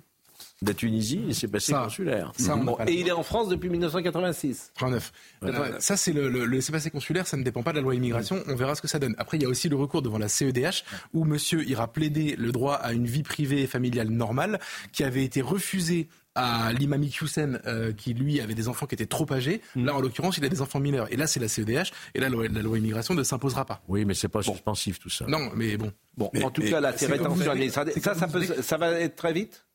de 0.61 0.67
la 0.69 0.73
Tunisie, 0.73 1.17
laisser-passer 1.27 1.71
Ça, 1.71 1.83
consulaire 1.83 2.31
ça, 2.35 2.55
on 2.55 2.57
n'a 2.57 2.63
Bon, 2.63 2.75
pas 2.75 2.85
la- 2.85 2.91
et 2.91 2.95
il 2.95 3.07
est 3.07 3.11
en 3.11 3.21
France 3.23 3.47
depuis 3.49 3.69
1986. 3.69 4.71
39. 4.75 5.11
Voilà. 5.41 5.59
Euh, 5.61 5.75
Ça, 5.79 5.97
c'est 5.97 6.13
le, 6.13 6.29
le, 6.29 6.45
le 6.45 6.55
laissez-passer 6.55 6.89
consulaire, 6.89 7.27
ça 7.27 7.37
ne 7.37 7.43
dépend 7.43 7.61
pas 7.63 7.71
de 7.71 7.77
la 7.77 7.83
loi 7.83 7.93
immigration. 7.93 8.41
On 8.47 8.55
verra 8.55 8.73
ce 8.75 8.81
que 8.81 8.87
ça 8.87 8.97
donne. 8.97 9.13
Après, 9.19 9.37
il 9.37 9.43
y 9.43 9.45
a 9.45 9.49
aussi 9.49 9.69
le 9.69 9.75
recours 9.75 10.01
devant 10.01 10.17
la 10.17 10.27
CEDH, 10.29 10.83
où 11.13 11.25
monsieur 11.25 11.63
ira 11.67 11.91
plaider 11.91 12.35
le 12.37 12.51
droit 12.51 12.73
à 12.75 12.93
une 12.93 13.05
vie 13.05 13.23
privée 13.23 13.61
et 13.61 13.67
familiale 13.67 14.09
normale, 14.09 14.59
qui 14.91 15.03
avait 15.03 15.23
été 15.23 15.41
refusé 15.41 16.07
à 16.33 16.71
l'imam 16.71 17.03
Hussein, 17.03 17.59
euh, 17.65 17.91
qui 17.93 18.13
lui 18.13 18.39
avait 18.41 18.53
des 18.53 18.67
enfants 18.67 18.85
qui 18.85 18.93
étaient 18.93 19.07
trop 19.07 19.25
âgés. 19.33 19.59
Là, 19.75 19.95
en 19.95 20.01
l'occurrence, 20.01 20.37
il 20.37 20.45
a 20.45 20.49
des 20.49 20.61
enfants 20.61 20.79
mineurs. 20.79 21.11
Et 21.11 21.17
là, 21.17 21.25
c'est 21.25 21.39
la 21.39 21.47
CEDH. 21.47 21.91
Et 22.13 22.19
là, 22.19 22.29
la 22.29 22.29
loi, 22.29 22.47
la 22.47 22.61
loi 22.61 22.77
immigration 22.77 23.15
ne 23.15 23.23
s'imposera 23.23 23.65
pas. 23.65 23.81
Oui, 23.87 24.05
mais 24.05 24.13
c'est 24.13 24.27
pas 24.27 24.43
suspensif 24.43 24.99
tout 24.99 25.09
ça. 25.09 25.25
Non, 25.27 25.49
mais 25.55 25.77
bon. 25.77 25.91
Bon, 26.15 26.29
Mais- 26.33 26.43
en 26.43 26.49
tout 26.51 26.61
mais 26.63 26.69
cas, 26.71 26.79
la 26.79 26.97
c'est 26.97 27.07
comme 27.07 27.17
vous 27.17 27.23
rétention 27.23 27.41
avez- 27.41 27.51
administrative, 27.51 27.93
c'est 27.95 28.15
ça, 28.15 28.27
peut, 28.27 28.43
ça 28.63 28.77
va 28.77 28.91
être 28.99 29.15
très 29.15 29.33
vite 29.33 29.65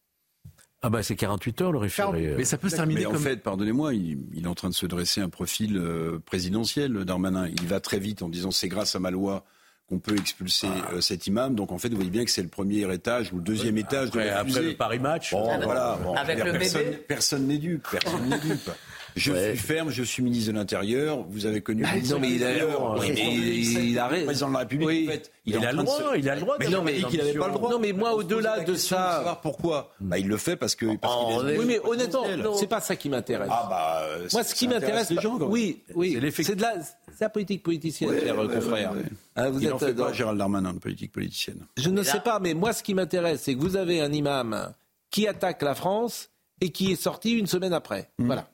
Ah 0.84 0.90
bah 0.90 1.02
c'est 1.02 1.14
48 1.16 1.60
heures 1.60 1.72
le 1.72 1.78
référé. 1.78 2.26
euh. 2.26 2.34
Mais 2.36 2.44
ça 2.44 2.58
peut 2.58 2.68
se 2.68 2.74
terminer 2.76 3.00
Mais 3.00 3.06
en 3.06 3.14
fait, 3.14 3.36
pardonnez-moi, 3.36 3.94
il, 3.94 4.18
il 4.34 4.44
est 4.44 4.48
en 4.48 4.54
train 4.54 4.68
de 4.68 4.74
se 4.74 4.84
dresser 4.86 5.20
un 5.20 5.28
profil 5.28 5.76
euh, 5.76 6.18
présidentiel, 6.26 6.92
Darmanin. 7.04 7.46
Il 7.48 7.66
va 7.68 7.78
très 7.80 7.98
vite 8.00 8.22
en 8.22 8.28
disant 8.28 8.50
c'est 8.50 8.68
grâce 8.68 8.96
à 8.96 8.98
ma 8.98 9.10
loi 9.12 9.44
qu'on 9.88 9.98
peut 10.00 10.16
expulser 10.16 10.66
Ah. 10.70 10.94
euh, 10.94 11.00
cet 11.00 11.26
imam. 11.28 11.54
Donc 11.54 11.70
en 11.70 11.78
fait, 11.78 11.88
vous 11.90 11.96
voyez 11.96 12.10
bien 12.10 12.24
que 12.24 12.30
c'est 12.32 12.42
le 12.42 12.48
premier 12.48 12.92
étage 12.92 13.32
ou 13.32 13.36
le 13.36 13.42
deuxième 13.42 13.78
étage 13.78 14.08
après, 14.08 14.24
de 14.24 14.28
la 14.30 14.38
après 14.40 14.62
le 14.62 14.74
Paris 14.76 14.98
match. 14.98 15.30
Bon, 15.32 15.48
Avec- 15.50 15.64
voilà. 15.64 15.98
Bon, 16.02 16.14
avec 16.14 16.44
le 16.44 16.52
bébé. 16.52 17.04
personne 17.06 17.46
n'est 17.46 17.58
dupe. 17.58 17.86
Personne 17.90 18.28
n'est 18.28 18.38
dupe. 18.40 18.70
Je 19.16 19.32
suis 19.32 19.56
ferme, 19.56 19.90
je 19.90 20.02
suis 20.02 20.22
ministre 20.22 20.52
de 20.52 20.56
l'Intérieur. 20.58 21.24
Vous 21.28 21.46
avez 21.46 21.60
connu. 21.60 21.84
Ah, 21.86 21.96
le 21.96 22.02
non, 22.08 22.18
mais 22.18 22.30
il 22.30 22.44
a- 22.44 22.52
il- 22.56 23.90
il 23.90 23.98
a 23.98 24.06
raison. 24.06 24.24
président 24.26 24.48
de 24.48 24.52
la 24.54 24.58
République. 24.60 24.88
Oui. 24.88 25.06
En 25.08 25.12
fait, 25.12 25.32
Il, 25.44 25.54
est 25.54 25.58
en 25.58 25.62
a 25.62 25.72
le 25.72 25.78
droit, 25.82 25.98
se- 25.98 26.18
il 26.18 26.28
a 26.28 26.34
le 26.34 26.40
droit. 26.40 26.56
Mais 26.60 26.68
non, 26.68 26.82
mais 26.82 27.02
qu'il 27.02 27.18
n'avait 27.18 27.34
pas 27.34 27.46
le 27.48 27.52
droit. 27.54 27.70
Non, 27.70 27.78
mais 27.78 27.92
moi, 27.92 28.14
au-delà 28.14 28.60
de 28.60 28.74
ça- 28.74 29.12
savoir 29.16 29.40
pourquoi 29.40 29.92
Bah, 30.00 30.18
il 30.18 30.28
le 30.28 30.36
fait 30.36 30.56
parce 30.56 30.74
que 30.74 30.96
parce 30.96 31.14
Oh, 31.18 31.26
qu'il 31.40 31.48
est- 31.48 31.52
mais- 31.52 31.58
Oui, 31.58 31.64
mais 31.66 31.80
honnêtement, 31.84 32.54
c'est 32.54 32.66
pas 32.66 32.80
ça 32.80 32.96
qui 32.96 33.08
m'intéresse. 33.08 33.48
Ah 33.50 33.66
bah. 33.68 34.00
euh, 34.02 34.28
Moi, 34.32 34.44
ce 34.44 34.54
qui 34.54 34.68
m'intéresse, 34.68 35.10
les 35.10 35.16
gens. 35.20 35.32
quand 35.38 35.40
même. 35.46 35.50
oui, 35.50 35.82
oui, 35.94 36.18
C'est 36.42 36.54
de 36.56 36.62
la, 36.62 36.74
c'est 36.82 37.20
la 37.24 37.28
politique 37.30 37.62
politicienne, 37.62 38.10
Ouais, 38.10 38.20
cher 38.20 38.38
ouais, 38.38 38.46
confrère. 38.54 38.92
ouais, 38.92 38.98
ouais. 38.98 39.04
Hein, 39.36 39.50
vous 39.50 39.60
Il 39.60 39.66
êtes 39.68 39.94
dans- 39.96 40.04
pas, 40.06 40.12
Gérald 40.12 40.38
Darmanin, 40.38 40.72
de 40.74 40.78
politique 40.78 41.12
politicienne. 41.12 41.60
Je 41.76 41.90
ne 41.90 42.02
sais 42.02 42.20
pas, 42.20 42.38
mais 42.40 42.54
moi, 42.54 42.72
ce 42.72 42.82
qui 42.82 42.94
m'intéresse, 42.94 43.42
c'est 43.42 43.54
que 43.54 43.60
vous 43.60 43.76
avez 43.76 44.00
un 44.00 44.12
imam 44.12 44.72
qui 45.10 45.26
attaque 45.26 45.62
la 45.62 45.74
France 45.74 46.30
et 46.60 46.70
qui 46.70 46.92
est 46.92 46.96
sorti 47.00 47.32
une 47.32 47.46
semaine 47.46 47.72
après. 47.72 48.10
Voilà. 48.18 48.48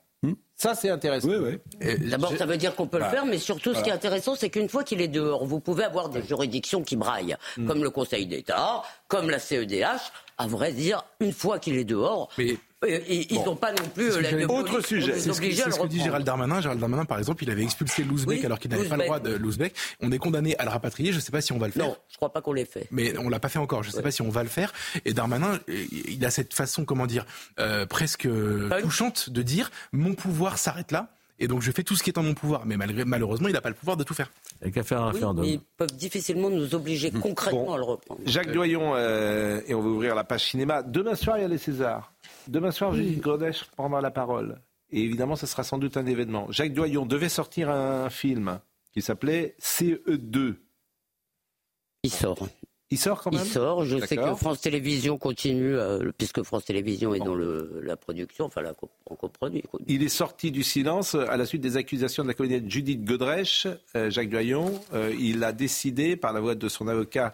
Ça, 0.61 0.75
c'est 0.75 0.89
intéressant. 0.89 1.29
Oui, 1.29 1.57
oui. 1.79 2.09
D'abord, 2.09 2.35
ça 2.35 2.45
veut 2.45 2.57
dire 2.57 2.75
qu'on 2.75 2.85
peut 2.85 2.97
le 2.97 3.03
Bah, 3.05 3.09
faire, 3.11 3.25
mais 3.25 3.37
surtout, 3.37 3.73
ce 3.73 3.81
qui 3.81 3.89
est 3.89 3.93
intéressant, 3.93 4.35
c'est 4.35 4.49
qu'une 4.49 4.67
fois 4.67 4.83
qu'il 4.83 4.99
est 4.99 5.07
dehors, 5.07 5.45
vous 5.45 5.61
pouvez 5.61 5.85
avoir 5.85 6.09
des 6.09 6.21
juridictions 6.21 6.83
qui 6.83 6.97
braillent, 6.97 7.37
Hmm. 7.55 7.65
comme 7.65 7.81
le 7.81 7.89
Conseil 7.89 8.25
d'État, 8.25 8.83
comme 9.07 9.29
la 9.29 9.39
CEDH. 9.39 10.11
À 10.37 10.47
vrai 10.47 10.73
dire, 10.73 11.05
une 11.21 11.31
fois 11.31 11.59
qu'il 11.59 11.77
est 11.77 11.83
dehors, 11.85 12.27
Mais 12.37 12.57
euh, 12.85 12.99
ils 13.09 13.41
n'ont 13.43 13.55
pas 13.55 13.71
non 13.73 13.83
plus 13.93 14.09
que 14.09 14.19
la 14.19 14.51
Autre 14.53 14.79
sujet. 14.85 15.19
C'est 15.19 15.33
ce, 15.33 15.41
que- 15.41 15.51
ce 15.51 15.79
que 15.79 15.87
dit. 15.87 15.99
Gérald 16.01 16.25
Darmanin. 16.25 16.61
Gérald 16.61 16.79
Darmanin, 16.79 17.05
par 17.05 17.19
exemple, 17.19 17.43
il 17.43 17.49
avait 17.49 17.63
expulsé 17.63 18.03
l'Ouzbek 18.03 18.39
Oui, 18.39 18.45
alors 18.45 18.57
qu'il 18.59 18.71
n'avait 18.71 18.87
pas 18.87 18.95
le 18.97 19.03
droit 19.03 19.19
de 19.19 19.35
l'Ouzbek. 19.35 19.73
On 20.01 20.11
est 20.11 20.17
condamné 20.17 20.57
à 20.57 20.63
le 20.63 20.69
rapatrier. 20.69 21.11
Je 21.11 21.17
ne 21.17 21.21
sais 21.21 21.31
pas 21.31 21.41
si 21.41 21.51
on 21.51 21.57
va 21.57 21.67
le 21.67 21.73
faire. 21.73 21.85
Non, 21.85 21.97
je 22.09 22.15
crois 22.17 22.31
pas 22.31 22.41
qu'on 22.41 22.53
l'ait 22.53 22.65
fait. 22.65 22.87
Mais 22.91 23.17
on 23.17 23.27
l'a 23.29 23.39
pas 23.39 23.49
fait 23.49 23.59
encore. 23.59 23.83
Je 23.83 23.89
ne 23.89 23.93
sais 23.93 24.01
pas 24.01 24.11
si 24.11 24.21
on 24.21 24.29
va 24.29 24.43
le 24.43 24.49
faire. 24.49 24.71
Et 25.05 25.13
Darmanin, 25.13 25.59
euh, 25.69 25.85
il 26.07 26.23
a 26.25 26.31
cette 26.31 26.53
façon, 26.53 26.85
comment 26.85 27.05
dire, 27.05 27.25
euh, 27.59 27.85
presque 27.85 28.25
euh, 28.25 28.69
Punk. 28.69 28.81
touchante 28.83 29.29
de 29.29 29.41
dire 29.41 29.71
mon 29.91 30.13
pouvoir 30.13 30.57
s'arrête 30.57 30.91
là. 30.91 31.09
Et 31.41 31.47
donc 31.47 31.61
je 31.61 31.71
fais 31.71 31.83
tout 31.83 31.95
ce 31.95 32.03
qui 32.03 32.09
est 32.09 32.17
en 32.17 32.23
mon 32.23 32.33
pouvoir. 32.33 32.65
Mais 32.65 32.75
malgré, 32.75 33.05
malheureusement, 33.05 33.47
il 33.47 33.53
n'a 33.53 33.61
pas 33.61 33.69
le 33.69 33.75
pouvoir 33.75 33.95
de 33.95 34.03
tout 34.03 34.13
faire. 34.13 34.29
Il 34.61 34.65
n'y 34.65 34.71
a 34.71 34.73
qu'à 34.73 34.83
faire 34.83 35.01
un 35.01 35.07
Oui, 35.07 35.13
référendum. 35.13 35.45
mais 35.45 35.51
ils 35.53 35.59
peuvent 35.77 35.93
difficilement 35.95 36.49
nous 36.49 36.75
obliger 36.75 37.11
concrètement 37.11 37.65
Bon. 37.67 37.73
à 37.73 37.77
le 37.77 37.83
reprendre. 37.83 38.19
Jacques 38.25 38.51
Doyon, 38.51 38.91
euh, 38.95 39.61
et 39.65 39.73
on 39.73 39.81
va 39.81 39.87
ouvrir 39.87 40.15
la 40.15 40.25
page 40.25 40.45
cinéma. 40.49 40.83
Demain 40.83 41.15
soir, 41.15 41.37
il 41.37 41.41
y 41.41 41.45
a 41.45 41.47
les 41.47 41.57
Césars. 41.57 42.11
Demain 42.49 42.71
soir, 42.71 42.93
Judith 42.93 43.21
Godech 43.21 43.65
prendra 43.75 44.01
la 44.01 44.09
parole. 44.09 44.59
Et 44.91 45.03
évidemment, 45.03 45.35
ce 45.35 45.45
sera 45.45 45.63
sans 45.63 45.77
doute 45.77 45.97
un 45.97 46.05
événement. 46.07 46.47
Jacques 46.49 46.73
Doyon 46.73 47.05
devait 47.05 47.29
sortir 47.29 47.69
un 47.69 48.09
film 48.09 48.59
qui 48.91 49.03
s'appelait 49.03 49.55
CE2. 49.61 50.55
Il 52.03 52.09
sort. 52.09 52.47
Il 52.89 52.97
sort 52.97 53.21
quand 53.21 53.31
même 53.31 53.43
Il 53.45 53.47
sort. 53.47 53.85
Je 53.85 54.03
sais 54.03 54.17
que. 54.17 54.33
France 54.33 54.61
Télévisions 54.61 55.19
continue, 55.19 55.75
euh, 55.75 56.11
puisque 56.17 56.41
France 56.41 56.65
Télévisions 56.65 57.13
est 57.13 57.19
dans 57.19 57.35
le, 57.35 57.81
la 57.83 57.95
production, 57.95 58.45
enfin 58.45 58.61
la 58.63 58.73
coproduit. 58.73 59.61
quoi. 59.61 59.79
Il 59.85 60.01
est 60.01 60.09
sorti 60.09 60.49
du 60.49 60.63
silence 60.63 61.13
à 61.13 61.37
la 61.37 61.45
suite 61.45 61.61
des 61.61 61.77
accusations 61.77 62.23
de 62.23 62.29
la 62.29 62.33
comédienne 62.33 62.67
Judith 62.67 63.05
Godrèche, 63.05 63.67
euh, 63.95 64.09
Jacques 64.09 64.29
Doyon. 64.29 64.81
Euh, 64.93 65.13
il 65.19 65.43
a 65.43 65.51
décidé, 65.51 66.15
par 66.15 66.33
la 66.33 66.39
voix 66.39 66.55
de 66.55 66.67
son 66.67 66.87
avocat, 66.87 67.31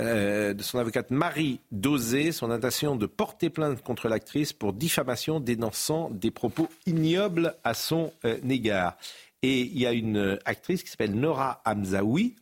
euh, 0.00 0.54
de 0.54 0.62
son 0.62 0.78
avocate 0.78 1.10
Marie 1.10 1.60
Dosé, 1.72 2.32
son 2.32 2.50
intention 2.50 2.96
de 2.96 3.04
porter 3.04 3.50
plainte 3.50 3.82
contre 3.82 4.08
l'actrice 4.08 4.52
pour 4.54 4.72
diffamation 4.72 5.40
dénonçant 5.40 6.08
des 6.10 6.30
propos 6.30 6.68
ignobles 6.86 7.54
à 7.64 7.74
son 7.74 8.12
euh, 8.24 8.38
égard. 8.48 8.96
Et 9.42 9.60
il 9.60 9.78
y 9.78 9.86
a 9.86 9.92
une 9.92 10.16
euh, 10.16 10.38
actrice 10.46 10.82
qui 10.82 10.90
s'appelle 10.90 11.14
Nora 11.14 11.60
Hamzaoui, 11.66 12.36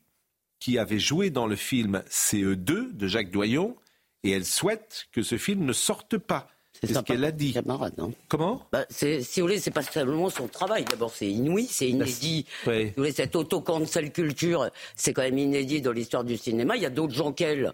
qui 0.61 0.79
avait 0.79 1.01
joué 1.01 1.31
dans 1.31 1.47
le 1.47 1.57
film 1.57 2.03
CE2 2.09 2.97
de 2.97 3.07
Jacques 3.09 3.33
Doyon, 3.33 3.77
et 4.23 4.31
elle 4.31 4.45
souhaite 4.45 5.07
que 5.11 5.23
ce 5.23 5.37
film 5.37 5.65
ne 5.65 5.73
sorte 5.73 6.17
pas. 6.17 6.49
C'est 6.83 6.95
ce 6.95 6.99
qu'elle 7.01 7.25
a 7.25 7.33
dit. 7.33 7.53
Camarade, 7.53 7.95
hein. 7.99 8.11
Comment 8.29 8.63
Bah, 8.73 8.85
c'est, 8.89 9.23
si 9.23 9.41
vous 9.41 9.47
voulez, 9.47 9.59
c'est 9.59 9.71
pas 9.71 9.83
seulement 9.83 10.31
son 10.31 10.47
travail. 10.47 10.85
D'abord, 10.85 11.11
c'est 11.15 11.29
inouï, 11.29 11.67
c'est 11.69 11.89
inédit. 11.89 12.47
Oui. 12.67 12.79
Si 12.79 12.85
vous 12.87 12.93
voulez, 12.99 13.13
cette 13.13 13.35
auto-cancel 13.37 14.13
culture, 14.13 14.69
c'est 14.95 15.13
quand 15.13 15.23
même 15.23 15.39
inédit 15.39 15.81
dans 15.81 15.93
l'histoire 15.93 16.25
du 16.25 16.37
cinéma. 16.37 16.77
Il 16.77 16.83
y 16.83 16.87
a 16.87 16.91
d'autres 16.91 17.15
gens 17.15 17.33
qu'elle 17.33 17.73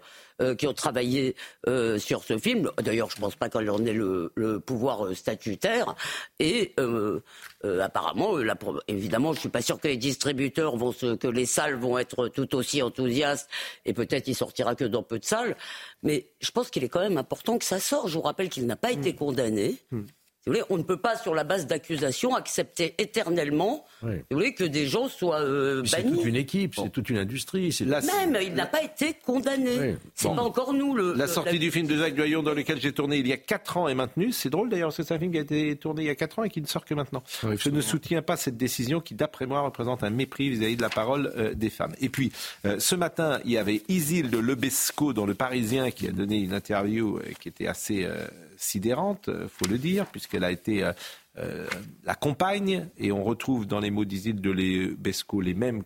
qui 0.55 0.67
ont 0.67 0.73
travaillé 0.73 1.35
euh, 1.67 1.97
sur 1.97 2.23
ce 2.23 2.37
film. 2.37 2.71
D'ailleurs, 2.83 3.09
je 3.09 3.17
pense 3.17 3.35
pas 3.35 3.49
qu'elle 3.49 3.69
en 3.69 3.85
ait 3.85 3.93
le, 3.93 4.31
le 4.35 4.59
pouvoir 4.59 5.05
euh, 5.05 5.13
statutaire. 5.13 5.95
Et 6.39 6.73
euh, 6.79 7.21
euh, 7.63 7.79
apparemment, 7.81 8.37
euh, 8.37 8.43
la 8.43 8.57
évidemment, 8.87 9.33
je 9.33 9.39
suis 9.39 9.49
pas 9.49 9.61
sûr 9.61 9.79
que 9.79 9.87
les 9.87 9.97
distributeurs 9.97 10.75
vont 10.75 10.91
se, 10.91 11.15
que 11.15 11.27
les 11.27 11.45
salles 11.45 11.75
vont 11.75 11.97
être 11.97 12.27
tout 12.27 12.55
aussi 12.55 12.81
enthousiastes. 12.81 13.49
Et 13.85 13.93
peut-être 13.93 14.27
il 14.27 14.35
sortira 14.35 14.75
que 14.75 14.85
dans 14.85 15.03
peu 15.03 15.19
de 15.19 15.25
salles. 15.25 15.55
Mais 16.03 16.27
je 16.41 16.51
pense 16.51 16.69
qu'il 16.69 16.83
est 16.83 16.89
quand 16.89 17.01
même 17.01 17.17
important 17.17 17.57
que 17.57 17.65
ça 17.65 17.79
sorte. 17.79 18.09
Je 18.09 18.15
vous 18.15 18.21
rappelle 18.21 18.49
qu'il 18.49 18.65
n'a 18.65 18.75
pas 18.75 18.91
été 18.91 19.13
Mm. 19.13 19.15
condamné. 19.15 19.75
Si 19.91 20.24
vous 20.47 20.53
voulez, 20.53 20.63
on 20.69 20.77
ne 20.77 20.83
peut 20.83 20.97
pas, 20.97 21.17
sur 21.17 21.33
la 21.33 21.43
base 21.43 21.65
d'accusations, 21.65 22.35
accepter 22.35 22.93
éternellement 22.99 23.83
Oui. 24.03 24.15
vous 24.29 24.41
que 24.55 24.63
des 24.63 24.85
gens 24.85 25.07
soient 25.07 25.41
euh, 25.41 25.83
C'est 25.85 26.03
bannis. 26.03 26.17
toute 26.17 26.25
une 26.25 26.35
équipe, 26.35 26.75
c'est 26.75 26.89
toute 26.91 27.09
une 27.09 27.17
industrie. 27.17 27.71
c'est- 27.71 27.85
Même, 27.85 28.37
il 28.43 28.53
n'a 28.53 28.67
pas 28.67 28.83
été 28.83 29.15
condamné. 29.25 29.71
Oui. 29.79 29.95
C'est 30.13 30.27
Bon. 30.27 30.35
pas 30.35 30.41
encore 30.43 30.73
nous 30.73 30.93
le. 30.95 31.13
La 31.13 31.25
le- 31.25 31.31
sortie 31.31 31.57
du 31.57 31.71
film 31.71 31.87
de 31.87 31.97
Jacques 31.97 32.13
Doyon 32.15 32.43
dans 32.43 32.53
lequel 32.53 32.79
j'ai 32.79 32.91
tourné 32.91 33.17
il 33.17 33.27
y 33.27 33.33
a 33.33 33.37
4 33.37 33.77
ans 33.77 33.87
est 33.87 33.95
maintenue. 33.95 34.31
C'est 34.31 34.49
drôle 34.51 34.69
d'ailleurs, 34.69 34.89
parce 34.89 34.97
que 34.97 35.03
c'est 35.03 35.13
un 35.15 35.19
film 35.19 35.31
qui 35.31 35.39
a 35.39 35.41
été 35.41 35.75
tourné 35.77 36.03
il 36.03 36.07
y 36.07 36.09
a 36.11 36.15
4 36.15 36.37
ans 36.39 36.43
et 36.43 36.49
qui 36.51 36.61
ne 36.61 36.67
sort 36.67 36.85
que 36.85 36.93
maintenant. 36.93 37.23
Je 37.57 37.69
ne 37.71 37.81
soutiens 37.81 38.21
pas 38.21 38.37
cette 38.37 38.57
décision 38.57 39.01
qui, 39.01 39.15
d'après 39.15 39.47
moi, 39.47 39.61
représente 39.61 40.03
un 40.03 40.11
mépris 40.11 40.49
vis-à-vis 40.49 40.75
de 40.77 40.81
la 40.83 40.89
parole 40.89 41.33
euh, 41.37 41.55
des 41.55 41.71
femmes. 41.71 41.95
Et 42.01 42.09
puis, 42.09 42.31
euh, 42.65 42.75
ce 42.79 42.93
matin, 42.93 43.39
il 43.45 43.51
y 43.51 43.57
avait 43.57 43.81
Isilde 43.87 44.35
Lebesco 44.35 45.11
dans 45.13 45.25
Le 45.25 45.33
Parisien 45.33 45.89
qui 45.89 46.07
a 46.07 46.11
donné 46.11 46.37
une 46.39 46.53
interview 46.53 47.17
euh, 47.17 47.23
qui 47.39 47.49
était 47.49 47.67
assez 47.67 48.03
euh, 48.03 48.27
sidérante, 48.57 49.29
euh, 49.29 49.47
faut 49.47 49.67
le 49.67 49.77
dire, 49.77 50.05
puisqu'elle 50.07 50.43
a 50.43 50.51
été 50.51 50.83
euh, 50.83 50.93
euh, 51.37 51.67
la 52.03 52.15
compagne, 52.15 52.87
et 52.97 53.11
on 53.11 53.23
retrouve 53.23 53.65
dans 53.65 53.79
les 53.79 53.91
mots 53.91 54.05
d'Isil 54.05 54.41
de 54.41 54.51
Lesbesco 54.51 55.41
les 55.41 55.53
mêmes 55.53 55.83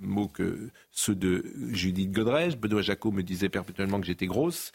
mots 0.00 0.28
que 0.28 0.70
ceux 0.90 1.14
de 1.14 1.44
Judith 1.70 2.12
Godrèche. 2.12 2.56
Benoît 2.56 2.82
Jacot 2.82 3.10
me 3.10 3.22
disait 3.22 3.48
perpétuellement 3.48 4.00
que 4.00 4.06
j'étais 4.06 4.26
grosse. 4.26 4.72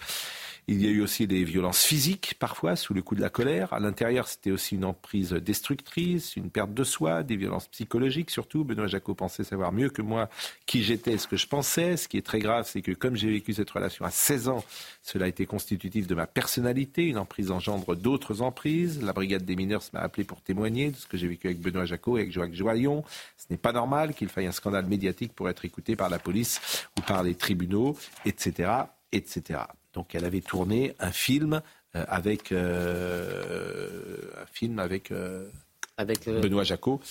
Il 0.69 0.83
y 0.83 0.87
a 0.87 0.89
eu 0.89 1.01
aussi 1.01 1.27
des 1.27 1.45
violences 1.45 1.81
physiques, 1.81 2.35
parfois, 2.39 2.75
sous 2.75 2.93
le 2.93 3.01
coup 3.01 3.15
de 3.15 3.21
la 3.21 3.29
colère. 3.29 3.71
À 3.71 3.79
l'intérieur, 3.79 4.27
c'était 4.27 4.51
aussi 4.51 4.75
une 4.75 4.83
emprise 4.83 5.31
destructrice, 5.31 6.35
une 6.35 6.49
perte 6.49 6.73
de 6.73 6.83
soi, 6.83 7.23
des 7.23 7.37
violences 7.37 7.69
psychologiques 7.69 8.29
surtout. 8.31 8.65
Benoît 8.65 8.87
Jacot 8.87 9.15
pensait 9.15 9.45
savoir 9.45 9.71
mieux 9.71 9.87
que 9.87 10.01
moi 10.01 10.29
qui 10.65 10.83
j'étais 10.83 11.17
ce 11.17 11.25
que 11.25 11.37
je 11.37 11.47
pensais. 11.47 11.95
Ce 11.95 12.09
qui 12.09 12.17
est 12.17 12.25
très 12.25 12.39
grave, 12.39 12.67
c'est 12.69 12.81
que 12.81 12.91
comme 12.91 13.15
j'ai 13.15 13.29
vécu 13.29 13.53
cette 13.53 13.69
relation 13.69 14.03
à 14.03 14.11
16 14.11 14.49
ans, 14.49 14.65
cela 15.01 15.23
a 15.23 15.27
été 15.29 15.45
constitutif 15.45 16.05
de 16.05 16.15
ma 16.15 16.27
personnalité. 16.27 17.05
Une 17.05 17.17
emprise 17.17 17.49
engendre 17.49 17.95
d'autres 17.95 18.41
emprises. 18.41 19.01
La 19.01 19.13
brigade 19.13 19.45
des 19.45 19.55
mineurs 19.55 19.83
m'a 19.93 20.01
appelé 20.01 20.25
pour 20.25 20.41
témoigner 20.41 20.91
de 20.91 20.97
ce 20.97 21.07
que 21.07 21.15
j'ai 21.15 21.29
vécu 21.29 21.47
avec 21.47 21.61
Benoît 21.61 21.85
Jacot 21.85 22.17
et 22.17 22.21
avec 22.23 22.33
Joachim 22.33 22.53
Joyon. 22.53 23.05
Ce 23.37 23.45
n'est 23.49 23.55
pas 23.55 23.71
normal 23.71 24.13
qu'il 24.13 24.27
faille 24.27 24.47
un 24.47 24.51
scandale 24.51 24.87
médiatique 24.87 25.31
pour 25.31 25.47
être 25.47 25.63
écouté 25.63 25.95
par 25.95 26.09
la 26.09 26.19
police 26.19 26.89
ou 26.97 27.01
par 27.03 27.23
les 27.23 27.35
tribunaux, 27.35 27.95
etc., 28.25 28.69
etc. 29.13 29.61
Donc 29.97 30.13
elle 30.13 30.25
avait 30.25 30.41
tourné 30.41 30.93
un 30.99 31.11
film 31.11 31.63
euh, 31.95 32.05
avec 32.07 32.51
euh, 32.51 34.31
un 34.39 34.45
film 34.45 34.77
avec, 34.77 35.09
euh, 35.09 35.49
avec 35.97 36.29
Benoît 36.29 36.63
Jacot. 36.63 37.01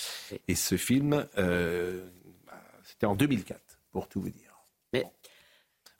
Et 0.47 0.55
ce 0.55 0.77
film, 0.77 1.27
c'était 2.85 3.07
en 3.07 3.17
2004, 3.17 3.61
pour 3.91 4.07
tout 4.07 4.21
vous 4.21 4.31
dire. 4.31 4.57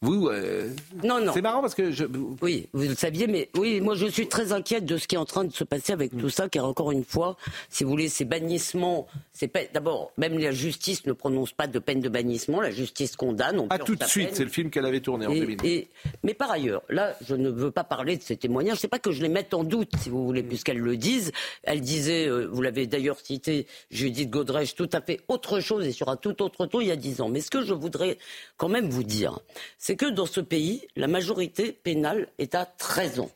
Vous, 0.07 0.29
euh, 0.29 0.71
non, 1.03 1.21
non. 1.21 1.33
C'est 1.35 1.43
marrant 1.43 1.61
parce 1.61 1.75
que 1.75 1.91
je... 1.91 2.05
oui, 2.41 2.69
vous 2.73 2.83
le 2.83 2.95
saviez, 2.95 3.27
mais 3.27 3.49
oui, 3.57 3.81
moi 3.81 3.95
je 3.97 4.07
suis 4.07 4.29
très 4.29 4.53
inquiète 4.53 4.85
de 4.87 4.97
ce 4.99 5.09
qui 5.09 5.17
est 5.17 5.19
en 5.19 5.25
train 5.25 5.45
de 5.45 5.53
se 5.53 5.65
passer 5.65 5.93
avec 5.93 6.17
tout 6.17 6.31
ça, 6.31 6.49
car 6.49 6.65
encore 6.65 6.93
une 6.93 7.05
fois, 7.05 7.37
si 7.71 7.85
vous 7.85 7.91
voulez, 7.91 8.09
ces 8.09 8.25
bannissements, 8.25 9.07
c'est 9.33 9.53
d'abord 9.75 10.13
même 10.17 10.39
la 10.39 10.53
justice 10.53 11.07
ne 11.07 11.13
prononce 11.13 11.53
pas 11.53 11.67
de 11.67 11.79
peine 11.79 12.01
de 12.01 12.09
bannissement, 12.09 12.61
la 12.61 12.71
justice 12.71 13.17
condamne. 13.17 13.59
On 13.59 13.67
ah, 13.71 13.79
tout 13.79 13.97
de 13.97 14.05
suite, 14.05 14.31
c'est 14.33 14.45
le 14.45 14.51
film 14.51 14.71
qu'elle 14.71 14.87
avait 14.87 15.01
tourné 15.01 15.27
en 15.27 15.33
2000. 15.33 15.59
Et, 15.65 15.89
mais 16.23 16.35
par 16.35 16.51
ailleurs, 16.51 16.83
là, 16.89 17.17
je 17.27 17.35
ne 17.35 17.51
veux 17.51 17.71
pas 17.71 17.85
parler 17.85 18.17
de 18.17 18.23
ces 18.23 18.37
témoignages. 18.37 18.79
C'est 18.79 18.89
pas 18.89 18.99
que 18.99 19.11
je 19.11 19.23
les 19.23 19.29
mette 19.29 19.55
en 19.55 19.65
doute, 19.65 19.91
si 20.03 20.09
vous 20.09 20.25
voulez, 20.25 20.43
puisqu'elles 20.43 20.79
le 20.79 20.97
disent. 20.97 21.33
Elle 21.65 21.81
disait, 21.81 22.29
euh, 22.29 22.47
vous 22.47 22.63
l'avez 22.63 22.87
d'ailleurs 22.87 23.19
cité, 23.19 23.67
Judith 23.91 24.31
Godrèche, 24.31 24.75
tout 24.75 24.91
à 24.93 25.01
fait 25.01 25.21
autre 25.29 25.61
chose 25.61 25.87
et 25.87 25.93
sur 25.93 26.09
un 26.09 26.17
tout 26.17 26.43
autre 26.43 26.67
ton 26.67 26.81
il 26.81 26.89
y 26.89 26.91
a 26.93 26.97
dix 26.97 27.21
ans. 27.21 27.29
Mais 27.29 27.41
ce 27.41 27.51
que 27.51 27.65
je 27.65 27.75
voudrais 27.75 28.19
quand 28.57 28.69
même 28.69 28.89
vous 28.89 29.03
dire, 29.03 29.41
c'est 29.79 29.96
que 29.97 30.07
dans 30.07 30.27
ce 30.27 30.41
pays, 30.41 30.87
la 30.97 31.07
majorité 31.07 31.73
pénale 31.73 32.29
est 32.39 32.55
à 32.55 32.65
13 32.67 33.21
ans. 33.21 33.31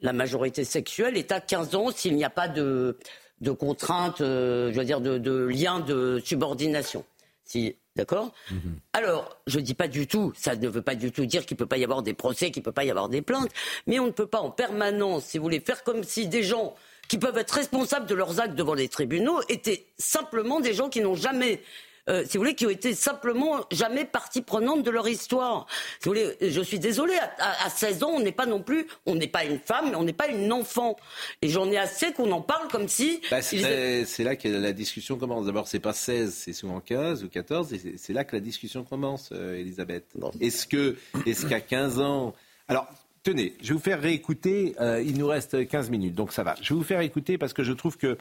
La 0.00 0.12
majorité 0.12 0.64
sexuelle 0.64 1.16
est 1.16 1.32
à 1.32 1.40
15 1.40 1.74
ans 1.74 1.90
s'il 1.90 2.16
n'y 2.16 2.24
a 2.24 2.30
pas 2.30 2.48
de, 2.48 2.98
de 3.40 3.50
contraintes, 3.50 4.20
euh, 4.20 4.72
je 4.72 4.78
veux 4.78 4.84
dire, 4.84 5.00
de, 5.00 5.18
de 5.18 5.44
lien 5.44 5.80
de 5.80 6.20
subordination. 6.24 7.04
Si, 7.44 7.76
D'accord 7.94 8.32
mhm. 8.50 8.78
Alors, 8.94 9.36
je 9.46 9.58
ne 9.58 9.64
dis 9.64 9.74
pas 9.74 9.88
du 9.88 10.06
tout, 10.06 10.32
ça 10.34 10.56
ne 10.56 10.68
veut 10.68 10.80
pas 10.80 10.94
du 10.94 11.12
tout 11.12 11.26
dire 11.26 11.44
qu'il 11.44 11.56
ne 11.56 11.58
peut 11.58 11.66
pas 11.66 11.76
y 11.76 11.84
avoir 11.84 12.02
des 12.02 12.14
procès, 12.14 12.50
qu'il 12.50 12.60
ne 12.60 12.64
peut 12.64 12.72
pas 12.72 12.84
y 12.84 12.90
avoir 12.90 13.10
des 13.10 13.20
plaintes, 13.20 13.50
mais 13.86 13.98
on 13.98 14.06
ne 14.06 14.12
peut 14.12 14.26
pas 14.26 14.40
en 14.40 14.50
permanence, 14.50 15.26
si 15.26 15.38
vous 15.38 15.44
voulez, 15.44 15.60
faire 15.60 15.84
comme 15.84 16.02
si 16.02 16.26
des 16.26 16.42
gens 16.42 16.74
qui 17.08 17.18
peuvent 17.18 17.36
être 17.36 17.50
responsables 17.50 18.06
de 18.06 18.14
leurs 18.14 18.40
actes 18.40 18.54
devant 18.54 18.72
les 18.72 18.88
tribunaux 18.88 19.40
étaient 19.50 19.84
simplement 19.98 20.60
des 20.60 20.72
gens 20.72 20.88
qui 20.88 21.02
n'ont 21.02 21.14
jamais 21.14 21.60
euh, 22.08 22.24
si 22.26 22.36
vous 22.36 22.42
voulez, 22.42 22.54
qui 22.54 22.66
ont 22.66 22.70
été 22.70 22.94
simplement 22.94 23.64
jamais 23.70 24.04
partie 24.04 24.42
prenante 24.42 24.82
de 24.82 24.90
leur 24.90 25.08
histoire. 25.08 25.66
Si 26.00 26.08
vous 26.08 26.14
voulez, 26.14 26.36
je 26.40 26.60
suis 26.60 26.80
désolée, 26.80 27.16
à, 27.38 27.70
16 27.70 28.02
ans, 28.02 28.10
on 28.14 28.20
n'est 28.20 28.32
pas 28.32 28.46
non 28.46 28.60
plus, 28.60 28.86
on 29.06 29.14
n'est 29.14 29.28
pas 29.28 29.44
une 29.44 29.60
femme, 29.60 29.90
mais 29.90 29.96
on 29.96 30.02
n'est 30.02 30.12
pas 30.12 30.28
une 30.28 30.52
enfant. 30.52 30.96
Et 31.42 31.48
j'en 31.48 31.70
ai 31.70 31.78
assez 31.78 32.12
qu'on 32.12 32.32
en 32.32 32.40
parle 32.40 32.68
comme 32.68 32.88
si. 32.88 33.20
Bah, 33.30 33.40
c'est 33.40 34.24
là 34.24 34.36
que 34.36 34.48
la 34.48 34.72
discussion 34.72 35.16
commence. 35.16 35.46
D'abord, 35.46 35.68
c'est 35.68 35.78
pas 35.78 35.92
16, 35.92 36.34
c'est 36.34 36.52
souvent 36.52 36.80
15 36.80 37.22
ou 37.22 37.28
14, 37.28 37.72
et 37.72 37.94
c'est 37.96 38.12
là 38.12 38.24
que 38.24 38.34
la 38.34 38.40
discussion 38.40 38.82
commence, 38.82 39.30
euh, 39.32 39.58
Elisabeth. 39.58 40.06
Est-ce 40.40 40.66
que, 40.66 40.96
est-ce 41.26 41.46
qu'à 41.46 41.60
15 41.60 42.00
ans, 42.00 42.34
alors. 42.68 42.88
Tenez, 43.24 43.54
je 43.62 43.68
vais 43.68 43.74
vous 43.74 43.78
faire 43.78 44.00
réécouter. 44.00 44.74
Euh, 44.80 45.00
il 45.00 45.16
nous 45.16 45.28
reste 45.28 45.68
15 45.68 45.90
minutes, 45.90 46.16
donc 46.16 46.32
ça 46.32 46.42
va. 46.42 46.56
Je 46.60 46.70
vais 46.70 46.74
vous 46.74 46.84
faire 46.84 47.00
écouter 47.02 47.38
parce 47.38 47.52
que 47.52 47.62
je 47.62 47.72
trouve 47.72 47.96
que 47.96 48.18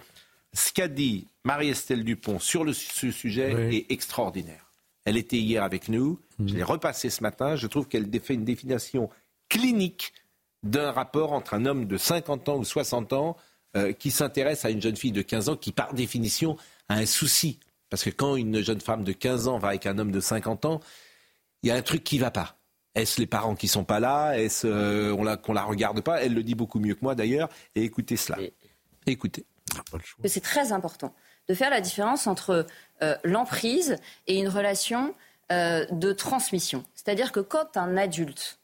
ce 0.54 0.72
qu'a 0.72 0.88
dit 0.88 1.28
Marie-Estelle 1.44 2.04
Dupont 2.04 2.40
sur 2.40 2.64
le, 2.64 2.74
ce 2.74 3.12
sujet 3.12 3.76
est 3.76 3.92
extraordinaire. 3.92 4.72
Elle 5.06 5.18
était 5.18 5.38
hier 5.38 5.64
avec 5.64 5.90
nous, 5.90 6.20
je 6.40 6.44
mhm. 6.44 6.56
l'ai 6.58 6.64
repassé 6.64 7.10
ce 7.10 7.24
matin, 7.24 7.56
je 7.56 7.68
trouve 7.68 7.88
qu'elle 7.88 8.08
fait 8.22 8.36
une 8.36 8.46
définition 8.46 9.10
clinique 9.50 10.14
d'un 10.64 10.92
rapport 10.92 11.34
entre 11.34 11.56
un 11.56 11.66
homme 11.66 11.86
de 11.86 11.98
50 11.98 12.50
ans 12.50 12.58
ou 12.58 12.64
60 12.64 13.14
ans 13.14 13.36
euh, 13.76 13.94
qui 13.94 14.12
s'intéresse 14.12 14.64
à 14.66 14.70
une 14.70 14.82
jeune 14.82 14.96
fille 14.96 15.12
de 15.12 15.22
15 15.22 15.50
ans 15.50 15.56
qui, 15.56 15.72
par 15.72 15.94
définition, 15.94 16.58
a 16.88 16.96
un 16.96 17.06
souci. 17.06 17.60
Parce 17.90 18.04
que 18.04 18.10
quand 18.10 18.36
une 18.36 18.62
jeune 18.62 18.82
femme 18.82 19.04
de 19.04 19.12
15 19.12 19.48
ans 19.48 19.58
va 19.58 19.70
avec 19.70 19.86
un 19.86 19.98
homme 19.98 20.12
de 20.12 20.20
50 20.20 20.66
ans, 20.66 20.82
il 21.64 21.70
y 21.70 21.72
a 21.72 21.76
un 21.76 21.82
truc 21.82 22.04
qui 22.04 22.18
ne 22.18 22.22
va 22.22 22.32
pas. 22.32 22.58
Est-ce 22.94 23.20
les 23.20 23.28
parents 23.28 23.56
qui 23.56 23.68
sont 23.68 23.84
pas 23.84 24.00
là? 24.00 24.38
Est-ce 24.38 24.68
euh, 24.68 25.16
qu'on 25.16 25.24
la, 25.24 25.40
la 25.54 25.64
regarde 25.64 26.02
pas? 26.02 26.22
Elle 26.22 26.34
le 26.34 26.44
dit 26.44 26.56
beaucoup 26.56 26.80
mieux 26.80 26.94
que 26.94 27.02
moi 27.02 27.16
d'ailleurs. 27.16 27.50
Et 27.76 27.84
écoutez 27.84 28.18
cela. 28.18 28.38
Écoutez 29.08 29.46
c'est 30.26 30.44
très 30.44 30.72
important 30.72 31.14
de 31.48 31.54
faire 31.54 31.70
la 31.70 31.82
différence 31.82 32.28
entre 32.28 32.66
euh, 33.02 33.16
l'emprise 33.24 33.98
et 34.28 34.38
une 34.38 34.48
relation 34.48 35.14
euh, 35.52 35.86
de 35.92 36.14
transmission. 36.14 36.84
C'est-à-dire 36.96 37.32
que 37.32 37.40
quand 37.40 37.78
un 37.78 37.98
adulte 37.98 38.60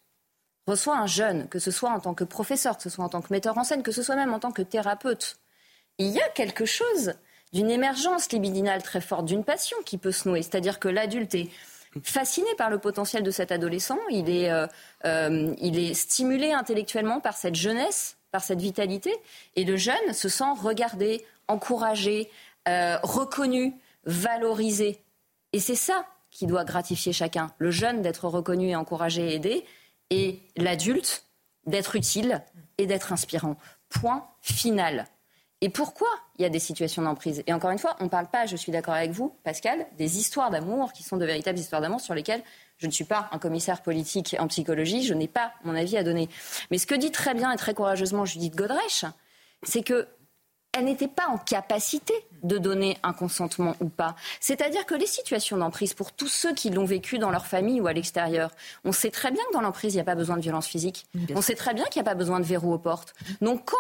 reçoit 0.67 0.97
un 0.97 1.07
jeune, 1.07 1.47
que 1.49 1.59
ce 1.59 1.71
soit 1.71 1.89
en 1.89 1.99
tant 1.99 2.13
que 2.13 2.23
professeur, 2.23 2.77
que 2.77 2.83
ce 2.83 2.89
soit 2.89 3.03
en 3.03 3.09
tant 3.09 3.21
que 3.21 3.31
metteur 3.31 3.57
en 3.57 3.63
scène, 3.63 3.83
que 3.83 3.91
ce 3.91 4.03
soit 4.03 4.15
même 4.15 4.33
en 4.33 4.39
tant 4.39 4.51
que 4.51 4.61
thérapeute, 4.61 5.37
il 5.97 6.07
y 6.07 6.21
a 6.21 6.29
quelque 6.29 6.65
chose 6.65 7.13
d'une 7.53 7.71
émergence 7.71 8.31
libidinale 8.31 8.83
très 8.83 9.01
forte, 9.01 9.25
d'une 9.25 9.43
passion 9.43 9.77
qui 9.85 9.97
peut 9.97 10.11
se 10.11 10.27
nouer. 10.27 10.43
C'est-à-dire 10.43 10.79
que 10.79 10.89
l'adulte 10.89 11.33
est 11.35 11.49
fasciné 12.03 12.47
par 12.57 12.69
le 12.69 12.77
potentiel 12.77 13.23
de 13.23 13.31
cet 13.31 13.51
adolescent, 13.51 13.97
il 14.09 14.29
est, 14.29 14.51
euh, 14.51 15.55
il 15.59 15.79
est 15.79 15.93
stimulé 15.93 16.51
intellectuellement 16.51 17.21
par 17.21 17.35
cette 17.35 17.55
jeunesse 17.55 18.17
par 18.37 18.43
cette 18.43 18.61
vitalité. 18.61 19.11
Et 19.55 19.63
le 19.63 19.77
jeune 19.77 20.13
se 20.13 20.29
sent 20.29 20.53
regardé, 20.61 21.25
encouragé, 21.47 22.29
euh, 22.69 22.99
reconnu, 23.01 23.73
valorisé. 24.05 25.01
Et 25.53 25.59
c'est 25.59 25.73
ça 25.73 26.05
qui 26.29 26.45
doit 26.45 26.63
gratifier 26.63 27.13
chacun. 27.13 27.51
Le 27.57 27.71
jeune 27.71 28.03
d'être 28.03 28.27
reconnu 28.27 28.69
et 28.69 28.75
encouragé 28.75 29.31
et 29.31 29.35
aidé, 29.37 29.65
et 30.11 30.39
l'adulte 30.55 31.25
d'être 31.65 31.95
utile 31.95 32.43
et 32.77 32.85
d'être 32.85 33.11
inspirant. 33.11 33.57
Point 33.89 34.27
final. 34.43 35.07
Et 35.61 35.69
pourquoi 35.69 36.09
il 36.37 36.43
y 36.43 36.45
a 36.45 36.49
des 36.49 36.59
situations 36.59 37.01
d'emprise? 37.01 37.41
Et 37.47 37.53
encore 37.53 37.71
une 37.71 37.79
fois, 37.79 37.95
on 37.99 38.03
ne 38.03 38.09
parle 38.09 38.27
pas, 38.27 38.45
je 38.45 38.55
suis 38.55 38.71
d'accord 38.71 38.93
avec 38.93 39.09
vous, 39.09 39.35
Pascal, 39.43 39.87
des 39.97 40.19
histoires 40.19 40.51
d'amour 40.51 40.93
qui 40.93 41.01
sont 41.01 41.17
de 41.17 41.25
véritables 41.25 41.57
histoires 41.57 41.81
d'amour 41.81 42.01
sur 42.01 42.13
lesquelles 42.13 42.43
je 42.77 42.87
ne 42.87 42.91
suis 42.91 43.03
pas 43.03 43.29
un 43.31 43.39
commissaire 43.39 43.81
politique 43.81 44.35
en 44.39 44.47
psychologie, 44.47 45.03
je 45.03 45.13
n'ai 45.13 45.27
pas 45.27 45.53
mon 45.63 45.75
avis 45.75 45.97
à 45.97 46.03
donner. 46.03 46.29
Mais 46.71 46.77
ce 46.77 46.87
que 46.87 46.95
dit 46.95 47.11
très 47.11 47.33
bien 47.33 47.51
et 47.51 47.57
très 47.57 47.73
courageusement 47.73 48.25
Judith 48.25 48.55
Godrèche, 48.55 49.05
c'est 49.63 49.83
que 49.83 50.07
elle 50.73 50.85
n'était 50.85 51.07
pas 51.07 51.27
en 51.27 51.37
capacité 51.39 52.13
de 52.43 52.59
donner 52.59 52.97
un 53.01 53.13
consentement 53.13 53.75
ou 53.79 53.89
pas. 53.89 54.15
C'est-à-dire 54.39 54.85
que 54.85 54.93
les 54.93 55.07
situations 55.07 55.57
d'emprise, 55.57 55.95
pour 55.95 56.11
tous 56.11 56.27
ceux 56.27 56.53
qui 56.53 56.69
l'ont 56.69 56.85
vécu 56.85 57.17
dans 57.17 57.31
leur 57.31 57.47
famille 57.47 57.81
ou 57.81 57.87
à 57.87 57.93
l'extérieur, 57.93 58.51
on 58.83 58.91
sait 58.91 59.09
très 59.09 59.31
bien 59.31 59.41
que 59.49 59.53
dans 59.53 59.61
l'emprise, 59.61 59.93
il 59.93 59.97
n'y 59.97 60.01
a 60.01 60.05
pas 60.05 60.13
besoin 60.13 60.35
de 60.37 60.41
violence 60.41 60.67
physique. 60.67 61.07
on 61.33 61.41
sait 61.41 61.55
très 61.55 61.73
bien 61.73 61.85
qu'il 61.85 61.99
n'y 62.01 62.07
a 62.07 62.11
pas 62.11 62.15
besoin 62.15 62.39
de 62.39 62.45
verrou 62.45 62.73
aux 62.73 62.77
portes. 62.77 63.15
Donc 63.41 63.65
quand 63.65 63.77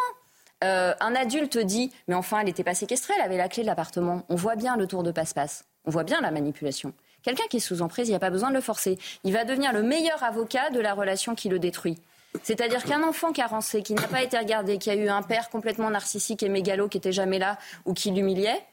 euh, 0.63 0.95
un 0.99 1.13
adulte 1.13 1.59
dit, 1.59 1.91
mais 2.07 2.15
enfin, 2.15 2.39
elle 2.39 2.47
n'était 2.47 2.63
pas 2.63 2.73
séquestrée, 2.73 3.13
elle 3.15 3.25
avait 3.25 3.37
la 3.37 3.47
clé 3.47 3.61
de 3.61 3.67
l'appartement, 3.67 4.23
on 4.29 4.35
voit 4.35 4.55
bien 4.55 4.75
le 4.75 4.87
tour 4.87 5.03
de 5.03 5.11
passe-passe, 5.11 5.65
on 5.85 5.91
voit 5.91 6.03
bien 6.03 6.19
la 6.21 6.31
manipulation. 6.31 6.93
Quelqu'un 7.27 7.47
qui 7.49 7.57
est 7.57 7.59
sous 7.59 7.81
emprise, 7.81 8.07
il 8.07 8.11
n'y 8.11 8.15
a 8.15 8.19
pas 8.19 8.29
besoin 8.29 8.51
de 8.51 8.55
le 8.55 8.61
forcer. 8.61 8.97
Il 9.25 9.33
va 9.33 9.43
devenir 9.43 9.73
le 9.73 9.83
meilleur 9.83 10.23
avocat 10.23 10.69
de 10.69 10.79
la 10.79 10.93
relation 10.93 11.35
qui 11.35 11.49
le 11.49 11.59
détruit. 11.59 11.97
C'est-à-dire 12.41 12.85
qu'un 12.85 13.03
enfant 13.03 13.33
carencé, 13.33 13.83
qui 13.83 13.95
n'a 13.95 14.07
pas 14.07 14.23
été 14.23 14.37
regardé, 14.37 14.77
qui 14.77 14.89
a 14.89 14.95
eu 14.95 15.09
un 15.09 15.21
père 15.21 15.49
complètement 15.49 15.89
narcissique 15.89 16.41
et 16.41 16.47
mégalo 16.47 16.87
qui 16.87 16.95
n'était 16.95 17.11
jamais 17.11 17.37
là 17.37 17.57
ou 17.83 17.93
qui 17.93 18.11
l'humiliait, 18.11 18.65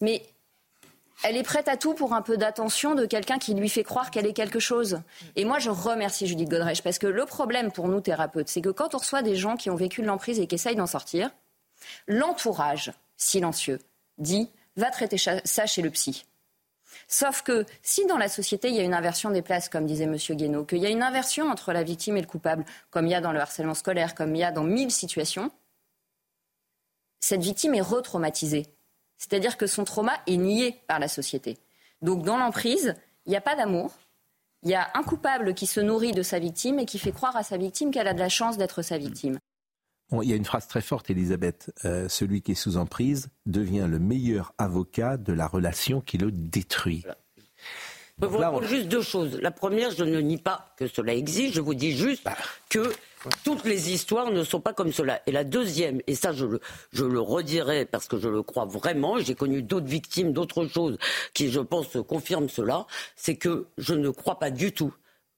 mais 0.00 0.26
elle 1.22 1.36
est 1.36 1.44
prête 1.44 1.68
à 1.68 1.76
tout 1.76 1.94
pour 1.94 2.14
un 2.14 2.22
peu 2.22 2.36
d'attention 2.36 2.96
de 2.96 3.06
quelqu'un 3.06 3.38
qui 3.38 3.54
lui 3.54 3.68
fait 3.68 3.84
croire 3.84 4.10
qu'elle 4.10 4.26
est 4.26 4.32
quelque 4.32 4.58
chose. 4.58 5.00
Et 5.36 5.44
moi, 5.44 5.60
je 5.60 5.70
remercie 5.70 6.26
Judith 6.26 6.48
Godrèche 6.48 6.82
parce 6.82 6.98
que 6.98 7.06
le 7.06 7.26
problème 7.26 7.70
pour 7.70 7.86
nous 7.86 8.00
thérapeutes, 8.00 8.48
c'est 8.48 8.60
que 8.60 8.70
quand 8.70 8.96
on 8.96 8.98
reçoit 8.98 9.22
des 9.22 9.36
gens 9.36 9.56
qui 9.56 9.70
ont 9.70 9.76
vécu 9.76 10.02
de 10.02 10.08
l'emprise 10.08 10.40
et 10.40 10.48
qui 10.48 10.56
essayent 10.56 10.74
d'en 10.74 10.88
sortir, 10.88 11.30
l'entourage 12.08 12.92
silencieux 13.16 13.78
dit 14.18 14.50
va 14.74 14.90
traiter 14.90 15.16
ça 15.16 15.66
chez 15.66 15.82
le 15.82 15.90
psy. 15.90 16.24
Sauf 17.08 17.42
que 17.42 17.64
si 17.82 18.06
dans 18.06 18.18
la 18.18 18.28
société, 18.28 18.68
il 18.68 18.74
y 18.74 18.80
a 18.80 18.82
une 18.82 18.94
inversion 18.94 19.30
des 19.30 19.42
places, 19.42 19.68
comme 19.68 19.86
disait 19.86 20.04
M. 20.04 20.16
Guénaud, 20.16 20.64
qu'il 20.64 20.78
y 20.78 20.86
a 20.86 20.90
une 20.90 21.02
inversion 21.02 21.50
entre 21.50 21.72
la 21.72 21.82
victime 21.82 22.16
et 22.16 22.20
le 22.20 22.26
coupable, 22.26 22.64
comme 22.90 23.06
il 23.06 23.10
y 23.10 23.14
a 23.14 23.20
dans 23.20 23.32
le 23.32 23.40
harcèlement 23.40 23.74
scolaire, 23.74 24.14
comme 24.14 24.34
il 24.34 24.40
y 24.40 24.44
a 24.44 24.52
dans 24.52 24.64
mille 24.64 24.90
situations, 24.90 25.50
cette 27.20 27.42
victime 27.42 27.74
est 27.74 27.80
retraumatisée. 27.80 28.66
C'est-à-dire 29.16 29.56
que 29.56 29.66
son 29.66 29.84
trauma 29.84 30.12
est 30.26 30.36
nié 30.36 30.82
par 30.86 30.98
la 30.98 31.08
société. 31.08 31.58
Donc 32.02 32.22
dans 32.22 32.36
l'emprise, 32.36 32.94
il 33.24 33.30
n'y 33.30 33.36
a 33.36 33.40
pas 33.40 33.56
d'amour. 33.56 33.92
Il 34.62 34.70
y 34.70 34.74
a 34.74 34.90
un 34.94 35.02
coupable 35.02 35.54
qui 35.54 35.66
se 35.66 35.80
nourrit 35.80 36.12
de 36.12 36.22
sa 36.22 36.38
victime 36.38 36.78
et 36.78 36.86
qui 36.86 36.98
fait 36.98 37.12
croire 37.12 37.36
à 37.36 37.42
sa 37.42 37.56
victime 37.56 37.90
qu'elle 37.90 38.08
a 38.08 38.14
de 38.14 38.18
la 38.18 38.28
chance 38.28 38.58
d'être 38.58 38.82
sa 38.82 38.98
victime. 38.98 39.38
Il 40.12 40.28
y 40.28 40.32
a 40.32 40.36
une 40.36 40.44
phrase 40.44 40.68
très 40.68 40.80
forte, 40.80 41.10
Elisabeth. 41.10 41.72
Euh, 41.84 42.08
celui 42.08 42.42
qui 42.42 42.52
est 42.52 42.56
sous 42.56 42.76
emprise 42.76 43.28
devient 43.46 43.86
le 43.88 43.98
meilleur 43.98 44.52
avocat 44.58 45.16
de 45.16 45.32
la 45.32 45.46
relation 45.46 46.00
qui 46.00 46.18
le 46.18 46.30
détruit. 46.30 47.04
Je 48.20 48.26
vous 48.26 48.38
répondre 48.38 48.64
juste 48.68 48.86
deux 48.86 49.02
choses. 49.02 49.40
La 49.40 49.50
première, 49.50 49.90
je 49.90 50.04
ne 50.04 50.20
nie 50.20 50.38
pas 50.38 50.72
que 50.76 50.86
cela 50.86 51.14
existe. 51.14 51.54
Je 51.54 51.60
vous 51.60 51.74
dis 51.74 51.96
juste 51.96 52.22
Bah. 52.24 52.36
que 52.68 52.92
toutes 53.42 53.64
les 53.64 53.90
histoires 53.92 54.30
ne 54.30 54.44
sont 54.44 54.60
pas 54.60 54.72
comme 54.72 54.92
cela. 54.92 55.20
Et 55.26 55.32
la 55.32 55.42
deuxième, 55.42 56.00
et 56.06 56.14
ça 56.14 56.32
je 56.32 56.44
le, 56.46 56.60
je 56.92 57.04
le 57.04 57.18
redirai 57.20 57.86
parce 57.86 58.06
que 58.06 58.18
je 58.18 58.28
le 58.28 58.42
crois 58.42 58.66
vraiment, 58.66 59.18
et 59.18 59.24
j'ai 59.24 59.34
connu 59.34 59.62
d'autres 59.62 59.86
victimes, 59.86 60.32
d'autres 60.32 60.66
choses 60.66 60.96
qui, 61.32 61.50
je 61.50 61.60
pense, 61.60 61.96
confirment 62.06 62.48
cela, 62.48 62.86
c'est 63.16 63.34
que 63.36 63.66
je 63.78 63.94
ne 63.94 64.10
crois 64.10 64.38
pas 64.38 64.50
du 64.50 64.70
tout 64.72 64.94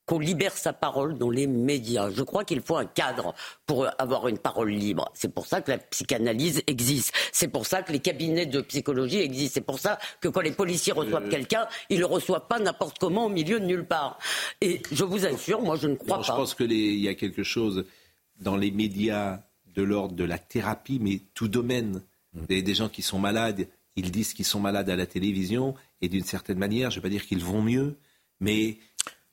qu'on 0.07 0.18
libère 0.20 0.57
sa 0.57 0.72
parole 0.72 1.18
dans 1.18 1.30
les 1.30 1.46
médias. 1.48 2.11
Je 2.11 2.22
crois 2.22 2.44
qu'il 2.44 2.61
faut 2.61 2.76
un 2.76 2.86
cadre 2.86 3.34
pour 3.66 3.86
avoir 3.98 4.28
une 4.28 4.38
parole 4.38 4.70
libre. 4.70 5.11
C'est 5.14 5.32
pour 5.34 5.46
ça 5.46 5.61
que 5.61 5.72
la 5.72 5.78
psychanalyse 5.78 6.62
existe. 6.68 7.12
C'est 7.32 7.48
pour 7.48 7.66
ça 7.66 7.82
que 7.82 7.92
les 7.92 7.98
cabinets 7.98 8.46
de 8.46 8.61
psychologie 8.61 9.18
existent. 9.18 9.54
C'est 9.54 9.61
pour 9.66 9.80
ça 9.80 9.98
que 10.20 10.28
quand 10.28 10.42
les 10.42 10.52
policiers 10.52 10.92
reçoivent 10.92 11.28
quelqu'un, 11.28 11.66
ils 11.90 11.98
le 11.98 12.07
reçoivent 12.07 12.46
pas 12.48 12.61
n'importe 12.61 12.98
comment 12.98 13.26
au 13.26 13.28
milieu 13.28 13.59
de 13.59 13.64
nulle 13.66 13.84
part. 13.84 14.18
Et 14.61 14.80
je 14.92 15.02
vous 15.04 15.26
assure, 15.26 15.61
moi 15.61 15.76
je 15.76 15.88
ne 15.88 15.96
crois 15.96 16.18
Non, 16.18 16.22
je 16.22 16.28
pas. 16.28 16.36
pense 16.36 16.54
qu'il 16.54 16.72
y 16.72 17.09
a 17.09 17.14
quelque 17.14 17.42
chose 17.42 17.84
dans 18.40 18.57
les 18.57 18.70
médias 18.70 19.40
de 19.74 19.82
l'ordre 19.82 20.14
de 20.14 20.24
la 20.24 20.38
thérapie, 20.38 20.98
mais 21.00 21.20
tout 21.34 21.48
domaine. 21.48 22.02
Des, 22.32 22.62
des 22.62 22.74
gens 22.74 22.88
qui 22.88 23.02
sont 23.02 23.18
malades, 23.18 23.66
ils 23.96 24.11
disent 24.12 24.34
qu'ils 24.34 24.44
sont 24.44 24.61
malades 24.61 24.88
à 24.90 24.94
la 24.96 25.07
télévision, 25.07 25.74
et 26.00 26.09
d'une 26.09 26.24
certaine 26.24 26.59
manière, 26.59 26.90
je 26.90 26.98
ne 26.98 27.02
vais 27.02 27.09
pas 27.09 27.12
dire 27.12 27.26
qu'ils 27.26 27.42
vont 27.42 27.62
mieux, 27.62 27.96
mais 28.40 28.78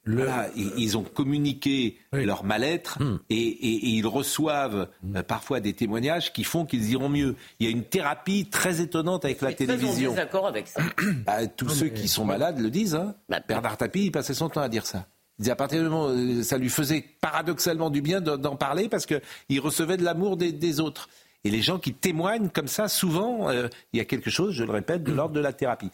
voilà, 0.05 0.49
ils, 0.55 0.97
ont 0.97 1.03
communiqué 1.03 1.97
leur 2.11 2.43
mal-être 2.43 2.97
et, 3.29 3.35
et- 3.37 3.75
et 3.75 3.89
ils 3.89 4.05
reçoivent 4.07 4.87
euh, 5.15 5.23
parfois 5.23 5.59
des 5.61 5.73
témoignages 5.73 6.33
qui 6.33 6.43
font 6.43 6.65
qu'ils 6.65 6.91
iront 6.91 7.09
mieux. 7.09 7.35
Il 7.59 7.65
y 7.65 7.69
a 7.69 7.71
une 7.71 7.83
thérapie 7.85 8.47
très 8.49 8.81
étonnante 8.81 9.23
avec 9.25 9.41
la 9.41 9.49
télévision. 9.53 10.11
désaccord 10.11 10.47
avec 10.47 10.67
ça. 10.67 10.81
Bah, 11.25 11.47
tous 11.47 11.69
ceux 11.69 11.87
qui 11.87 12.07
sont 12.07 12.25
malades 12.25 12.59
le 12.59 12.69
disent. 12.69 12.95
Hein. 12.95 13.15
Bernard 13.47 13.77
Tapie, 13.77 14.05
il 14.05 14.11
passait 14.11 14.33
son 14.33 14.49
temps 14.49 14.61
à 14.61 14.69
dire 14.69 14.85
ça. 14.85 15.05
Il 15.39 15.43
disait 15.43 15.51
à 15.51 15.55
partir 15.55 15.81
du 15.81 15.89
moment 15.89 16.07
où 16.07 16.43
ça 16.43 16.57
lui 16.57 16.69
faisait 16.69 17.03
paradoxalement 17.21 17.89
du 17.89 18.01
bien 18.01 18.19
de- 18.21 18.35
d'en 18.35 18.55
parler 18.55 18.89
parce 18.89 19.05
qu'il 19.05 19.59
recevait 19.61 19.97
de 19.97 20.03
l'amour 20.03 20.35
des, 20.37 20.51
des 20.51 20.79
autres. 20.79 21.09
Et 21.45 21.49
les 21.49 21.61
gens 21.61 21.77
qui 21.79 21.93
témoignent 21.93 22.49
comme 22.49 22.67
ça, 22.69 22.87
souvent, 22.87 23.49
euh, 23.49 23.67
il 23.91 23.97
y 23.97 23.99
a 24.01 24.05
quelque 24.05 24.29
chose, 24.29 24.53
je 24.53 24.63
le 24.63 24.71
répète, 24.71 25.03
de 25.03 25.11
l'ordre 25.11 25.33
de 25.35 25.41
la 25.41 25.51
thérapie. 25.51 25.89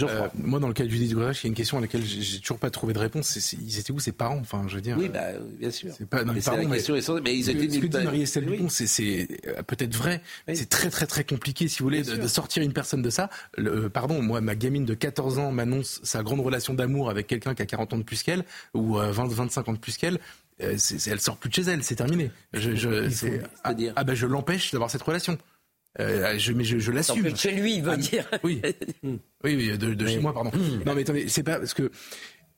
Euh, 0.00 0.26
moi, 0.34 0.58
dans 0.58 0.68
le 0.68 0.74
cas 0.74 0.84
de 0.84 0.88
Judith 0.88 1.12
Godrèche, 1.12 1.42
il 1.42 1.46
y 1.46 1.48
a 1.48 1.50
une 1.50 1.54
question 1.54 1.76
à 1.78 1.80
laquelle 1.80 2.02
j'ai 2.04 2.40
toujours 2.40 2.58
pas 2.58 2.70
trouvé 2.70 2.92
de 2.94 2.98
réponse. 2.98 3.36
Ils 3.52 3.78
étaient 3.78 3.92
où 3.92 4.00
ses 4.00 4.10
parents 4.12 4.38
Enfin, 4.38 4.64
je 4.66 4.74
veux 4.76 4.80
dire. 4.80 4.96
Oui, 4.98 5.06
euh, 5.06 5.08
bah, 5.38 5.44
bien 5.60 5.70
sûr. 5.70 5.92
C'est 5.96 6.08
pas, 6.08 6.24
non, 6.24 6.32
Mais 6.32 6.38
mais 6.38 6.40
pardon, 6.44 6.62
la 6.62 6.68
mais- 6.68 6.76
question 6.76 6.96
essentielle. 6.96 7.22
Mais 7.24 7.36
ils 7.38 7.50
étaient 7.50 7.68
ce 7.70 7.78
que 7.78 7.86
dit. 7.86 8.04
Marie-Estelle 8.04 8.48
Oui. 8.48 8.66
C'est- 8.70 9.28
euh, 9.46 9.62
peut-être 9.62 9.94
vrai. 9.94 10.22
C'est 10.54 10.68
très 10.68 10.88
très 10.90 11.06
très 11.06 11.24
compliqué, 11.24 11.68
si 11.68 11.80
vous 11.80 11.84
voulez, 11.84 12.02
de, 12.02 12.16
de 12.16 12.26
sortir 12.26 12.62
une 12.62 12.72
personne 12.72 13.02
de 13.02 13.10
ça. 13.10 13.28
Le- 13.56 13.84
euh, 13.84 13.88
pardon, 13.90 14.22
moi, 14.22 14.40
ma 14.40 14.54
gamine 14.54 14.84
de 14.86 14.94
14 14.94 15.38
ans 15.38 15.52
m'annonce 15.52 16.00
sa 16.02 16.22
grande 16.22 16.40
relation 16.40 16.74
d'amour 16.74 17.10
avec 17.10 17.26
quelqu'un 17.26 17.54
qui 17.54 17.62
a 17.62 17.66
40 17.66 17.92
ans 17.92 17.98
de 17.98 18.02
plus 18.02 18.22
qu'elle 18.22 18.44
ou 18.74 18.98
euh, 18.98 19.12
20, 19.12 19.28
25 19.28 19.68
ans 19.68 19.72
de 19.74 19.78
plus 19.78 19.96
qu'elle. 19.98 20.18
Euh, 20.62 20.76
elle 21.06 21.20
sort 21.20 21.36
plus 21.36 21.48
de 21.50 21.54
chez 21.54 21.62
elle, 21.62 21.82
c'est 21.82 21.96
terminé. 21.96 22.30
Je, 22.54 22.74
je, 22.74 23.08
c'est- 23.10 23.42
ah, 23.64 23.74
ah 23.96 24.04
ben 24.04 24.14
je 24.14 24.26
l'empêche 24.26 24.70
d'avoir 24.72 24.90
cette 24.90 25.02
relation. 25.02 25.38
Euh, 26.00 26.38
je, 26.38 26.52
mais 26.52 26.64
je, 26.64 26.78
je 26.78 26.90
l'assume. 26.90 27.36
Chez 27.36 27.52
lui, 27.52 27.76
il 27.76 27.82
veut 27.82 27.92
Ah, 27.92 27.96
dire. 27.96 28.26
Oui, 28.42 28.60
oui, 29.02 29.20
oui, 29.44 29.76
de, 29.78 29.94
de 29.94 30.06
chez 30.06 30.18
moi, 30.18 30.32
pardon. 30.32 30.50
Non, 30.86 30.94
mais 30.94 31.02
attendez, 31.02 31.28
c'est 31.28 31.42
pas 31.42 31.58
parce 31.58 31.74
que. 31.74 31.90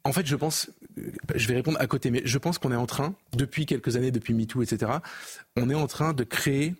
En 0.06 0.12
fait, 0.12 0.26
je 0.26 0.36
pense, 0.36 0.68
euh, 0.98 1.10
je 1.34 1.48
vais 1.48 1.54
répondre 1.54 1.80
à 1.80 1.86
côté, 1.86 2.10
mais 2.10 2.20
je 2.26 2.36
pense 2.36 2.58
qu'on 2.58 2.70
est 2.72 2.76
en 2.76 2.84
train, 2.84 3.14
depuis 3.34 3.64
quelques 3.64 3.96
années, 3.96 4.10
depuis 4.10 4.34
MeToo, 4.34 4.62
etc., 4.62 4.92
on 5.56 5.70
est 5.70 5.74
en 5.74 5.86
train 5.86 6.12
de 6.12 6.24
créer, 6.24 6.74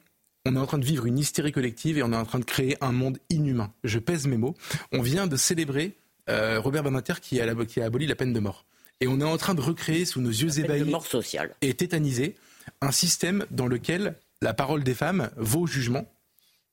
on 0.45 0.55
est 0.57 0.59
en 0.59 0.67
train 0.67 0.77
de 0.77 0.85
vivre 0.85 1.07
une 1.07 1.19
hystérie 1.19 1.51
collective 1.51 1.97
et 1.97 2.03
on 2.03 2.13
est 2.13 2.17
en 2.17 2.27
train 2.27 2.39
de 2.39 2.45
créer 2.45 2.77
un 2.83 2.93
monde 2.93 3.17
inhumain. 3.31 3.73
Je 3.83 3.99
pèse 3.99 4.27
mes 4.27 4.37
mots. 4.37 4.55
On 4.93 5.01
vient 5.01 5.27
de 5.27 5.37
célébrer 5.37 5.95
euh, 6.29 6.61
Robert 6.61 6.83
Badinter 6.83 7.15
qui 7.23 7.41
a, 7.41 7.55
qui 7.65 7.81
a 7.81 7.87
aboli 7.87 8.07
la 8.07 8.15
peine 8.15 8.35
de 8.35 8.41
mort. 8.41 8.67
Et 9.01 9.09
on 9.09 9.19
est 9.21 9.25
en 9.25 9.39
train 9.39 9.55
de 9.55 9.63
recréer 9.63 10.05
sous 10.05 10.21
nos 10.21 10.29
yeux 10.31 10.59
ébahis 10.61 10.85
mort 10.85 11.07
sociale. 11.07 11.55
et 11.63 11.73
tétanisés 11.73 12.37
un 12.83 12.91
système 12.93 13.47
dans 13.51 13.67
lequel 13.69 14.17
la 14.43 14.53
parole 14.53 14.85
des 14.85 14.95
femmes 14.95 15.31
vaut 15.39 15.67
jugement 15.67 16.07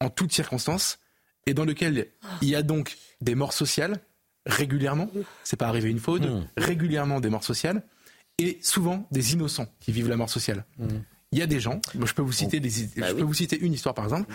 en 0.01 0.09
toutes 0.09 0.33
circonstances 0.33 0.99
et 1.45 1.53
dans 1.53 1.65
lequel 1.65 2.07
il 2.41 2.49
y 2.49 2.55
a 2.55 2.63
donc 2.63 2.97
des 3.21 3.35
morts 3.35 3.53
sociales 3.53 3.99
régulièrement, 4.45 5.09
c'est 5.43 5.55
pas 5.57 5.67
arrivé 5.67 5.89
une 5.89 5.99
fois 5.99 6.15
ou 6.15 6.19
deux, 6.19 6.41
régulièrement 6.57 7.19
des 7.19 7.29
morts 7.29 7.43
sociales 7.43 7.83
et 8.37 8.59
souvent 8.61 9.07
des 9.11 9.33
innocents 9.33 9.67
qui 9.79 9.91
vivent 9.91 10.09
la 10.09 10.17
mort 10.17 10.29
sociale. 10.29 10.65
Il 11.33 11.39
y 11.39 11.41
a 11.41 11.47
des 11.47 11.61
gens, 11.61 11.79
je 11.97 12.13
peux 12.13 12.21
vous 12.21 12.33
citer, 12.33 12.59
des, 12.59 12.69
je 12.69 13.13
peux 13.13 13.21
vous 13.23 13.33
citer 13.33 13.57
une 13.57 13.71
histoire 13.71 13.95
par 13.95 14.03
exemple, 14.03 14.29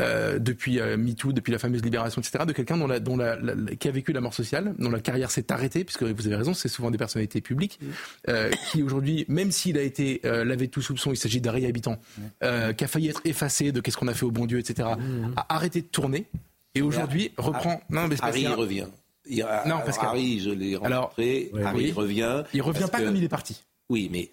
euh, 0.00 0.40
depuis 0.40 0.80
euh, 0.80 0.96
MeToo, 0.96 1.32
depuis 1.32 1.52
la 1.52 1.60
fameuse 1.60 1.80
libération, 1.84 2.20
etc., 2.20 2.44
de 2.44 2.52
quelqu'un 2.52 2.76
dont 2.76 2.88
la, 2.88 2.98
dont 2.98 3.16
la, 3.16 3.36
la- 3.36 3.54
la- 3.54 3.76
qui 3.76 3.86
a 3.86 3.92
vécu 3.92 4.12
la 4.12 4.20
mort 4.20 4.34
sociale, 4.34 4.74
dont 4.80 4.90
la 4.90 4.98
carrière 4.98 5.30
s'est 5.30 5.52
arrêtée, 5.52 5.84
puisque 5.84 6.02
vous 6.02 6.26
avez 6.26 6.34
raison, 6.34 6.52
c'est 6.52 6.66
souvent 6.68 6.90
des 6.90 6.98
personnalités 6.98 7.40
publiques, 7.40 7.78
euh, 8.28 8.50
qui 8.72 8.82
aujourd'hui, 8.82 9.24
même 9.28 9.52
s'il 9.52 9.78
a 9.78 9.82
été 9.82 10.20
lavé 10.24 10.66
de 10.66 10.72
tout 10.72 10.82
soupçon, 10.82 11.12
il 11.12 11.16
s'agit 11.16 11.40
d'un 11.40 11.52
réhabitant, 11.52 11.98
qui 12.42 12.84
a 12.84 12.88
failli 12.88 13.08
être 13.08 13.22
effacé 13.24 13.70
de 13.70 13.80
qu'est-ce 13.80 13.96
qu'on 13.96 14.08
a 14.08 14.14
fait 14.14 14.24
au 14.26 14.32
bon 14.32 14.46
Dieu, 14.46 14.58
etc., 14.58 14.88
a 15.36 15.54
arrêté 15.54 15.82
de 15.82 15.86
tourner, 15.86 16.26
et 16.74 16.82
aujourd'hui 16.82 17.30
reprend... 17.36 17.80
Non, 17.90 18.08
mais 18.08 18.16
Harry 18.22 18.46
a- 18.46 18.54
revient. 18.56 18.86
Il- 19.28 19.46
Non, 19.66 19.80
parce 19.84 19.98
Harry, 19.98 20.40
je 20.40 20.50
l'ai 20.50 20.74
Alors, 20.82 21.02
rencontré. 21.10 21.52
Harry 21.64 21.84
oui. 21.86 21.92
revient. 21.92 22.42
Il 22.54 22.62
revient 22.62 22.88
pas 22.90 22.98
que- 22.98 23.04
comme 23.04 23.14
il 23.16 23.22
est 23.22 23.28
parti. 23.28 23.62
Oui, 23.88 24.08
mais 24.10 24.30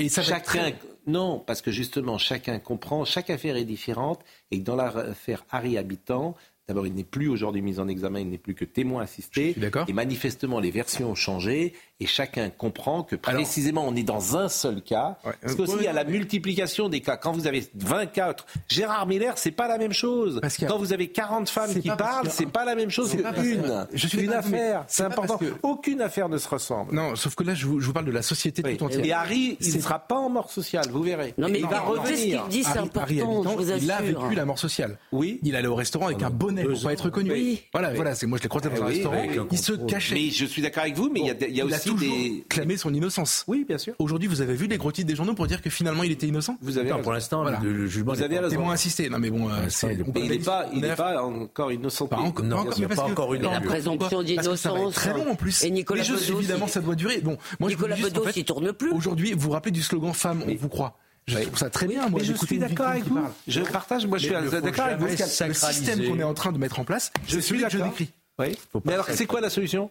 Et 0.00 0.08
ça 0.08 0.22
chacun. 0.22 0.72
Non, 1.06 1.42
parce 1.44 1.62
que 1.62 1.70
justement, 1.70 2.18
chacun 2.18 2.58
comprend, 2.58 3.04
chaque 3.04 3.30
affaire 3.30 3.56
est 3.56 3.64
différente, 3.64 4.20
et 4.50 4.58
que 4.58 4.64
dans 4.64 4.76
l'affaire 4.76 5.44
Harry 5.50 5.78
Habitant, 5.78 6.36
d'abord, 6.68 6.86
il 6.86 6.94
n'est 6.94 7.04
plus 7.04 7.28
aujourd'hui 7.28 7.62
mis 7.62 7.80
en 7.80 7.88
examen, 7.88 8.20
il 8.20 8.28
n'est 8.28 8.38
plus 8.38 8.54
que 8.54 8.64
témoin 8.64 9.02
assisté. 9.02 9.56
Et 9.88 9.92
manifestement, 9.92 10.60
les 10.60 10.70
versions 10.70 11.10
ont 11.10 11.14
changé, 11.14 11.74
et 12.00 12.06
chacun 12.06 12.50
comprend 12.50 13.02
que 13.02 13.16
précisément, 13.16 13.84
on 13.86 13.94
est 13.94 14.02
dans 14.02 14.36
un 14.36 14.48
seul 14.48 14.82
cas. 14.82 15.18
Parce 15.42 15.54
qu'aussi, 15.54 15.74
il 15.78 15.84
y 15.84 15.86
a 15.86 15.92
la 15.92 16.04
multiplication 16.04 16.88
des 16.88 17.00
cas. 17.00 17.16
Quand 17.16 17.32
vous 17.32 17.46
avez 17.46 17.68
24, 17.74 18.46
Gérard 18.68 19.06
Miller, 19.06 19.34
c'est 19.36 19.50
pas 19.50 19.68
la 19.68 19.78
même 19.78 19.92
chose. 19.92 20.40
Quand 20.66 20.78
vous 20.78 20.92
avez 20.92 21.08
40 21.08 21.48
femmes 21.48 21.74
qui 21.80 21.88
parlent, 21.90 22.26
que- 22.26 22.32
c'est 22.32 22.46
pas 22.46 22.64
la 22.64 22.74
même 22.74 22.90
chose 22.90 23.12
que- 23.14 23.40
qu'une. 23.40 23.86
Je 23.92 24.06
suis 24.06 24.22
une 24.22 24.32
affaire. 24.32 24.84
c'est 24.88 25.02
important. 25.04 25.38
que- 25.38 25.54
Aucune 25.62 26.00
affaire 26.00 26.28
ne 26.28 26.38
se 26.38 26.48
ressemble. 26.48 26.94
Non, 26.94 27.14
sauf 27.16 27.34
que 27.34 27.44
là, 27.44 27.54
je 27.54 27.66
vous, 27.66 27.80
je 27.80 27.86
vous 27.86 27.92
parle 27.92 28.06
de 28.06 28.10
la 28.12 28.22
société 28.22 28.62
tout 28.62 28.84
entière. 28.84 29.04
Et 29.04 29.12
Harry, 29.12 29.56
il 29.60 29.76
ne 29.76 29.80
sera 29.80 29.98
pas 29.98 30.16
en 30.16 30.28
mort 30.28 30.50
sociale, 30.50 30.86
vous 30.90 31.02
verrez. 31.02 31.34
Non, 31.38 31.48
mais 31.48 31.60
il 31.60 31.66
va 31.66 31.78
écoutez 31.84 32.16
ce 32.16 32.22
qu'il 32.24 32.36
revenir. 32.38 32.46
dit, 32.48 32.62
c'est 32.64 32.68
Harry- 32.70 32.78
important, 32.80 33.00
Harry 33.00 33.20
Habitant, 33.20 33.42
je 33.52 33.56
vous 33.74 33.84
il 33.84 33.90
a 33.90 34.00
vécu 34.02 34.34
la 34.34 34.44
mort 34.44 34.58
sociale. 34.58 34.98
Oui. 35.12 35.38
Il 35.42 35.54
allait 35.56 35.68
au 35.68 35.74
restaurant 35.74 36.06
avec 36.06 36.22
un 36.22 36.30
bonnet 36.30 36.64
pour 36.64 36.82
pas 36.82 36.92
être 36.92 37.04
reconnu. 37.04 37.32
Oui. 37.32 37.62
Voilà, 37.72 37.90
Oui. 37.90 37.96
voilà, 37.96 38.14
c'est 38.14 38.26
moi 38.26 38.38
je 38.38 38.42
l'ai 38.44 38.48
croisé 38.48 38.68
dans 38.70 38.76
un 38.76 38.86
Oui, 38.86 38.94
restaurant. 38.94 39.16
oui. 39.20 39.38
Il 39.50 39.58
se 39.58 39.72
cachait. 39.72 40.14
Mais 40.14 40.30
je 40.30 40.44
suis 40.46 40.62
d'accord 40.62 40.82
avec 40.84 40.96
vous, 40.96 41.10
mais 41.12 41.20
il 41.20 41.26
y 41.26 41.60
a, 41.60 41.64
a 41.64 41.66
a 41.66 41.66
aussi 41.66 41.89
toujours 41.92 42.16
des. 42.16 42.44
clamé 42.48 42.76
son 42.76 42.92
innocence. 42.94 43.44
Oui, 43.46 43.64
bien 43.66 43.78
sûr. 43.78 43.94
Aujourd'hui, 43.98 44.28
vous 44.28 44.40
avez 44.40 44.54
vu 44.54 44.66
les 44.66 44.78
gros 44.78 44.92
titres 44.92 45.08
des 45.08 45.16
journaux 45.16 45.34
pour 45.34 45.46
dire 45.46 45.60
que 45.62 45.70
finalement 45.70 46.02
il 46.02 46.12
était 46.12 46.26
innocent? 46.26 46.56
Vous 46.62 46.78
avez 46.78 46.90
Non, 46.90 47.02
pour 47.02 47.12
l'instant, 47.12 47.44
le, 47.44 47.72
le 47.72 47.86
jugement 47.86 48.12
Vous 48.12 48.22
avez. 48.22 48.40
Témoin 48.48 48.72
assisté. 48.74 49.08
Non, 49.08 49.18
mais 49.18 49.30
bon, 49.30 49.48
euh, 49.48 49.52
c'est. 49.68 49.98
Mais 50.14 50.22
il 50.22 50.30
n'est 50.30 50.38
pas, 50.38 50.66
il 50.74 50.84
est 50.84 50.94
pas 50.96 51.22
encore 51.22 51.72
innocent. 51.72 52.06
Pas 52.06 52.16
encore, 52.16 52.44
Non, 52.44 52.56
pas 52.56 52.62
encore, 52.62 52.74
il 52.76 52.78
n'y 52.80 52.84
a 52.84 52.88
mais 52.88 52.94
pas 52.94 53.02
parce 53.02 53.08
que- 53.08 53.12
encore 53.12 53.34
une 53.34 53.42
La 53.42 53.60
présomption 53.60 54.22
d'innocence. 54.22 54.94
très 54.94 55.12
long 55.12 55.30
en 55.30 55.34
plus. 55.34 55.62
Et 55.64 55.70
Nicolas 55.70 56.02
Bedos, 56.02 56.38
évidemment, 56.38 56.66
ça 56.66 56.80
doit 56.80 56.94
durer. 56.94 57.20
Bon, 57.20 57.36
moi 57.58 57.68
Nicolas 57.70 57.96
Bedos, 57.96 58.24
il 58.36 58.44
tourne 58.44 58.72
plus. 58.72 58.90
Aujourd'hui, 58.92 59.32
vous 59.32 59.40
vous 59.40 59.50
rappelez 59.50 59.72
du 59.72 59.82
slogan 59.82 60.12
Femme, 60.12 60.42
on 60.46 60.54
vous 60.54 60.68
croit. 60.68 60.96
Je 61.26 61.38
trouve 61.38 61.58
ça 61.58 61.70
très 61.70 61.86
bien, 61.86 62.08
moi, 62.08 62.18
mais 62.20 62.24
je 62.26 62.32
suis 62.34 62.58
d'accord 62.58 62.88
avec 62.88 63.04
vous. 63.04 63.18
Je 63.46 63.60
partage, 63.60 64.06
moi 64.06 64.18
je 64.18 64.24
suis 64.26 64.32
d'accord 64.62 64.84
avec 64.86 64.98
vous. 64.98 65.06
Le 65.06 65.54
système 65.54 66.04
qu'on 66.04 66.18
est 66.18 66.24
en 66.24 66.34
train 66.34 66.50
de 66.52 66.58
mettre 66.58 66.80
en 66.80 66.84
place, 66.84 67.12
Je 67.26 67.34
suis 67.38 67.42
celui 67.42 67.62
que 67.62 67.70
je 67.70 67.78
d'accord. 67.78 67.92
décris. 67.92 68.12
Oui. 68.38 68.58
Mais 68.86 68.94
alors, 68.94 69.06
c'est 69.10 69.26
quoi 69.26 69.40
la 69.42 69.50
solution? 69.50 69.90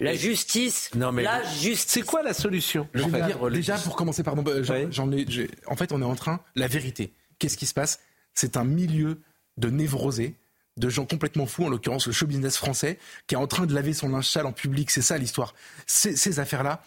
La 0.00 0.14
justice. 0.14 0.90
Non, 0.94 1.12
mais- 1.12 1.22
La 1.22 1.42
justice. 1.44 1.86
C'est 1.92 2.02
quoi 2.02 2.22
la 2.22 2.34
solution 2.34 2.88
Je 2.94 3.02
vais 3.04 3.22
dire, 3.22 3.50
déjà, 3.50 3.76
pour 3.78 3.94
commencer, 3.96 4.22
pardon, 4.22 4.42
euh, 4.48 4.62
j'en- 4.90 5.12
ai, 5.12 5.26
en 5.66 5.76
fait, 5.76 5.92
on 5.92 6.00
est 6.00 6.04
en 6.04 6.14
train, 6.16 6.40
la 6.54 6.66
vérité. 6.66 7.12
Qu'est-ce 7.38 7.56
qui 7.56 7.66
se 7.66 7.74
passe? 7.74 8.00
C'est 8.34 8.56
un 8.56 8.64
milieu 8.64 9.20
de 9.58 9.68
névrosés, 9.68 10.34
de 10.78 10.88
gens 10.88 11.04
complètement 11.04 11.44
fous, 11.46 11.64
en 11.64 11.68
l'occurrence 11.68 12.06
le 12.06 12.12
show 12.14 12.26
business 12.26 12.56
français, 12.56 12.98
qui 13.26 13.34
est 13.34 13.38
en 13.38 13.46
train 13.46 13.66
de 13.66 13.74
laver 13.74 13.92
son 13.92 14.08
linge 14.08 14.28
sale 14.28 14.46
en 14.46 14.52
public. 14.52 14.90
C'est 14.90 15.02
ça 15.02 15.18
l'histoire. 15.18 15.54
Ces, 15.86 16.16
ces 16.16 16.40
affaires-là, 16.40 16.82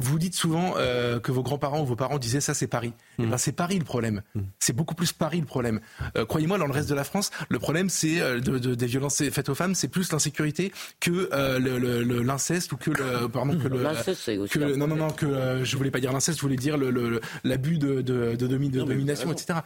vous 0.00 0.18
dites 0.18 0.34
souvent 0.34 0.74
euh, 0.76 1.18
que 1.18 1.32
vos 1.32 1.42
grands-parents 1.42 1.80
ou 1.80 1.84
vos 1.86 1.96
parents 1.96 2.18
disaient 2.18 2.40
ça, 2.40 2.54
c'est 2.54 2.68
Paris. 2.68 2.92
Eh 3.18 3.26
ben, 3.26 3.36
c'est 3.36 3.50
Paris 3.52 3.78
le 3.78 3.84
problème. 3.84 4.22
C'est 4.60 4.72
beaucoup 4.72 4.94
plus 4.94 5.12
Paris 5.12 5.40
le 5.40 5.46
problème. 5.46 5.80
Euh, 6.16 6.24
Croyez-moi, 6.24 6.56
dans 6.56 6.66
le 6.66 6.72
reste 6.72 6.88
de 6.88 6.94
la 6.94 7.02
France, 7.02 7.30
le 7.48 7.58
problème, 7.58 7.88
c'est 7.88 8.20
euh, 8.20 8.38
de, 8.38 8.58
de- 8.58 8.76
des 8.76 8.86
violences 8.86 9.16
faites 9.30 9.48
aux 9.48 9.56
femmes, 9.56 9.74
c'est 9.74 9.88
plus 9.88 10.12
l'insécurité 10.12 10.72
que 11.00 11.28
euh, 11.32 11.58
le- 11.58 11.78
le- 11.80 12.04
le- 12.04 12.22
l'inceste 12.22 12.70
ou 12.72 12.76
que 12.76 12.90
le, 12.90 13.28
pardon, 13.28 13.58
que 13.58 13.66
le, 13.66 14.76
non, 14.76 14.86
non, 14.86 14.94
non, 14.96 15.10
que 15.10 15.26
euh, 15.26 15.64
je 15.64 15.76
voulais 15.76 15.90
pas 15.90 15.98
dire 16.00 16.12
l'inceste, 16.12 16.38
je 16.38 16.42
voulais 16.42 16.54
dire 16.56 16.76
le- 16.76 16.90
le- 16.92 17.10
le- 17.10 17.20
l'abus 17.42 17.78
de, 17.78 18.00
de, 18.00 18.36
de, 18.36 18.46
domi- 18.46 18.70
de 18.70 18.78
Non, 18.78 18.86
mais 18.86 18.94
domination, 18.94 19.32
etc. 19.32 19.60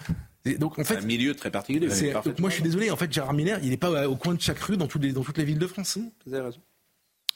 Et 0.46 0.54
donc 0.56 0.78
en 0.78 0.84
C'est 0.84 0.94
fait, 0.94 1.00
un 1.00 1.06
milieu 1.06 1.34
très 1.34 1.50
particulier. 1.50 1.88
donc, 2.24 2.38
moi 2.40 2.48
je 2.48 2.54
suis 2.54 2.62
désolé, 2.64 2.90
en 2.90 2.96
fait 2.96 3.12
Gérard 3.12 3.34
Miller, 3.34 3.58
il 3.62 3.68
n'est 3.68 3.76
pas 3.76 4.08
au 4.08 4.16
coin 4.16 4.32
de 4.34 4.40
chaque 4.40 4.58
rue 4.60 4.78
dans, 4.78 4.86
tous 4.86 4.98
les, 4.98 5.12
dans 5.12 5.22
toutes 5.22 5.36
les 5.38 5.44
villes 5.44 5.58
de 5.58 5.66
France. 5.66 5.98
Vous 6.26 6.32
avez 6.34 6.44
raison. 6.46 6.60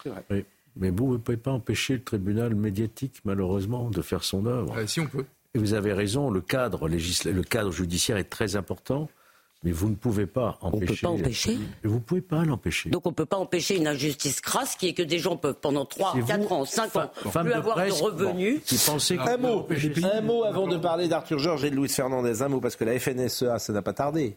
C'est 0.03 0.09
vrai. 0.09 0.25
Oui. 0.31 0.45
Mais 0.77 0.91
vous 0.91 1.13
ne 1.13 1.17
pouvez 1.17 1.37
pas 1.37 1.53
empêcher 1.53 1.95
le 1.95 2.03
tribunal 2.03 2.55
médiatique, 2.55 3.21
malheureusement, 3.25 3.91
de 3.91 4.03
faire 4.03 4.25
son 4.25 4.47
œuvre. 4.47 4.77
Euh, 4.77 4.87
si 4.87 5.01
on 5.01 5.07
peut. 5.07 5.25
Et 5.55 5.59
vous 5.59 5.73
avez 5.73 5.93
raison, 5.93 6.31
le 6.31 6.43
cadre, 6.43 6.89
législa... 6.89 7.33
le 7.33 7.43
cadre 7.43 7.73
judiciaire 7.73 8.19
est 8.19 8.25
très 8.25 8.57
important. 8.57 9.09
Mais 9.65 9.73
vous 9.73 9.89
ne 9.89 9.95
pouvez 9.95 10.27
pas 10.27 10.59
empêcher. 10.61 11.07
On 11.07 11.17
peut 11.17 11.19
pas 11.19 11.25
empêcher. 11.25 11.59
Vous 11.83 11.95
ne 11.95 12.01
pouvez 12.01 12.21
pas 12.21 12.45
l'empêcher. 12.45 12.91
Donc 12.91 13.07
on 13.07 13.11
ne 13.11 13.15
peut 13.15 13.27
pas 13.27 13.39
empêcher 13.39 13.77
une 13.77 13.87
injustice 13.87 14.41
crasse 14.41 14.77
qui 14.77 14.89
est 14.89 14.93
que 14.93 15.03
des 15.03 15.19
gens 15.19 15.37
peuvent 15.37 15.59
pendant 15.61 15.87
3, 15.87 16.15
4 16.27 16.53
ans, 16.53 16.65
5 16.65 16.97
ans, 16.97 17.11
plus 17.23 17.53
avoir 17.53 17.85
de 17.85 17.91
revenus. 17.91 18.61
Qui 18.65 18.79
un, 19.19 19.37
mot, 19.39 19.67
un 20.05 20.21
mot 20.21 20.45
avant 20.45 20.69
de 20.69 20.77
parler 20.77 21.09
d'Arthur 21.09 21.39
Georges 21.39 21.65
et 21.65 21.71
de 21.71 21.75
Louis 21.75 21.89
Fernandez. 21.89 22.43
Un 22.43 22.49
mot 22.49 22.61
parce 22.61 22.77
que 22.77 22.85
la 22.85 22.99
FNSEA, 22.99 23.59
ça 23.59 23.73
n'a 23.73 23.83
pas 23.83 23.95
tardé 23.95 24.37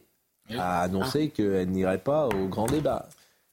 à 0.57 0.81
annoncer 0.81 1.29
qu'elle 1.29 1.69
n'irait 1.69 1.99
pas 1.99 2.27
au 2.27 2.47
grand 2.47 2.65
débat. 2.65 3.07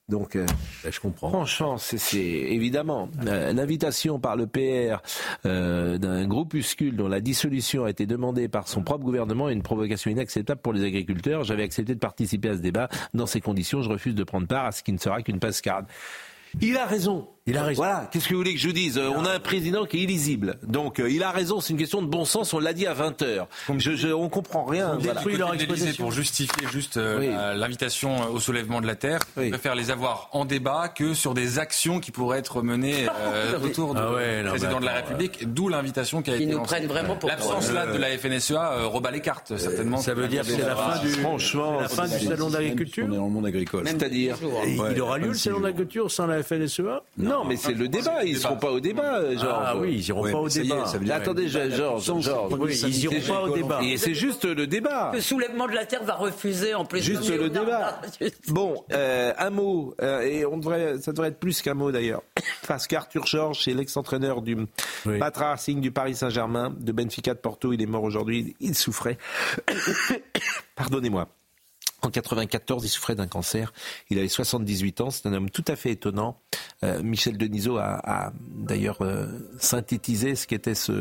Donc, 0.08 0.36
euh, 0.36 0.46
je 0.88 1.00
comprends. 1.00 1.30
Franchement, 1.30 1.78
c'est 1.78 2.16
évidemment 2.16 3.08
euh, 3.26 3.52
l'invitation 3.52 4.20
par 4.20 4.36
le 4.36 4.46
PR 4.46 5.02
euh, 5.46 5.98
d'un 5.98 6.28
groupuscule 6.28 6.94
dont 6.94 7.08
la 7.08 7.20
dissolution 7.20 7.84
a 7.84 7.90
été 7.90 8.06
demandée 8.06 8.46
par 8.46 8.68
son 8.68 8.82
propre 8.82 9.04
gouvernement 9.04 9.48
est 9.48 9.52
une 9.52 9.64
provocation 9.64 10.08
inacceptable 10.12 10.60
pour 10.60 10.72
les 10.72 10.84
agriculteurs. 10.84 11.42
J'avais 11.42 11.64
accepté 11.64 11.94
de 11.94 11.98
participer 11.98 12.50
à 12.50 12.54
ce 12.54 12.60
débat. 12.60 12.88
Dans 13.14 13.26
ces 13.26 13.40
conditions, 13.40 13.82
je 13.82 13.88
refuse 13.90 14.14
de 14.14 14.22
prendre 14.22 14.46
part 14.46 14.66
à 14.66 14.72
ce 14.72 14.84
qui 14.84 14.92
ne 14.92 14.98
sera 14.98 15.22
qu'une 15.22 15.40
pascarde. 15.40 15.86
Il 16.60 16.76
a 16.76 16.86
raison. 16.86 17.26
Il 17.48 17.56
a 17.56 17.62
raison. 17.62 17.82
Voilà, 17.82 18.08
qu'est-ce 18.10 18.28
que 18.28 18.34
vous 18.34 18.40
voulez 18.40 18.54
que 18.54 18.60
je 18.60 18.66
vous 18.66 18.72
dise 18.72 18.98
On 18.98 19.24
a 19.24 19.32
un 19.32 19.38
président 19.38 19.84
qui 19.84 19.98
est 19.98 20.00
illisible. 20.00 20.56
Donc 20.64 20.98
euh, 20.98 21.08
il 21.08 21.22
a 21.22 21.30
raison, 21.30 21.60
c'est 21.60 21.72
une 21.72 21.78
question 21.78 22.02
de 22.02 22.08
bon 22.08 22.24
sens, 22.24 22.52
on 22.54 22.58
l'a 22.58 22.72
dit 22.72 22.86
à 22.86 22.94
20h. 22.94 23.46
Je, 23.78 23.94
je, 23.94 24.08
on 24.08 24.28
comprend 24.28 24.64
rien. 24.64 24.98
Voilà. 24.98 25.22
Leur 25.24 25.54
pour 25.98 26.12
justifier 26.12 26.66
juste 26.68 26.96
euh, 26.96 27.18
oui. 27.20 27.58
l'invitation 27.58 28.30
au 28.30 28.40
soulèvement 28.40 28.80
de 28.80 28.86
la 28.86 28.96
terre, 28.96 29.20
oui. 29.36 29.50
préfère 29.50 29.74
les 29.74 29.90
avoir 29.90 30.28
en 30.32 30.44
débat 30.44 30.88
que 30.88 31.14
sur 31.14 31.34
des 31.34 31.58
actions 31.58 32.00
qui 32.00 32.10
pourraient 32.10 32.38
être 32.38 32.62
menées 32.62 33.06
euh, 33.20 33.58
autour 33.60 33.94
du 33.94 34.00
ah 34.02 34.12
ouais, 34.12 34.42
non, 34.42 34.50
président 34.50 34.80
de 34.80 34.84
la 34.84 34.94
République, 34.94 35.52
d'où 35.52 35.68
l'invitation 35.68 36.22
qui 36.22 36.30
a 36.30 36.36
Ils 36.36 36.42
été 36.42 36.52
nous 36.52 36.62
prennent 36.62 36.86
vraiment 36.86 37.16
pour 37.16 37.28
L'absence 37.28 37.72
là 37.72 37.86
de 37.86 37.98
la 37.98 38.16
FNSEA 38.18 38.72
euh, 38.72 38.86
rebat 38.86 39.10
les 39.10 39.20
cartes, 39.20 39.56
certainement. 39.56 39.98
Ça 39.98 40.14
veut 40.14 40.28
dire 40.28 40.42
que 40.42 40.50
c'est 40.50 40.58
la 40.58 40.76
fin 40.76 41.00
du, 41.00 41.08
franchement, 41.10 41.80
la 41.80 41.88
fin 41.88 42.08
du 42.08 42.18
salon 42.18 42.50
d'agriculture 42.50 43.06
On 43.08 43.12
est 43.12 43.16
dans 43.16 43.24
le 43.24 43.30
monde 43.30 43.46
agricole. 43.46 43.86
C'est-à-dire 43.86 44.36
Il 44.66 45.00
aura 45.00 45.18
lieu 45.18 45.28
le 45.28 45.34
salon 45.34 45.60
d'agriculture 45.60 46.10
sans 46.10 46.26
la 46.26 46.42
FNSEA 46.42 47.02
Non, 47.18 47.35
mais 47.44 47.56
c'est 47.56 47.72
le 47.72 47.88
débat. 47.88 48.24
Ils 48.24 48.34
ne 48.34 48.38
seront 48.38 48.56
pas 48.56 48.70
au 48.70 48.80
débat, 48.80 49.34
Georges. 49.34 49.64
Ah 49.66 49.76
oui, 49.76 49.96
ils 49.98 50.04
n'iront 50.04 50.30
pas 50.30 50.38
au 50.38 50.48
débat. 50.48 50.84
Attendez, 51.12 51.48
Georges. 51.48 52.06
Ils 52.08 52.98
n'iront 52.98 53.20
pas 53.26 53.42
au 53.42 53.54
débat. 53.54 53.80
Et 53.82 53.96
c'est 53.96 54.14
juste 54.14 54.44
le 54.44 54.66
débat. 54.66 55.10
Le 55.14 55.20
soulèvement 55.20 55.66
de 55.66 55.72
la 55.72 55.86
terre 55.86 56.04
va 56.04 56.14
refuser 56.14 56.74
en 56.74 56.84
plus. 56.84 57.00
Juste 57.00 57.28
le 57.28 57.48
débat. 57.48 58.00
Bon, 58.48 58.84
euh, 58.92 59.32
un 59.38 59.50
mot, 59.50 59.94
euh, 60.00 60.20
et 60.20 60.46
on 60.46 60.58
devrait, 60.58 60.98
ça 60.98 61.12
devrait 61.12 61.28
être 61.28 61.38
plus 61.38 61.62
qu'un 61.62 61.74
mot 61.74 61.90
d'ailleurs. 61.90 62.22
Parce 62.68 62.86
qu'Arthur 62.86 63.26
Georges, 63.26 63.62
c'est 63.64 63.74
l'ex-entraîneur 63.74 64.42
du. 64.42 64.56
Patra 65.18 65.50
Racing 65.50 65.80
du 65.80 65.90
Paris 65.90 66.14
Saint-Germain, 66.14 66.74
de 66.78 66.92
Benfica 66.92 67.34
de 67.34 67.38
Porto. 67.38 67.72
Il 67.72 67.82
est 67.82 67.86
mort 67.86 68.02
aujourd'hui. 68.02 68.56
Il 68.60 68.74
souffrait. 68.74 69.18
Pardonnez-moi. 70.76 71.28
En 72.02 72.10
94, 72.10 72.84
il 72.84 72.88
souffrait 72.88 73.14
d'un 73.14 73.26
cancer. 73.26 73.72
Il 74.10 74.18
avait 74.18 74.28
78 74.28 75.00
ans. 75.00 75.10
C'est 75.10 75.26
un 75.26 75.32
homme 75.32 75.50
tout 75.50 75.64
à 75.66 75.76
fait 75.76 75.92
étonnant. 75.92 76.38
Euh, 76.84 77.02
Michel 77.02 77.38
Denisot 77.38 77.78
a, 77.78 78.00
a 78.04 78.32
d'ailleurs 78.38 78.98
euh, 79.00 79.26
synthétisé 79.58 80.34
ce 80.34 80.46
qu'était 80.46 80.74
ce 80.74 80.92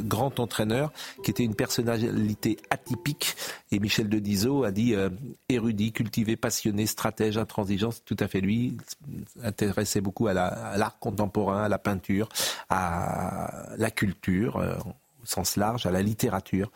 grand 0.00 0.40
entraîneur, 0.40 0.90
qui 1.22 1.30
était 1.30 1.44
une 1.44 1.54
personnalité 1.54 2.56
atypique. 2.70 3.36
Et 3.72 3.78
Michel 3.78 4.08
Denisot 4.08 4.64
a 4.64 4.70
dit 4.70 4.94
euh, 4.94 5.10
érudit, 5.50 5.92
cultivé, 5.92 6.36
passionné, 6.36 6.86
stratège, 6.86 7.36
intransigeant. 7.36 7.90
C'est 7.90 8.04
tout 8.04 8.16
à 8.18 8.26
fait 8.26 8.40
lui. 8.40 8.78
Il 9.08 9.42
s'intéressait 9.42 10.00
beaucoup 10.00 10.28
à 10.28 10.32
l'art 10.32 10.78
la, 10.78 10.94
contemporain, 10.98 11.64
à 11.64 11.68
la 11.68 11.78
peinture, 11.78 12.28
à 12.70 13.74
la 13.76 13.90
culture 13.90 14.56
au 14.56 14.92
sens 15.28 15.56
large, 15.56 15.86
à 15.86 15.90
la 15.90 16.02
littérature. 16.02 16.70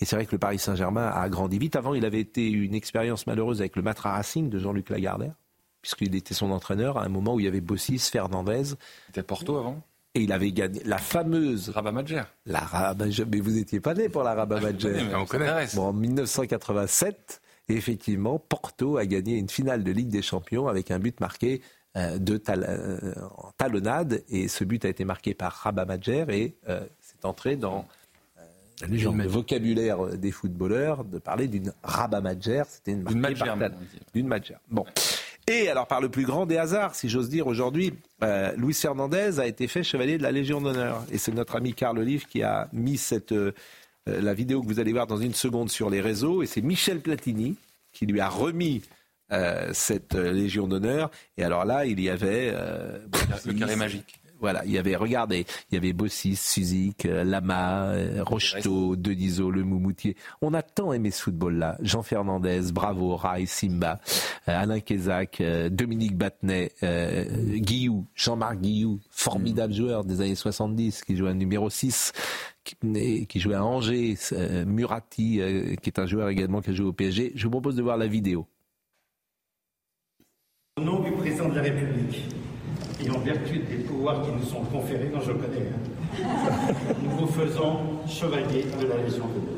Et 0.00 0.04
c'est 0.04 0.16
vrai 0.16 0.26
que 0.26 0.32
le 0.32 0.38
Paris 0.38 0.58
Saint-Germain 0.58 1.08
a 1.08 1.28
grandi 1.28 1.58
vite. 1.58 1.76
Avant, 1.76 1.94
il 1.94 2.04
avait 2.04 2.20
été 2.20 2.50
une 2.50 2.74
expérience 2.74 3.26
malheureuse 3.26 3.60
avec 3.60 3.76
le 3.76 3.82
Matra 3.82 4.12
Racing 4.12 4.50
de 4.50 4.58
Jean-Luc 4.58 4.90
Lagardère, 4.90 5.34
puisqu'il 5.82 6.14
était 6.14 6.34
son 6.34 6.50
entraîneur 6.50 6.98
à 6.98 7.04
un 7.04 7.08
moment 7.08 7.34
où 7.34 7.40
il 7.40 7.44
y 7.44 7.48
avait 7.48 7.60
Bossis, 7.60 7.98
Fernandez. 7.98 8.74
C'était 9.06 9.22
Porto 9.22 9.56
avant 9.56 9.82
et 10.14 10.20
il 10.22 10.32
avait 10.32 10.52
gagné 10.52 10.80
la 10.84 10.98
fameuse 10.98 11.70
Rabat 11.70 11.92
Madjer. 11.92 12.22
La 12.46 12.60
Rabat 12.60 13.06
mais 13.30 13.40
vous 13.40 13.50
n'étiez 13.50 13.80
pas 13.80 13.94
né 13.94 14.08
pour 14.08 14.22
la 14.22 14.34
Rabat 14.34 14.60
Madjer. 14.60 15.08
Ah, 15.12 15.20
on 15.20 15.26
connaît. 15.26 15.66
Bon, 15.74 15.88
en 15.88 15.92
1987, 15.92 17.42
effectivement, 17.68 18.38
Porto 18.38 18.96
a 18.96 19.06
gagné 19.06 19.36
une 19.36 19.48
finale 19.48 19.82
de 19.82 19.90
Ligue 19.90 20.08
des 20.08 20.22
Champions 20.22 20.68
avec 20.68 20.90
un 20.90 21.00
but 21.00 21.18
marqué 21.20 21.62
euh, 21.96 22.18
de 22.18 22.36
tal 22.36 22.64
euh, 22.68 23.14
en 23.36 23.50
talonnade 23.56 24.22
et 24.28 24.48
ce 24.48 24.64
but 24.64 24.84
a 24.84 24.88
été 24.88 25.04
marqué 25.04 25.34
par 25.34 25.52
Rabat 25.52 25.84
Madjer 25.84 26.26
et 26.28 26.58
euh, 26.68 26.84
entré 27.24 27.56
dans 27.56 27.86
euh, 28.38 28.86
le 28.88 29.26
vocabulaire 29.26 30.16
des 30.16 30.30
footballeurs 30.30 31.04
de 31.04 31.18
parler 31.18 31.48
d'une 31.48 31.72
Rabat 31.82 32.20
Madjer, 32.20 32.62
c'était 32.68 32.92
une 32.92 33.04
d'une 33.04 33.20
Madjer. 33.20 33.52
D'une. 34.14 34.40
Bon. 34.70 34.84
Et 35.46 35.68
alors, 35.68 35.86
par 35.86 36.00
le 36.00 36.08
plus 36.08 36.24
grand 36.24 36.46
des 36.46 36.56
hasards, 36.56 36.94
si 36.94 37.08
j'ose 37.08 37.28
dire, 37.28 37.46
aujourd'hui, 37.46 37.92
euh, 38.22 38.52
Luis 38.56 38.72
Fernandez 38.72 39.40
a 39.40 39.46
été 39.46 39.68
fait 39.68 39.82
chevalier 39.82 40.16
de 40.16 40.22
la 40.22 40.32
Légion 40.32 40.60
d'honneur. 40.60 41.04
Et 41.12 41.18
c'est 41.18 41.32
notre 41.32 41.56
ami 41.56 41.74
Carl 41.74 41.98
Olive 41.98 42.26
qui 42.26 42.42
a 42.42 42.68
mis 42.72 42.96
cette, 42.96 43.32
euh, 43.32 43.52
la 44.06 44.32
vidéo 44.32 44.62
que 44.62 44.66
vous 44.66 44.80
allez 44.80 44.92
voir 44.92 45.06
dans 45.06 45.18
une 45.18 45.34
seconde 45.34 45.70
sur 45.70 45.90
les 45.90 46.00
réseaux. 46.00 46.42
Et 46.42 46.46
c'est 46.46 46.62
Michel 46.62 47.00
Platini 47.00 47.56
qui 47.92 48.06
lui 48.06 48.20
a 48.20 48.28
remis 48.28 48.80
euh, 49.32 49.68
cette 49.74 50.14
Légion 50.14 50.66
d'honneur. 50.66 51.10
Et 51.36 51.44
alors 51.44 51.66
là, 51.66 51.84
il 51.84 52.00
y 52.00 52.08
avait... 52.08 52.50
le 53.44 53.52
carré 53.52 53.76
magique. 53.76 54.18
Voilà, 54.40 54.64
il 54.64 54.72
y 54.72 54.78
avait, 54.78 54.96
regardez, 54.96 55.46
il 55.70 55.74
y 55.74 55.78
avait 55.78 55.92
Bossis, 55.92 56.36
Suzik, 56.36 57.04
Lama, 57.04 57.94
Rocheteau, 58.20 58.96
Denisot, 58.96 59.50
Le 59.50 59.64
Moumoutier. 59.64 60.16
On 60.42 60.52
a 60.54 60.62
tant 60.62 60.92
aimé 60.92 61.10
ce 61.10 61.22
football-là. 61.22 61.78
Jean 61.80 62.02
Fernandez, 62.02 62.72
Bravo, 62.72 63.16
Rai, 63.16 63.46
Simba, 63.46 64.00
Alain 64.46 64.80
Kézac, 64.80 65.42
Dominique 65.70 66.16
Battenet, 66.16 66.72
euh, 66.82 67.24
Guillou, 67.56 68.06
Jean-Marc 68.14 68.58
Guillou, 68.58 69.00
formidable 69.10 69.72
mmh. 69.72 69.76
joueur 69.76 70.04
des 70.04 70.20
années 70.20 70.34
70, 70.34 71.04
qui 71.04 71.16
jouait 71.16 71.30
à 71.30 71.34
numéro 71.34 71.70
6, 71.70 72.12
qui, 72.64 73.26
qui 73.26 73.40
jouait 73.40 73.54
à 73.54 73.64
Angers, 73.64 74.16
euh, 74.32 74.64
Murati, 74.64 75.40
euh, 75.40 75.74
qui 75.76 75.90
est 75.90 75.98
un 75.98 76.06
joueur 76.06 76.28
également 76.28 76.60
qui 76.60 76.70
a 76.70 76.72
joué 76.72 76.86
au 76.86 76.92
PSG. 76.92 77.32
Je 77.34 77.44
vous 77.44 77.50
propose 77.50 77.76
de 77.76 77.82
voir 77.82 77.96
la 77.96 78.06
vidéo. 78.06 78.46
Au 80.76 80.82
nom 80.82 81.00
du 81.00 81.12
président 81.12 81.48
de 81.48 81.54
la 81.54 81.62
République, 81.62 82.24
et 83.02 83.10
en 83.10 83.18
vertu 83.18 83.58
des 83.58 83.78
pouvoirs 83.78 84.22
qui 84.22 84.30
nous 84.32 84.44
sont 84.44 84.62
conférés, 84.64 85.08
dont 85.08 85.20
je 85.20 85.32
connais, 85.32 85.68
hein, 85.68 86.74
nous 87.02 87.10
vous 87.10 87.26
faisons 87.26 88.06
chevalier 88.06 88.64
de 88.80 88.86
la 88.86 88.96
Légion 88.98 89.26
d'honneur. 89.26 89.54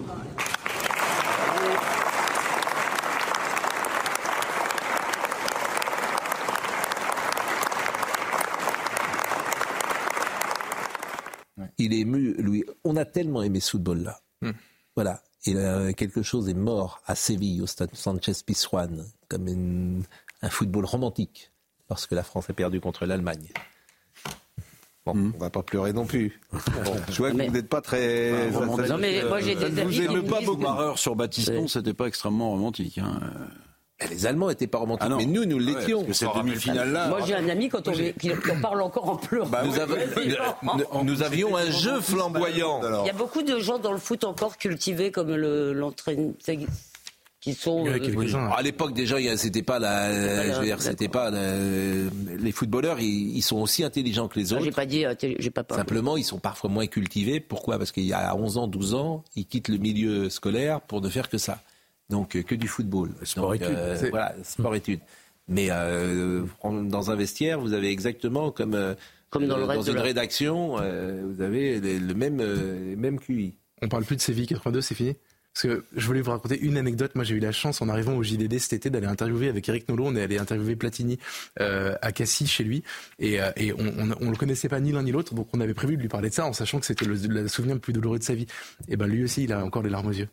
Il 11.79 11.93
est 11.93 12.01
ému, 12.01 12.35
lui. 12.39 12.65
On 12.85 12.97
a 12.97 13.05
tellement 13.05 13.43
aimé 13.43 13.61
ce 13.61 13.73
football-là. 13.73 14.21
Hmm. 14.41 14.53
Voilà. 14.95 15.23
Il 15.45 15.59
a, 15.59 15.93
quelque 15.93 16.23
chose 16.23 16.49
est 16.49 16.55
mort 16.55 17.03
à 17.07 17.15
Séville, 17.15 17.63
au 17.63 17.67
stade 17.67 17.95
Sanchez 17.95 18.33
Pizjuan, 18.45 19.05
comme 19.29 19.47
une, 19.47 20.03
un 20.43 20.49
football 20.49 20.87
romantique 20.87 21.53
lorsque 21.89 22.13
la 22.13 22.23
France 22.23 22.51
a 22.51 22.53
perdu 22.53 22.81
contre 22.81 23.07
l'Allemagne. 23.07 23.49
Bon, 25.05 25.15
mmh. 25.15 25.33
on 25.37 25.39
va 25.39 25.51
pas 25.51 25.63
pleurer 25.63 25.93
non 25.93 26.05
plus. 26.05 26.41
Bon, 26.53 26.61
je 27.11 27.17
vois 27.19 27.31
que 27.31 27.37
mais... 27.37 27.47
vous 27.47 27.53
n'êtes 27.53 27.69
pas 27.69 27.81
très. 27.81 28.51
Non, 28.51 28.67
non, 28.67 28.77
non 28.77 28.99
mais 28.99 29.23
moi 29.23 29.41
j'ai 29.41 29.55
des 29.55 29.85
Vous 29.85 30.01
aimez 30.01 30.29
pas 30.29 30.41
beaucoup. 30.41 30.63
Marreur 30.63 30.99
sur 30.99 31.15
Baptiston, 31.15 31.69
c'était 31.69 31.95
pas 31.95 32.07
extrêmement 32.07 32.51
romantique. 32.51 32.99
Hein. 32.99 33.21
Mais 34.01 34.09
les 34.09 34.27
Allemands 34.27 34.49
n'étaient 34.49 34.67
pas 34.67 34.79
romantiques, 34.79 35.09
ah 35.11 35.17
mais 35.17 35.25
nous, 35.25 35.47
nous 35.47 35.59
l'étions. 35.59 36.01
Ouais, 36.01 36.13
cette 36.13 36.29
demi-finale-là. 36.35 37.09
Moi, 37.09 37.21
j'ai 37.25 37.35
un 37.35 37.49
ami 37.49 37.71
quand 37.71 37.89
on, 37.89 37.93
qui, 37.93 38.13
qui 38.19 38.31
parle 38.61 38.83
encore 38.83 39.09
en 39.09 39.17
pleurant. 39.17 39.49
Bah, 39.49 39.63
nous, 39.65 39.79
avons, 39.79 39.97
nous, 40.63 41.05
nous, 41.05 41.23
avions 41.23 41.57
un 41.57 41.71
jeu 41.71 42.01
flamboyant. 42.03 42.83
Il 43.05 43.07
y 43.07 43.11
a 43.11 43.15
beaucoup 43.15 43.43
de 43.43 43.59
gens 43.59 43.79
dans 43.79 43.93
le 43.93 43.99
foot 43.99 44.25
encore 44.25 44.59
cultivés 44.59 45.11
comme 45.11 45.35
l'entraîneur. 45.35 46.35
Qui 47.47 47.55
sont, 47.55 47.85
oui, 47.85 48.35
euh, 48.35 48.49
à 48.57 48.61
l'époque 48.61 48.93
déjà 48.93 49.19
c'était 49.37 49.63
pas 49.63 49.79
la 49.79 50.07
euh, 50.07 50.53
je 50.53 50.59
veux 50.59 50.65
dire 50.65 50.83
c'était 50.83 51.07
pas 51.07 51.33
euh, 51.33 52.11
les 52.41 52.51
footballeurs 52.51 52.99
ils, 52.99 53.37
ils, 53.37 53.43
sont 53.43 53.59
aussi 53.59 53.85
intelligents 53.85 54.27
que 54.27 54.37
les 54.37 54.53
autres 54.53 54.65
j'ai 54.65 54.73
pas 54.73 54.85
dit 54.85 55.05
j'ai 55.39 55.51
pas 55.51 55.63
parlé. 55.63 55.81
simplement 55.81 56.17
ils 56.17 56.25
sont 56.25 56.41
parfois 56.41 56.71
moins 56.71 56.89
cultivés 56.89 57.39
pourquoi? 57.39 57.79
Parce 57.79 57.93
qu'il 57.93 58.03
y 58.03 58.13
a 58.13 58.35
11 58.35 58.59
ans 58.59 58.67
12 58.67 58.95
ans 58.95 59.23
ils 59.37 59.47
quittent 59.47 59.69
le 59.69 59.77
milieu 59.79 60.29
scolaire 60.29 60.81
pour 60.81 61.01
ne 61.01 61.09
faire 61.09 61.29
que 61.29 61.39
ça 61.39 61.63
donc 62.11 62.41
que 62.43 62.55
du 62.55 62.69
football. 62.69 63.11
Sport-études. 63.23 63.69
Euh, 63.77 64.07
voilà, 64.11 64.35
sport-études. 64.43 65.01
Mais 65.49 65.69
euh, 65.71 66.45
dans 66.63 67.11
un 67.11 67.17
vestiaire, 67.17 67.61
vous 67.61 67.73
avez 67.73 67.91
exactement 67.91 68.51
comme, 68.51 68.75
euh, 68.75 68.95
comme 69.31 69.47
dans, 69.47 69.57
le 69.57 69.63
dans 69.63 69.69
reste 69.69 69.89
une 69.89 69.95
la... 69.95 70.03
rédaction, 70.03 70.77
vous 70.77 71.41
avez 71.41 71.81
les, 71.81 71.99
le 71.99 72.15
même, 72.15 72.39
les 72.39 72.97
mêmes 72.97 73.19
QI. 73.19 73.55
On 73.83 73.89
parle 73.89 74.05
plus 74.05 74.17
de 74.17 74.21
Séville 74.21 74.47
82, 74.47 74.81
c'est 74.81 74.95
fini? 74.95 75.15
Parce 75.57 75.75
que 75.75 75.87
je 75.97 76.07
voulais 76.07 76.21
vous 76.21 76.33
raconter 76.33 76.61
une 76.61 76.77
anecdote. 76.77 77.15
Moi, 77.15 77.25
j'ai 77.25 77.35
eu 77.35 77.41
la 77.41 77.51
chance, 77.51 77.81
en 77.81 77.89
arrivant 77.89 78.13
au 78.15 78.23
JDD 78.23 78.59
cet 78.59 78.75
été, 78.75 78.91
d'aller 78.91 79.07
interviewer 79.07 79.49
avec 79.49 79.67
Eric 79.67 79.89
Nolot. 79.89 80.05
On 80.09 80.15
est 80.15 80.23
allé 80.23 80.37
interviewer 80.37 80.77
Platini 80.77 81.19
euh, 81.61 81.95
à 82.03 82.13
Cassis, 82.13 82.47
chez 82.47 82.63
lui. 82.63 82.83
Et, 83.19 83.41
euh, 83.41 83.51
et 83.57 83.73
on, 83.73 84.11
on 84.21 84.31
le 84.31 84.37
connaissait 84.37 84.69
pas 84.69 84.81
ni 84.81 84.93
l'un 84.93 85.03
ni 85.03 85.13
l'autre. 85.13 85.33
Donc, 85.33 85.49
on 85.55 85.61
avait 85.63 85.73
prévu 85.73 85.97
de 85.97 86.03
lui 86.03 86.09
parler 86.09 86.29
de 86.29 86.35
ça 86.35 86.45
en 86.45 86.53
sachant 86.53 86.79
que 86.79 86.85
c'était 86.85 87.07
le, 87.07 87.15
le 87.15 87.49
souvenir 87.49 87.75
le 87.75 87.81
plus 87.81 87.95
douloureux 87.95 88.19
de 88.19 88.25
sa 88.25 88.35
vie. 88.35 88.47
Et 88.89 88.97
ben, 88.97 89.07
lui 89.07 89.25
aussi, 89.25 89.45
il 89.45 89.53
a 89.55 89.65
encore 89.65 89.83
des 89.83 89.89
larmes 89.89 90.09
aux 90.09 90.13
yeux. 90.13 90.29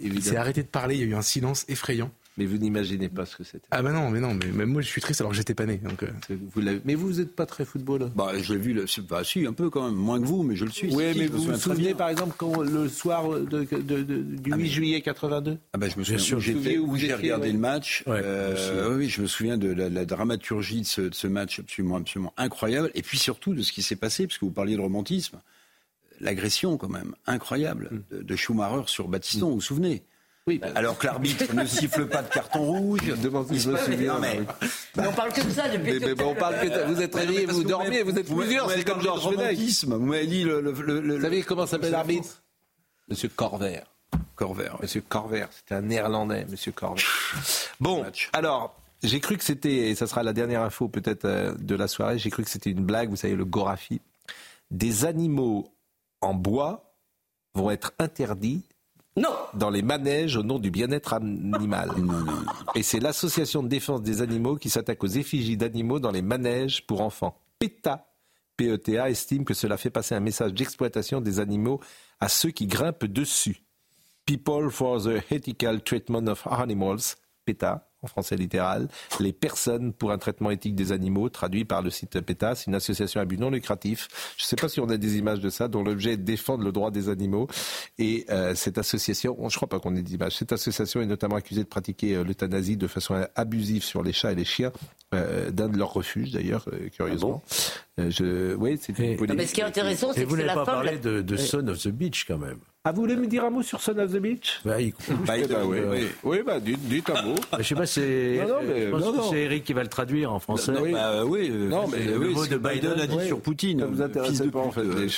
Il 0.00 0.20
s'est 0.20 0.36
arrêté 0.36 0.64
de 0.64 0.68
parler. 0.68 0.96
Il 0.96 1.00
y 1.00 1.04
a 1.04 1.06
eu 1.06 1.14
un 1.14 1.22
silence 1.22 1.64
effrayant. 1.68 2.10
Mais 2.38 2.44
vous 2.44 2.58
n'imaginez 2.58 3.08
pas 3.08 3.24
ce 3.24 3.34
que 3.34 3.44
c'était. 3.44 3.66
Ah 3.70 3.80
bah 3.80 3.92
non, 3.92 4.10
mais 4.10 4.20
non, 4.20 4.34
mais 4.34 4.50
même 4.52 4.68
moi 4.70 4.82
je 4.82 4.88
suis 4.88 5.00
triste 5.00 5.22
alors 5.22 5.30
que 5.30 5.36
j'étais 5.38 5.54
pas 5.54 5.64
né. 5.64 5.78
Donc, 5.78 6.02
euh. 6.02 6.08
vous 6.28 6.60
mais 6.84 6.94
vous 6.94 7.12
n'êtes 7.14 7.34
pas 7.34 7.46
très 7.46 7.64
football. 7.64 8.10
Bah, 8.14 8.32
je 8.38 8.52
l'ai 8.52 8.58
vu, 8.60 8.74
le, 8.74 8.84
bah, 9.08 9.24
si, 9.24 9.46
un 9.46 9.54
peu 9.54 9.70
quand 9.70 9.86
même, 9.86 9.94
moins 9.94 10.20
que 10.20 10.26
vous, 10.26 10.42
mais 10.42 10.54
je 10.54 10.66
le 10.66 10.70
suis. 10.70 10.94
Oui, 10.94 11.12
si, 11.14 11.18
mais 11.18 11.26
vous 11.28 11.42
vous 11.44 11.54
souvenez 11.56 11.94
par 11.94 12.10
exemple 12.10 12.34
quand 12.36 12.60
le 12.60 12.88
soir 12.90 13.30
de, 13.30 13.44
de- 13.64 14.02
de- 14.02 14.22
du 14.22 14.52
8 14.52 14.66
juillet 14.68 15.00
82 15.00 15.56
Ah 15.72 15.78
bah, 15.78 15.88
je 15.88 15.92
me 15.98 16.04
Bien 16.04 16.18
souviens 16.18 16.18
sûr, 16.18 16.40
j'étais, 16.40 16.76
où 16.76 16.94
j'ai 16.96 17.14
regardé 17.14 17.46
ouais. 17.46 17.52
le 17.54 17.58
match. 17.58 18.04
Ouais, 18.06 18.20
Euh, 18.22 18.96
oui, 18.98 19.08
je 19.08 19.22
me 19.22 19.26
souviens 19.26 19.56
de 19.56 19.72
la, 19.72 19.88
la 19.88 20.04
dramaturgie 20.04 20.82
de 20.82 20.86
ce, 20.86 21.00
de 21.00 21.14
ce 21.14 21.26
match 21.26 21.58
absolument, 21.60 21.96
absolument 21.96 22.34
incroyable. 22.36 22.90
Et 22.94 23.00
puis 23.00 23.16
surtout 23.16 23.54
de 23.54 23.62
ce 23.62 23.72
qui 23.72 23.82
s'est 23.82 23.96
passé, 23.96 24.26
parce 24.26 24.36
que 24.38 24.44
vous 24.44 24.50
parliez 24.50 24.76
de 24.76 24.80
romantisme. 24.82 25.40
L'agression, 26.20 26.76
quand 26.76 26.88
même, 26.88 27.14
incroyable, 27.26 27.88
Mm. 27.92 28.16
de, 28.16 28.22
de 28.22 28.36
Schumacher 28.36 28.82
sur 28.86 29.08
Battiston, 29.08 29.48
vous 29.48 29.54
vous 29.56 29.60
souvenez? 29.60 30.02
Oui, 30.46 30.58
bah. 30.58 30.68
Alors 30.74 30.96
que 30.98 31.06
l'arbitre 31.06 31.52
ne 31.54 31.64
siffle 31.66 32.06
pas 32.06 32.22
de 32.22 32.28
carton 32.28 32.60
rouge. 32.60 33.00
demande 33.20 33.48
si 33.48 33.58
je 33.58 33.70
me 33.70 33.76
souviens, 33.76 34.14
Non, 34.14 34.20
mais- 34.20 34.40
Mais 34.96 35.06
on 35.08 35.12
parle 35.12 35.32
que 35.32 35.40
de 35.42 35.50
ça 35.50 35.68
depuis 35.68 35.98
Mais, 35.98 36.14
tout 36.14 36.22
on 36.24 36.34
parle 36.34 36.60
que 36.60 36.86
vous 36.86 37.00
êtes 37.02 37.14
réveillés, 37.14 37.46
Parce 37.46 37.56
vous 37.58 37.64
que 37.64 37.68
dormiez, 37.68 38.02
vous 38.02 38.18
êtes 38.18 38.26
plusieurs, 38.32 38.70
c'est 38.70 38.84
comme 38.84 39.00
Georges 39.02 39.22
Fenech. 39.24 39.38
romantisme. 39.38 39.94
Vous 39.96 40.06
m'avez 40.06 40.26
dit 40.26 40.44
le. 40.44 40.60
le, 40.60 40.72
le- 40.72 41.00
le- 41.00 41.16
Vous 41.16 41.22
savez 41.22 41.42
comment 41.42 41.66
s'appelle 41.66 41.90
la 41.90 41.98
l'arbitre 41.98 42.42
Monsieur 43.08 43.28
Corvert. 43.28 43.86
Corvert. 44.34 44.78
Monsieur 44.82 45.00
Corvert, 45.08 45.48
c'était 45.52 45.74
un 45.74 45.82
néerlandais, 45.82 46.46
Monsieur 46.48 46.72
Corvert. 46.72 47.04
Bon, 47.80 48.04
alors, 48.32 48.74
j'ai 49.02 49.20
cru 49.20 49.36
que 49.36 49.44
c'était, 49.44 49.90
et 49.90 49.94
ça 49.94 50.06
sera 50.06 50.22
la 50.22 50.32
dernière 50.32 50.62
info 50.62 50.88
peut-être 50.88 51.24
euh, 51.24 51.54
de 51.58 51.74
la 51.74 51.88
soirée, 51.88 52.18
j'ai 52.18 52.30
cru 52.30 52.44
que 52.44 52.50
c'était 52.50 52.70
une 52.70 52.84
blague, 52.84 53.08
vous 53.10 53.16
savez, 53.16 53.34
le 53.34 53.44
Gorafi. 53.44 54.00
Des 54.70 55.04
animaux 55.04 55.72
en 56.20 56.34
bois 56.34 56.92
vont 57.54 57.70
être 57.70 57.92
interdits 57.98 58.62
Non 59.16 59.34
dans 59.54 59.70
les 59.70 59.82
manèges 59.82 60.36
au 60.36 60.42
nom 60.42 60.58
du 60.58 60.70
bien-être 60.70 61.14
animal. 61.14 61.90
Et 62.74 62.82
c'est 62.82 63.00
l'association 63.00 63.62
de 63.62 63.68
défense 63.68 64.02
des 64.02 64.20
animaux 64.20 64.56
qui 64.56 64.68
s'attaque 64.68 65.02
aux 65.02 65.08
effigies 65.08 65.56
d'animaux 65.56 65.98
dans 65.98 66.10
les 66.10 66.22
manèges 66.22 66.86
pour 66.86 67.00
enfants. 67.00 67.40
PETA, 67.58 68.06
PETA 68.56 69.10
estime 69.10 69.44
que 69.44 69.54
cela 69.54 69.76
fait 69.76 69.90
passer 69.90 70.14
un 70.14 70.20
message 70.20 70.52
d'exploitation 70.52 71.20
des 71.20 71.40
animaux 71.40 71.80
à 72.20 72.28
ceux 72.28 72.50
qui 72.50 72.66
grimpent 72.66 73.06
dessus. 73.06 73.62
People 74.26 74.70
for 74.70 75.02
the 75.02 75.22
Ethical 75.30 75.82
Treatment 75.82 76.26
of 76.26 76.46
Animals, 76.46 77.16
PETA, 77.44 77.88
en 78.06 78.08
français 78.08 78.36
littéral, 78.36 78.88
les 79.20 79.32
personnes 79.32 79.92
pour 79.92 80.12
un 80.12 80.18
traitement 80.18 80.50
éthique 80.50 80.76
des 80.76 80.92
animaux, 80.92 81.28
traduit 81.28 81.64
par 81.64 81.82
le 81.82 81.90
site 81.90 82.20
PETA, 82.20 82.54
c'est 82.54 82.66
une 82.68 82.74
association 82.74 83.20
à 83.20 83.24
but 83.24 83.38
non 83.38 83.50
lucratif. 83.50 84.08
Je 84.36 84.44
ne 84.44 84.46
sais 84.46 84.56
pas 84.56 84.68
si 84.68 84.80
on 84.80 84.88
a 84.88 84.96
des 84.96 85.18
images 85.18 85.40
de 85.40 85.50
ça, 85.50 85.68
dont 85.68 85.82
l'objet 85.82 86.12
est 86.12 86.16
de 86.16 86.22
défendre 86.22 86.64
le 86.64 86.72
droit 86.72 86.90
des 86.90 87.08
animaux. 87.08 87.48
Et 87.98 88.24
euh, 88.30 88.54
cette 88.54 88.78
association, 88.78 89.36
je 89.48 89.56
crois 89.56 89.68
pas 89.68 89.80
qu'on 89.80 89.96
ait 89.96 90.02
d'images, 90.02 90.36
cette 90.36 90.52
association 90.52 91.00
est 91.00 91.06
notamment 91.06 91.36
accusée 91.36 91.64
de 91.64 91.68
pratiquer 91.68 92.14
euh, 92.14 92.24
l'euthanasie 92.24 92.76
de 92.76 92.86
façon 92.86 93.26
abusive 93.34 93.82
sur 93.82 94.02
les 94.02 94.12
chats 94.12 94.32
et 94.32 94.36
les 94.36 94.44
chiens, 94.44 94.72
euh, 95.14 95.50
d'un 95.50 95.68
de 95.68 95.76
leurs 95.76 95.92
refuges 95.92 96.32
d'ailleurs, 96.32 96.64
euh, 96.72 96.88
curieusement. 96.88 97.42
Euh, 97.44 97.85
je... 97.98 98.54
Oui, 98.56 98.78
c'est 98.80 98.98
une 98.98 99.10
Non, 99.12 99.16
polémique. 99.16 99.38
mais 99.40 99.46
ce 99.46 99.54
qui 99.54 99.60
est 99.60 99.64
intéressant, 99.64 100.12
c'est 100.12 100.24
vous 100.24 100.34
que 100.36 100.40
c'est 100.42 100.46
n'avez 100.46 100.54
pas 100.64 100.72
la- 100.72 100.72
parlé 100.72 100.98
de, 100.98 101.22
de 101.22 101.34
Ouais. 101.36 101.40
Son 101.40 101.66
of 101.68 101.78
the 101.82 101.88
Beach 101.88 102.24
quand 102.28 102.38
même. 102.38 102.58
Ah, 102.88 102.92
vous 102.92 103.00
voulez 103.00 103.16
me 103.16 103.26
dire 103.26 103.44
un 103.44 103.50
mot 103.50 103.62
sur 103.64 103.80
Son 103.80 103.98
of 103.98 104.12
the 104.12 104.18
Beach? 104.18 104.60
Bah, 104.64 104.80
il- 104.80 104.92
Bah, 105.26 105.34
oui, 105.64 105.78
euh, 105.80 105.90
oui. 105.90 106.06
Oui, 106.22 106.38
bah, 106.46 106.60
dites, 106.60 106.78
dites 106.88 107.10
un 107.10 107.20
mot. 107.22 107.34
Je 107.58 107.62
sais 107.64 107.74
pas, 107.74 107.84
c'est. 107.84 108.38
Non, 108.42 108.48
non, 108.48 108.54
mais- 108.62 108.82
je 108.86 108.90
pense 108.90 109.00
non, 109.02 109.12
que 109.12 109.18
c'est 109.30 109.40
Eric 109.42 109.64
qui 109.64 109.72
va 109.72 109.82
le 109.82 109.88
traduire 109.88 110.32
en 110.32 110.38
français. 110.38 110.70
Non, 110.70 110.88
bah, 110.92 111.24
oui, 111.24 111.48
euh, 111.50 111.68
Non, 111.68 111.88
mais 111.88 112.04
le 112.04 112.16
oui, 112.16 112.32
mot 112.34 112.46
de 112.46 112.56
Biden, 112.56 112.92
Biden, 112.92 113.00
a 113.00 113.06
dit 113.08 113.16
oui. 113.18 113.26
sur 113.26 113.40
Poutine. 113.40 113.80
Ça 113.80 113.86
vous 113.86 114.02
intéresse 114.02 114.40
pas, 114.52 114.58
en 114.60 114.70
fait, 114.70 114.80
euh, 114.82 115.08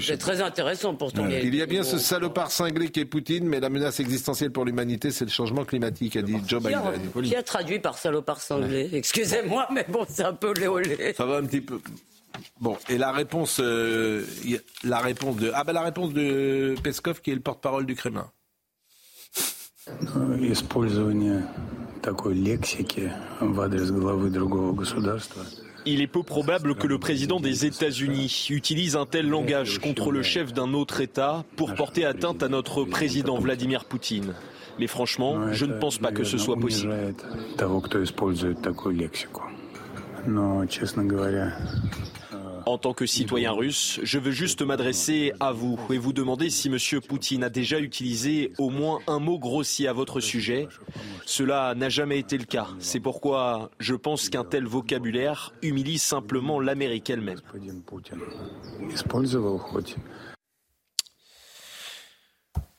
C'est 0.00 0.18
très 0.18 0.40
intéressant 0.40 0.94
pourtant. 0.94 1.26
Il 1.28 1.52
y 1.54 1.62
a 1.62 1.66
bien 1.66 1.82
ce 1.82 1.98
salopard 1.98 2.52
cinglé 2.52 2.90
qui 2.90 3.00
est 3.00 3.04
Poutine, 3.06 3.48
mais 3.48 3.58
la 3.58 3.70
menace 3.70 3.98
existentielle 3.98 4.52
pour 4.52 4.64
l'humanité, 4.64 5.10
c'est 5.10 5.24
le 5.24 5.30
changement 5.32 5.64
climatique, 5.64 6.14
a 6.16 6.22
dit 6.22 6.36
Joe 6.46 6.62
Biden. 6.62 6.80
qui 7.24 7.34
a 7.34 7.42
traduit 7.42 7.80
par 7.80 7.98
salopard 7.98 8.40
cinglé? 8.40 8.90
Excusez-moi, 8.92 9.66
mais 9.74 9.84
bon, 9.88 10.06
c'est 10.08 10.22
un 10.24 10.32
peu 10.34 10.48
olé 10.50 10.68
olé. 10.68 11.12
Ça 11.16 11.24
va 11.26 11.38
un 11.38 11.44
petit 11.44 11.60
peu. 11.60 11.80
Bon, 12.60 12.76
et 12.88 12.98
la 12.98 13.12
réponse, 13.12 13.60
euh, 13.60 14.24
la 14.84 14.98
réponse 14.98 15.36
de 15.36 15.50
ah 15.54 15.64
ben 15.64 15.72
la 15.72 15.82
réponse 15.82 16.12
de 16.12 16.74
Peskov 16.82 17.20
qui 17.20 17.30
est 17.30 17.34
le 17.34 17.40
porte-parole 17.40 17.86
du 17.86 17.94
Kremlin. 17.94 18.30
Il 25.86 26.00
est 26.00 26.06
peu 26.06 26.22
probable 26.22 26.74
que 26.74 26.86
le 26.86 26.98
président 26.98 27.40
des 27.40 27.66
États-Unis 27.66 28.46
utilise 28.50 28.96
un 28.96 29.04
tel 29.04 29.28
langage 29.28 29.78
contre 29.78 30.10
le 30.10 30.22
chef 30.22 30.52
d'un 30.54 30.72
autre 30.72 31.00
État 31.02 31.44
pour 31.56 31.74
porter 31.74 32.06
atteinte 32.06 32.42
à 32.42 32.48
notre 32.48 32.84
président 32.84 33.38
Vladimir 33.38 33.84
Poutine. 33.84 34.34
Mais 34.78 34.86
franchement, 34.86 35.52
je 35.52 35.66
ne 35.66 35.78
pense 35.78 35.98
pas 35.98 36.12
que 36.12 36.24
ce 36.24 36.38
soit 36.38 36.56
possible. 36.56 36.94
En 42.66 42.78
tant 42.78 42.94
que 42.94 43.04
citoyen 43.04 43.52
russe, 43.52 44.00
je 44.02 44.18
veux 44.18 44.30
juste 44.30 44.62
m'adresser 44.62 45.32
à 45.38 45.52
vous 45.52 45.78
et 45.90 45.98
vous 45.98 46.14
demander 46.14 46.48
si 46.48 46.68
M. 46.68 47.00
Poutine 47.06 47.44
a 47.44 47.50
déjà 47.50 47.78
utilisé 47.78 48.52
au 48.58 48.70
moins 48.70 49.00
un 49.06 49.18
mot 49.18 49.38
grossier 49.38 49.86
à 49.86 49.92
votre 49.92 50.20
sujet. 50.20 50.68
Cela 51.26 51.74
n'a 51.74 51.90
jamais 51.90 52.18
été 52.18 52.38
le 52.38 52.44
cas. 52.44 52.68
C'est 52.78 53.00
pourquoi 53.00 53.70
je 53.78 53.94
pense 53.94 54.30
qu'un 54.30 54.44
tel 54.44 54.64
vocabulaire 54.64 55.52
humilie 55.62 55.98
simplement 55.98 56.58
l'Amérique 56.58 57.10
elle-même. 57.10 57.40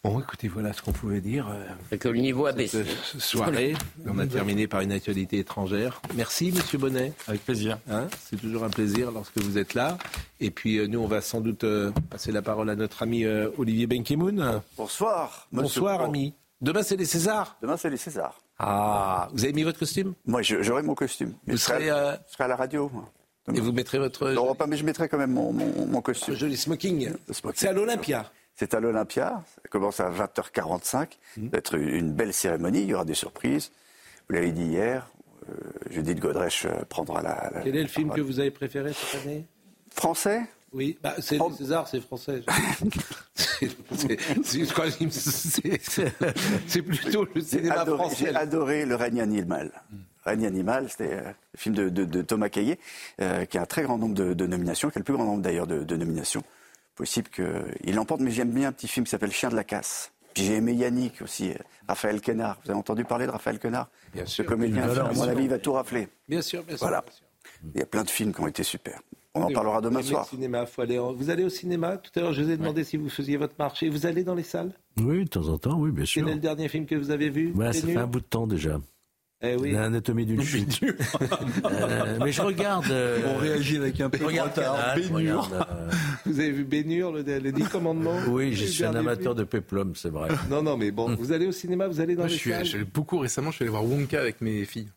Bon, 0.06 0.20
écoutez, 0.20 0.48
voilà 0.48 0.72
ce 0.72 0.84
qu'on 0.84 0.92
pouvait 0.92 1.20
dire. 1.20 1.48
euh, 1.50 1.66
C'est 1.90 1.98
que 1.98 2.08
le 2.10 2.20
niveau 2.20 2.46
a 2.46 2.50
cette, 2.50 2.58
baissé. 2.58 2.78
euh, 2.82 3.20
soirée. 3.20 3.74
On 4.06 4.20
a 4.20 4.28
terminé 4.28 4.68
par 4.68 4.82
une 4.82 4.92
actualité 4.92 5.40
étrangère. 5.40 6.00
Merci, 6.14 6.52
Monsieur 6.52 6.78
Bonnet. 6.78 7.12
Avec 7.28 7.44
plaisir. 7.44 7.80
Hein, 7.90 8.06
c'est 8.22 8.40
toujours 8.40 8.64
un 8.66 8.70
plaisir 8.70 9.10
lorsque 9.12 9.40
vous 9.40 9.58
êtes 9.58 9.74
là. 9.74 9.98
Et 10.40 10.52
puis 10.52 10.78
euh, 10.78 10.86
nous, 10.86 11.00
on 11.00 11.08
va 11.08 11.22
sans 11.22 11.42
doute 11.42 11.64
euh, 11.64 11.92
passer 12.12 12.32
la 12.32 12.44
parole 12.44 12.70
à 12.70 12.76
notre 12.76 13.02
ami 13.02 13.24
euh, 13.26 13.50
Olivier 13.58 13.88
Benkemoun. 13.88 14.62
Bonsoir. 14.78 15.48
monsieur 15.52 15.64
Bonsoir, 15.64 15.98
Pro. 15.98 16.08
ami. 16.08 16.36
Demain, 16.62 16.84
c'est 16.84 16.98
les 16.98 17.06
Césars. 17.06 17.58
Demain, 17.64 17.76
c'est 17.76 17.90
les 17.90 17.98
Césars. 17.98 18.40
Ah, 18.60 19.28
vous 19.34 19.44
avez 19.44 19.54
mis 19.54 19.64
votre 19.64 19.80
costume? 19.80 20.14
Moi, 20.28 20.44
j'aurai 20.44 20.84
mon 20.84 20.94
costume. 20.94 21.34
Mais 21.48 21.54
Vous 21.54 21.58
je 21.58 21.64
serai, 21.64 21.80
serez, 21.80 21.90
euh, 21.90 22.12
je 22.30 22.34
serai 22.34 22.44
à 22.44 22.48
la 22.50 22.56
radio. 22.56 22.92
moi. 22.94 23.12
Et 23.56 23.60
vous 23.60 23.72
mettre 23.72 23.98
votre 23.98 24.30
Non, 24.34 24.54
pas, 24.54 24.68
mais 24.68 24.78
je 24.78 24.86
mettrai 24.86 25.10
quand 25.10 25.18
même 25.18 25.34
mon, 25.34 25.52
mon- 25.52 25.88
mon 25.88 26.02
costume. 26.02 26.36
joli 26.36 26.58
smoking. 26.58 27.10
Le 27.28 27.34
smoking. 27.34 27.60
C'est 27.60 27.68
à 27.70 27.74
l'Olympia. 27.74 28.32
C'est 28.56 28.74
à 28.74 28.80
l'Olympia. 28.80 29.44
Ça 29.62 29.62
commence 29.70 30.00
à 30.00 30.10
20h45. 30.10 31.08
Mmh. 31.38 31.44
Ça 31.46 31.50
va 31.52 31.58
être 31.58 31.76
une 31.76 32.12
belle 32.14 32.34
cérémonie. 32.34 32.82
Il 32.82 32.88
y 32.90 32.94
aura 32.94 33.06
des 33.06 33.14
surprises. 33.14 33.72
Vous 34.30 34.36
l'avez 34.36 34.52
dit 34.52 34.64
hier. 34.66 35.08
euh, 35.50 35.54
Judith 35.92 36.20
Godrèche 36.20 36.66
euh, 36.66 36.84
prendra 36.90 37.22
la. 37.22 37.52
la- 37.54 37.62
Quel 37.62 37.76
est 37.76 37.82
le 37.84 37.88
film 37.88 38.12
que 38.12 38.22
vous 38.22 38.40
avez 38.40 38.52
préféré 38.52 38.94
cette 38.94 39.22
année? 39.24 39.46
Français? 39.94 40.42
Oui, 40.74 40.98
bah, 41.02 41.16
c'est 41.20 41.38
les 41.38 41.52
Césars, 41.58 41.88
c'est 41.88 42.02
français. 42.02 42.42
C'est- 46.68 46.82
plutôt 46.82 47.26
le 47.34 47.42
cinéma 47.42 47.76
adoré, 47.82 47.98
français. 48.04 48.26
j'ai 48.32 48.36
adoré 48.36 48.86
Le 48.86 48.96
règne 48.96 49.22
animal. 49.22 49.72
Mmh. 49.92 49.96
Règne 50.26 50.46
animal, 50.48 50.90
c'était 50.90 51.14
euh, 51.14 51.22
le 51.54 51.58
film 51.58 51.76
de, 51.76 51.90
de- 51.90 52.04
de 52.06 52.22
Thomas 52.22 52.50
Caillet, 52.50 52.80
euh, 53.22 53.46
qui 53.46 53.58
a 53.58 53.62
un 53.62 53.66
très 53.66 53.84
grand 53.84 53.98
nombre 53.98 54.16
de, 54.16 54.34
de 54.34 54.48
nominations, 54.48 54.90
qui 54.90 54.98
a 54.98 55.00
le 55.00 55.04
plus 55.06 55.14
grand 55.14 55.26
nombre 55.26 55.42
d'ailleurs 55.44 55.68
de 55.68 55.96
nominations. 55.96 56.44
Possible 56.96 57.28
qu'il 57.30 57.96
l'emporte, 57.96 58.22
mais 58.22 58.32
j'aime 58.32 58.52
bien 58.52 58.70
un 58.70 58.72
petit 58.72 58.88
film 58.88 59.06
qui 59.06 59.10
s'appelle 59.12 59.32
Chien 59.32 59.50
de 59.50 59.56
la 59.56 59.64
casse. 59.64 60.12
Puis 60.34 60.44
j'ai 60.46 60.56
aimé 60.56 60.74
Yannick 60.74 61.22
aussi, 61.22 61.52
euh, 61.52 61.56
Raphaël 61.88 62.22
Quenard. 62.22 62.58
Vous 62.64 62.72
avez 62.72 62.80
entendu 62.80 63.04
parler 63.06 63.26
de 63.26 63.32
Raphaël 63.32 63.58
Quenard? 63.60 63.90
Bien 64.14 64.26
Ce 64.26 64.36
sûr. 64.36 64.46
comédien, 64.46 64.86
Bien 64.86 64.94
sûr, 64.94 65.06
à 65.06 65.14
mon 65.14 65.22
avis, 65.24 65.44
il 65.44 65.50
va 65.50 65.60
tout 65.60 65.74
rafler. 65.74 66.08
Bien 66.28 66.42
sûr, 66.42 66.64
bien 66.64 66.76
sûr. 66.78 66.86
Voilà. 66.88 67.02
bien 67.02 67.12
sûr. 67.14 67.26
Il 67.74 67.80
y 67.80 67.84
a 67.84 67.86
plein 67.86 68.04
de 68.04 68.10
films 68.10 68.34
qui 68.34 68.42
ont 68.42 68.48
été 68.48 68.64
super. 68.64 69.02
On 69.34 69.44
en 69.44 69.52
parlera 69.52 69.82
demain 69.82 70.02
soir. 70.02 70.26
le 70.32 70.36
cinéma, 70.38 70.66
faut 70.66 70.82
aller 70.82 70.98
en- 70.98 71.12
Vous 71.14 71.30
allez 71.30 71.44
au 71.44 71.50
cinéma 71.50 71.98
Tout 71.98 72.12
à 72.18 72.22
l'heure, 72.22 72.34
je 72.34 72.42
vous 72.42 72.50
ai 72.52 72.58
demandé 72.58 72.84
si 72.86 72.96
vous 72.96 73.10
faisiez 73.10 73.36
votre 73.38 73.56
marché. 73.60 73.90
Vous 73.90 74.06
allez 74.06 74.24
dans 74.24 74.36
les 74.36 74.44
salles? 74.44 74.72
Oui, 74.98 75.26
de 75.26 75.30
temps 75.30 75.48
en 75.50 75.58
temps, 75.58 75.78
oui, 75.78 75.92
bien 75.92 76.06
sûr. 76.06 76.24
Quel 76.24 76.32
est 76.32 76.36
le 76.36 76.40
dernier 76.42 76.70
film 76.70 76.86
que 76.86 76.96
vous 76.96 77.12
avez 77.12 77.30
vu? 77.30 77.52
Ouais, 77.54 77.74
ça 77.74 77.86
fait 77.86 77.98
un 77.98 78.08
bout 78.08 78.22
de 78.22 78.26
temps 78.26 78.48
déjà. 78.48 78.80
Eh 79.46 79.56
oui. 79.58 79.72
L'anatomie 79.72 80.26
d'une 80.28 80.42
chute. 80.42 80.82
Euh, 80.84 82.18
mais 82.24 82.32
je 82.32 82.42
regarde. 82.42 82.86
euh, 82.90 83.20
On 83.36 83.38
réagit 83.38 83.78
avec 83.78 84.00
un 84.02 84.10
peu 84.10 84.18
de 84.20 84.24
retard. 84.26 84.54
Canal, 84.96 85.02
regarde, 85.14 85.54
euh, 85.54 85.92
Vous 86.26 86.40
avez 86.40 86.52
vu 86.52 86.64
Bénur, 86.64 87.12
le, 87.12 87.22
les 87.22 87.52
Dix 87.52 87.68
Commandements 87.70 88.20
Oui, 88.30 88.54
je 88.54 88.66
suis 88.66 88.84
un 88.86 88.96
amateur 88.96 89.36
de 89.36 89.44
péplum, 89.44 89.94
c'est 89.96 90.10
vrai. 90.10 90.30
Non, 90.50 90.62
non, 90.64 90.78
mais 90.78 90.92
bon, 90.92 91.16
vous 91.16 91.32
allez 91.32 91.48
au 91.48 91.52
cinéma, 91.52 91.88
vous 91.88 92.00
allez 92.02 92.16
dans 92.16 92.22
Moi, 92.24 92.28
les 92.30 92.34
je 92.36 92.40
suis, 92.40 92.52
salles 92.52 92.64
je 92.64 92.70
suis 92.70 92.78
allé 92.78 92.88
beaucoup 92.94 93.18
récemment, 93.20 93.52
je 93.52 93.58
suis 93.58 93.64
allé 93.64 93.72
voir 93.72 93.86
Wonka 93.86 94.20
avec 94.20 94.42
mes 94.42 94.66
filles. 94.66 94.90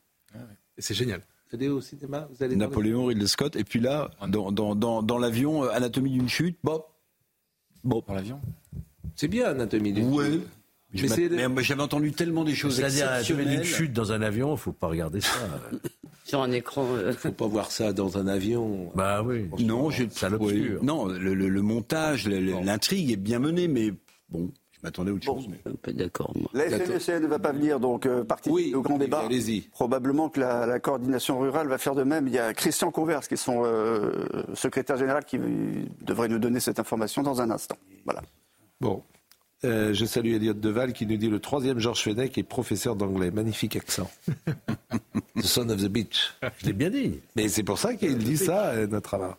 Et 0.76 0.82
c'est 0.82 0.94
génial. 0.94 1.20
Vous 1.50 1.56
allez 1.56 1.68
au 1.68 1.80
cinéma, 1.80 2.28
vous 2.30 2.44
allez 2.44 2.56
Napoléon, 2.56 3.06
Ridley 3.06 3.26
Scott. 3.26 3.56
Et 3.56 3.64
puis 3.64 3.80
là, 3.80 4.10
dans, 4.28 4.52
dans, 4.52 4.74
dans, 4.74 5.02
dans 5.02 5.18
l'avion, 5.18 5.64
euh, 5.64 5.70
anatomie 5.72 6.10
d'une 6.10 6.28
chute, 6.28 6.58
bon. 6.62 6.82
Bon. 7.84 8.02
Dans 8.06 8.14
l'avion 8.14 8.40
C'est 9.16 9.28
bien, 9.28 9.46
Anatomie 9.46 9.92
d'une 9.92 10.12
Ouais. 10.12 10.30
chute. 10.32 10.46
Mais 10.92 11.62
J'avais 11.62 11.82
entendu 11.82 12.12
tellement 12.12 12.44
des 12.44 12.54
choses 12.54 12.80
exceptionnelles. 12.80 13.58
une 13.58 13.64
chute 13.64 13.92
dans 13.92 14.12
un 14.12 14.22
avion, 14.22 14.54
il 14.54 14.58
faut 14.58 14.72
pas 14.72 14.86
regarder 14.88 15.20
ça. 15.20 15.30
Sur 16.24 16.42
un 16.42 16.52
écran. 16.52 16.86
euh, 16.94 17.12
faut 17.14 17.32
pas 17.32 17.46
voir 17.46 17.70
ça 17.70 17.92
dans 17.94 18.18
un 18.18 18.26
avion. 18.26 18.90
Bah 18.94 19.22
oui. 19.22 19.48
Non, 19.60 19.88
je, 19.90 20.04
Ça 20.10 20.28
non, 20.82 21.06
le, 21.06 21.34
le- 21.34 21.48
le 21.48 21.62
montage, 21.62 22.28
l'intrigue 22.28 23.10
est 23.12 23.16
bien 23.16 23.38
menée, 23.38 23.66
mais 23.66 23.92
bon, 24.28 24.50
je 24.72 24.78
m'attendais 24.82 25.10
à 25.10 25.14
autre 25.14 25.24
chose. 25.24 25.46
mais- 25.48 25.58
un 25.70 25.74
peu 25.74 25.92
d'accord. 25.92 26.34
La 26.52 26.68
FNSEA 26.68 27.20
ne 27.20 27.26
va 27.26 27.38
pas 27.38 27.52
venir 27.52 27.80
donc 27.80 28.04
euh, 28.04 28.24
participer 28.24 28.74
au 28.74 28.82
grand 28.82 28.98
débat. 28.98 29.20
Allez-y. 29.24 29.62
Probablement 29.72 30.28
que 30.28 30.40
la, 30.40 30.66
la 30.66 30.78
coordination 30.80 31.38
rurale 31.38 31.66
va 31.68 31.78
faire 31.78 31.94
de 31.94 32.02
même. 32.02 32.26
Il 32.28 32.34
y 32.34 32.38
a 32.38 32.52
Christian 32.52 32.90
Converse, 32.90 33.26
qui 33.26 33.34
est 33.34 33.38
son 33.38 33.62
euh, 33.64 34.10
secrétaire 34.54 34.98
général, 34.98 35.24
qui 35.24 35.38
devrait 36.02 36.28
nous 36.28 36.38
donner 36.38 36.60
cette 36.60 36.78
information 36.78 37.22
dans 37.22 37.40
un 37.40 37.50
instant. 37.50 37.76
Voilà. 38.04 38.22
Bon. 38.82 39.02
Euh, 39.64 39.92
je 39.92 40.04
salue 40.04 40.34
Elliot 40.34 40.54
Deval 40.54 40.92
qui 40.92 41.04
nous 41.06 41.16
dit 41.16 41.28
le 41.28 41.40
troisième 41.40 41.78
Georges 41.80 42.02
Fenech 42.02 42.38
est 42.38 42.42
professeur 42.44 42.94
d'anglais. 42.94 43.30
Magnifique 43.32 43.74
accent. 43.76 44.08
the 45.36 45.42
son 45.42 45.68
of 45.70 45.82
the 45.82 45.88
beach. 45.88 46.34
Je 46.58 46.66
l'ai 46.66 46.72
bien 46.72 46.90
dit. 46.90 47.20
Mais 47.36 47.48
c'est 47.48 47.64
pour 47.64 47.78
ça 47.78 47.94
qu'il 47.94 48.18
dit 48.18 48.36
ça, 48.36 48.66
euh, 48.68 48.86
notre, 48.86 49.14
ami- 49.14 49.34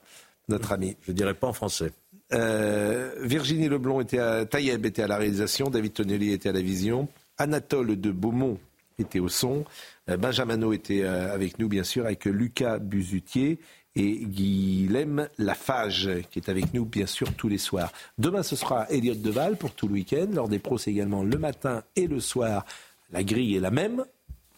notre 0.49 0.71
ami. 0.73 0.97
Je 1.07 1.13
dirais 1.13 1.33
pas 1.33 1.47
en 1.47 1.53
français. 1.53 1.91
Euh, 2.33 3.11
Virginie 3.21 3.69
Leblond 3.69 4.01
était 4.01 4.19
à 4.19 4.45
Taïeb 4.45 4.85
était 4.85 5.01
à 5.03 5.07
la 5.07 5.17
réalisation, 5.17 5.69
David 5.69 5.93
Tonnelly 5.93 6.31
était 6.33 6.49
à 6.49 6.51
la 6.51 6.61
vision, 6.61 7.07
Anatole 7.37 7.99
de 7.99 8.11
Beaumont 8.11 8.59
était 8.99 9.19
au 9.19 9.29
son, 9.29 9.65
euh, 10.09 10.17
Benjamino 10.17 10.73
était 10.73 11.01
euh, 11.03 11.33
avec 11.33 11.57
nous 11.57 11.67
bien 11.69 11.83
sûr, 11.83 12.05
avec 12.05 12.25
Lucas 12.25 12.77
Buzutier 12.77 13.57
et 13.95 14.17
Guilhem 14.17 15.27
Lafage 15.37 16.09
qui 16.31 16.39
est 16.39 16.49
avec 16.49 16.73
nous 16.73 16.85
bien 16.85 17.05
sûr 17.05 17.33
tous 17.33 17.47
les 17.47 17.57
soirs. 17.57 17.91
Demain 18.17 18.43
ce 18.43 18.55
sera 18.55 18.89
Elliot 18.89 19.15
Deval 19.15 19.57
pour 19.57 19.71
tout 19.71 19.87
le 19.87 19.93
week-end, 19.93 20.27
lors 20.33 20.47
des 20.47 20.59
pros 20.59 20.77
c'est 20.77 20.91
également 20.91 21.23
le 21.23 21.37
matin 21.37 21.83
et 21.95 22.07
le 22.07 22.19
soir. 22.19 22.65
La 23.11 23.23
grille 23.23 23.55
est 23.55 23.59
la 23.59 23.71
même 23.71 24.05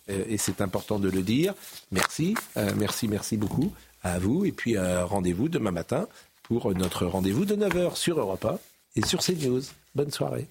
euh, 0.10 0.24
et 0.28 0.38
c'est 0.38 0.62
important 0.62 1.00
de 1.00 1.10
le 1.10 1.22
dire. 1.22 1.54
Merci, 1.92 2.36
euh, 2.58 2.72
merci, 2.78 3.08
merci 3.08 3.38
beaucoup 3.38 3.72
à 4.04 4.20
vous 4.20 4.46
et 4.46 4.52
puis 4.52 4.78
euh, 4.78 5.06
rendez-vous 5.06 5.48
demain 5.48 5.72
matin 5.72 6.08
pour 6.44 6.74
notre 6.74 7.06
rendez-vous 7.06 7.46
de 7.46 7.56
9h 7.56 7.96
sur 7.96 8.20
Europe 8.20 8.46
1 8.46 8.60
et 8.98 9.06
sur 9.06 9.20
CNews. 9.20 9.62
Bonne 9.96 10.12
soirée. 10.12 10.48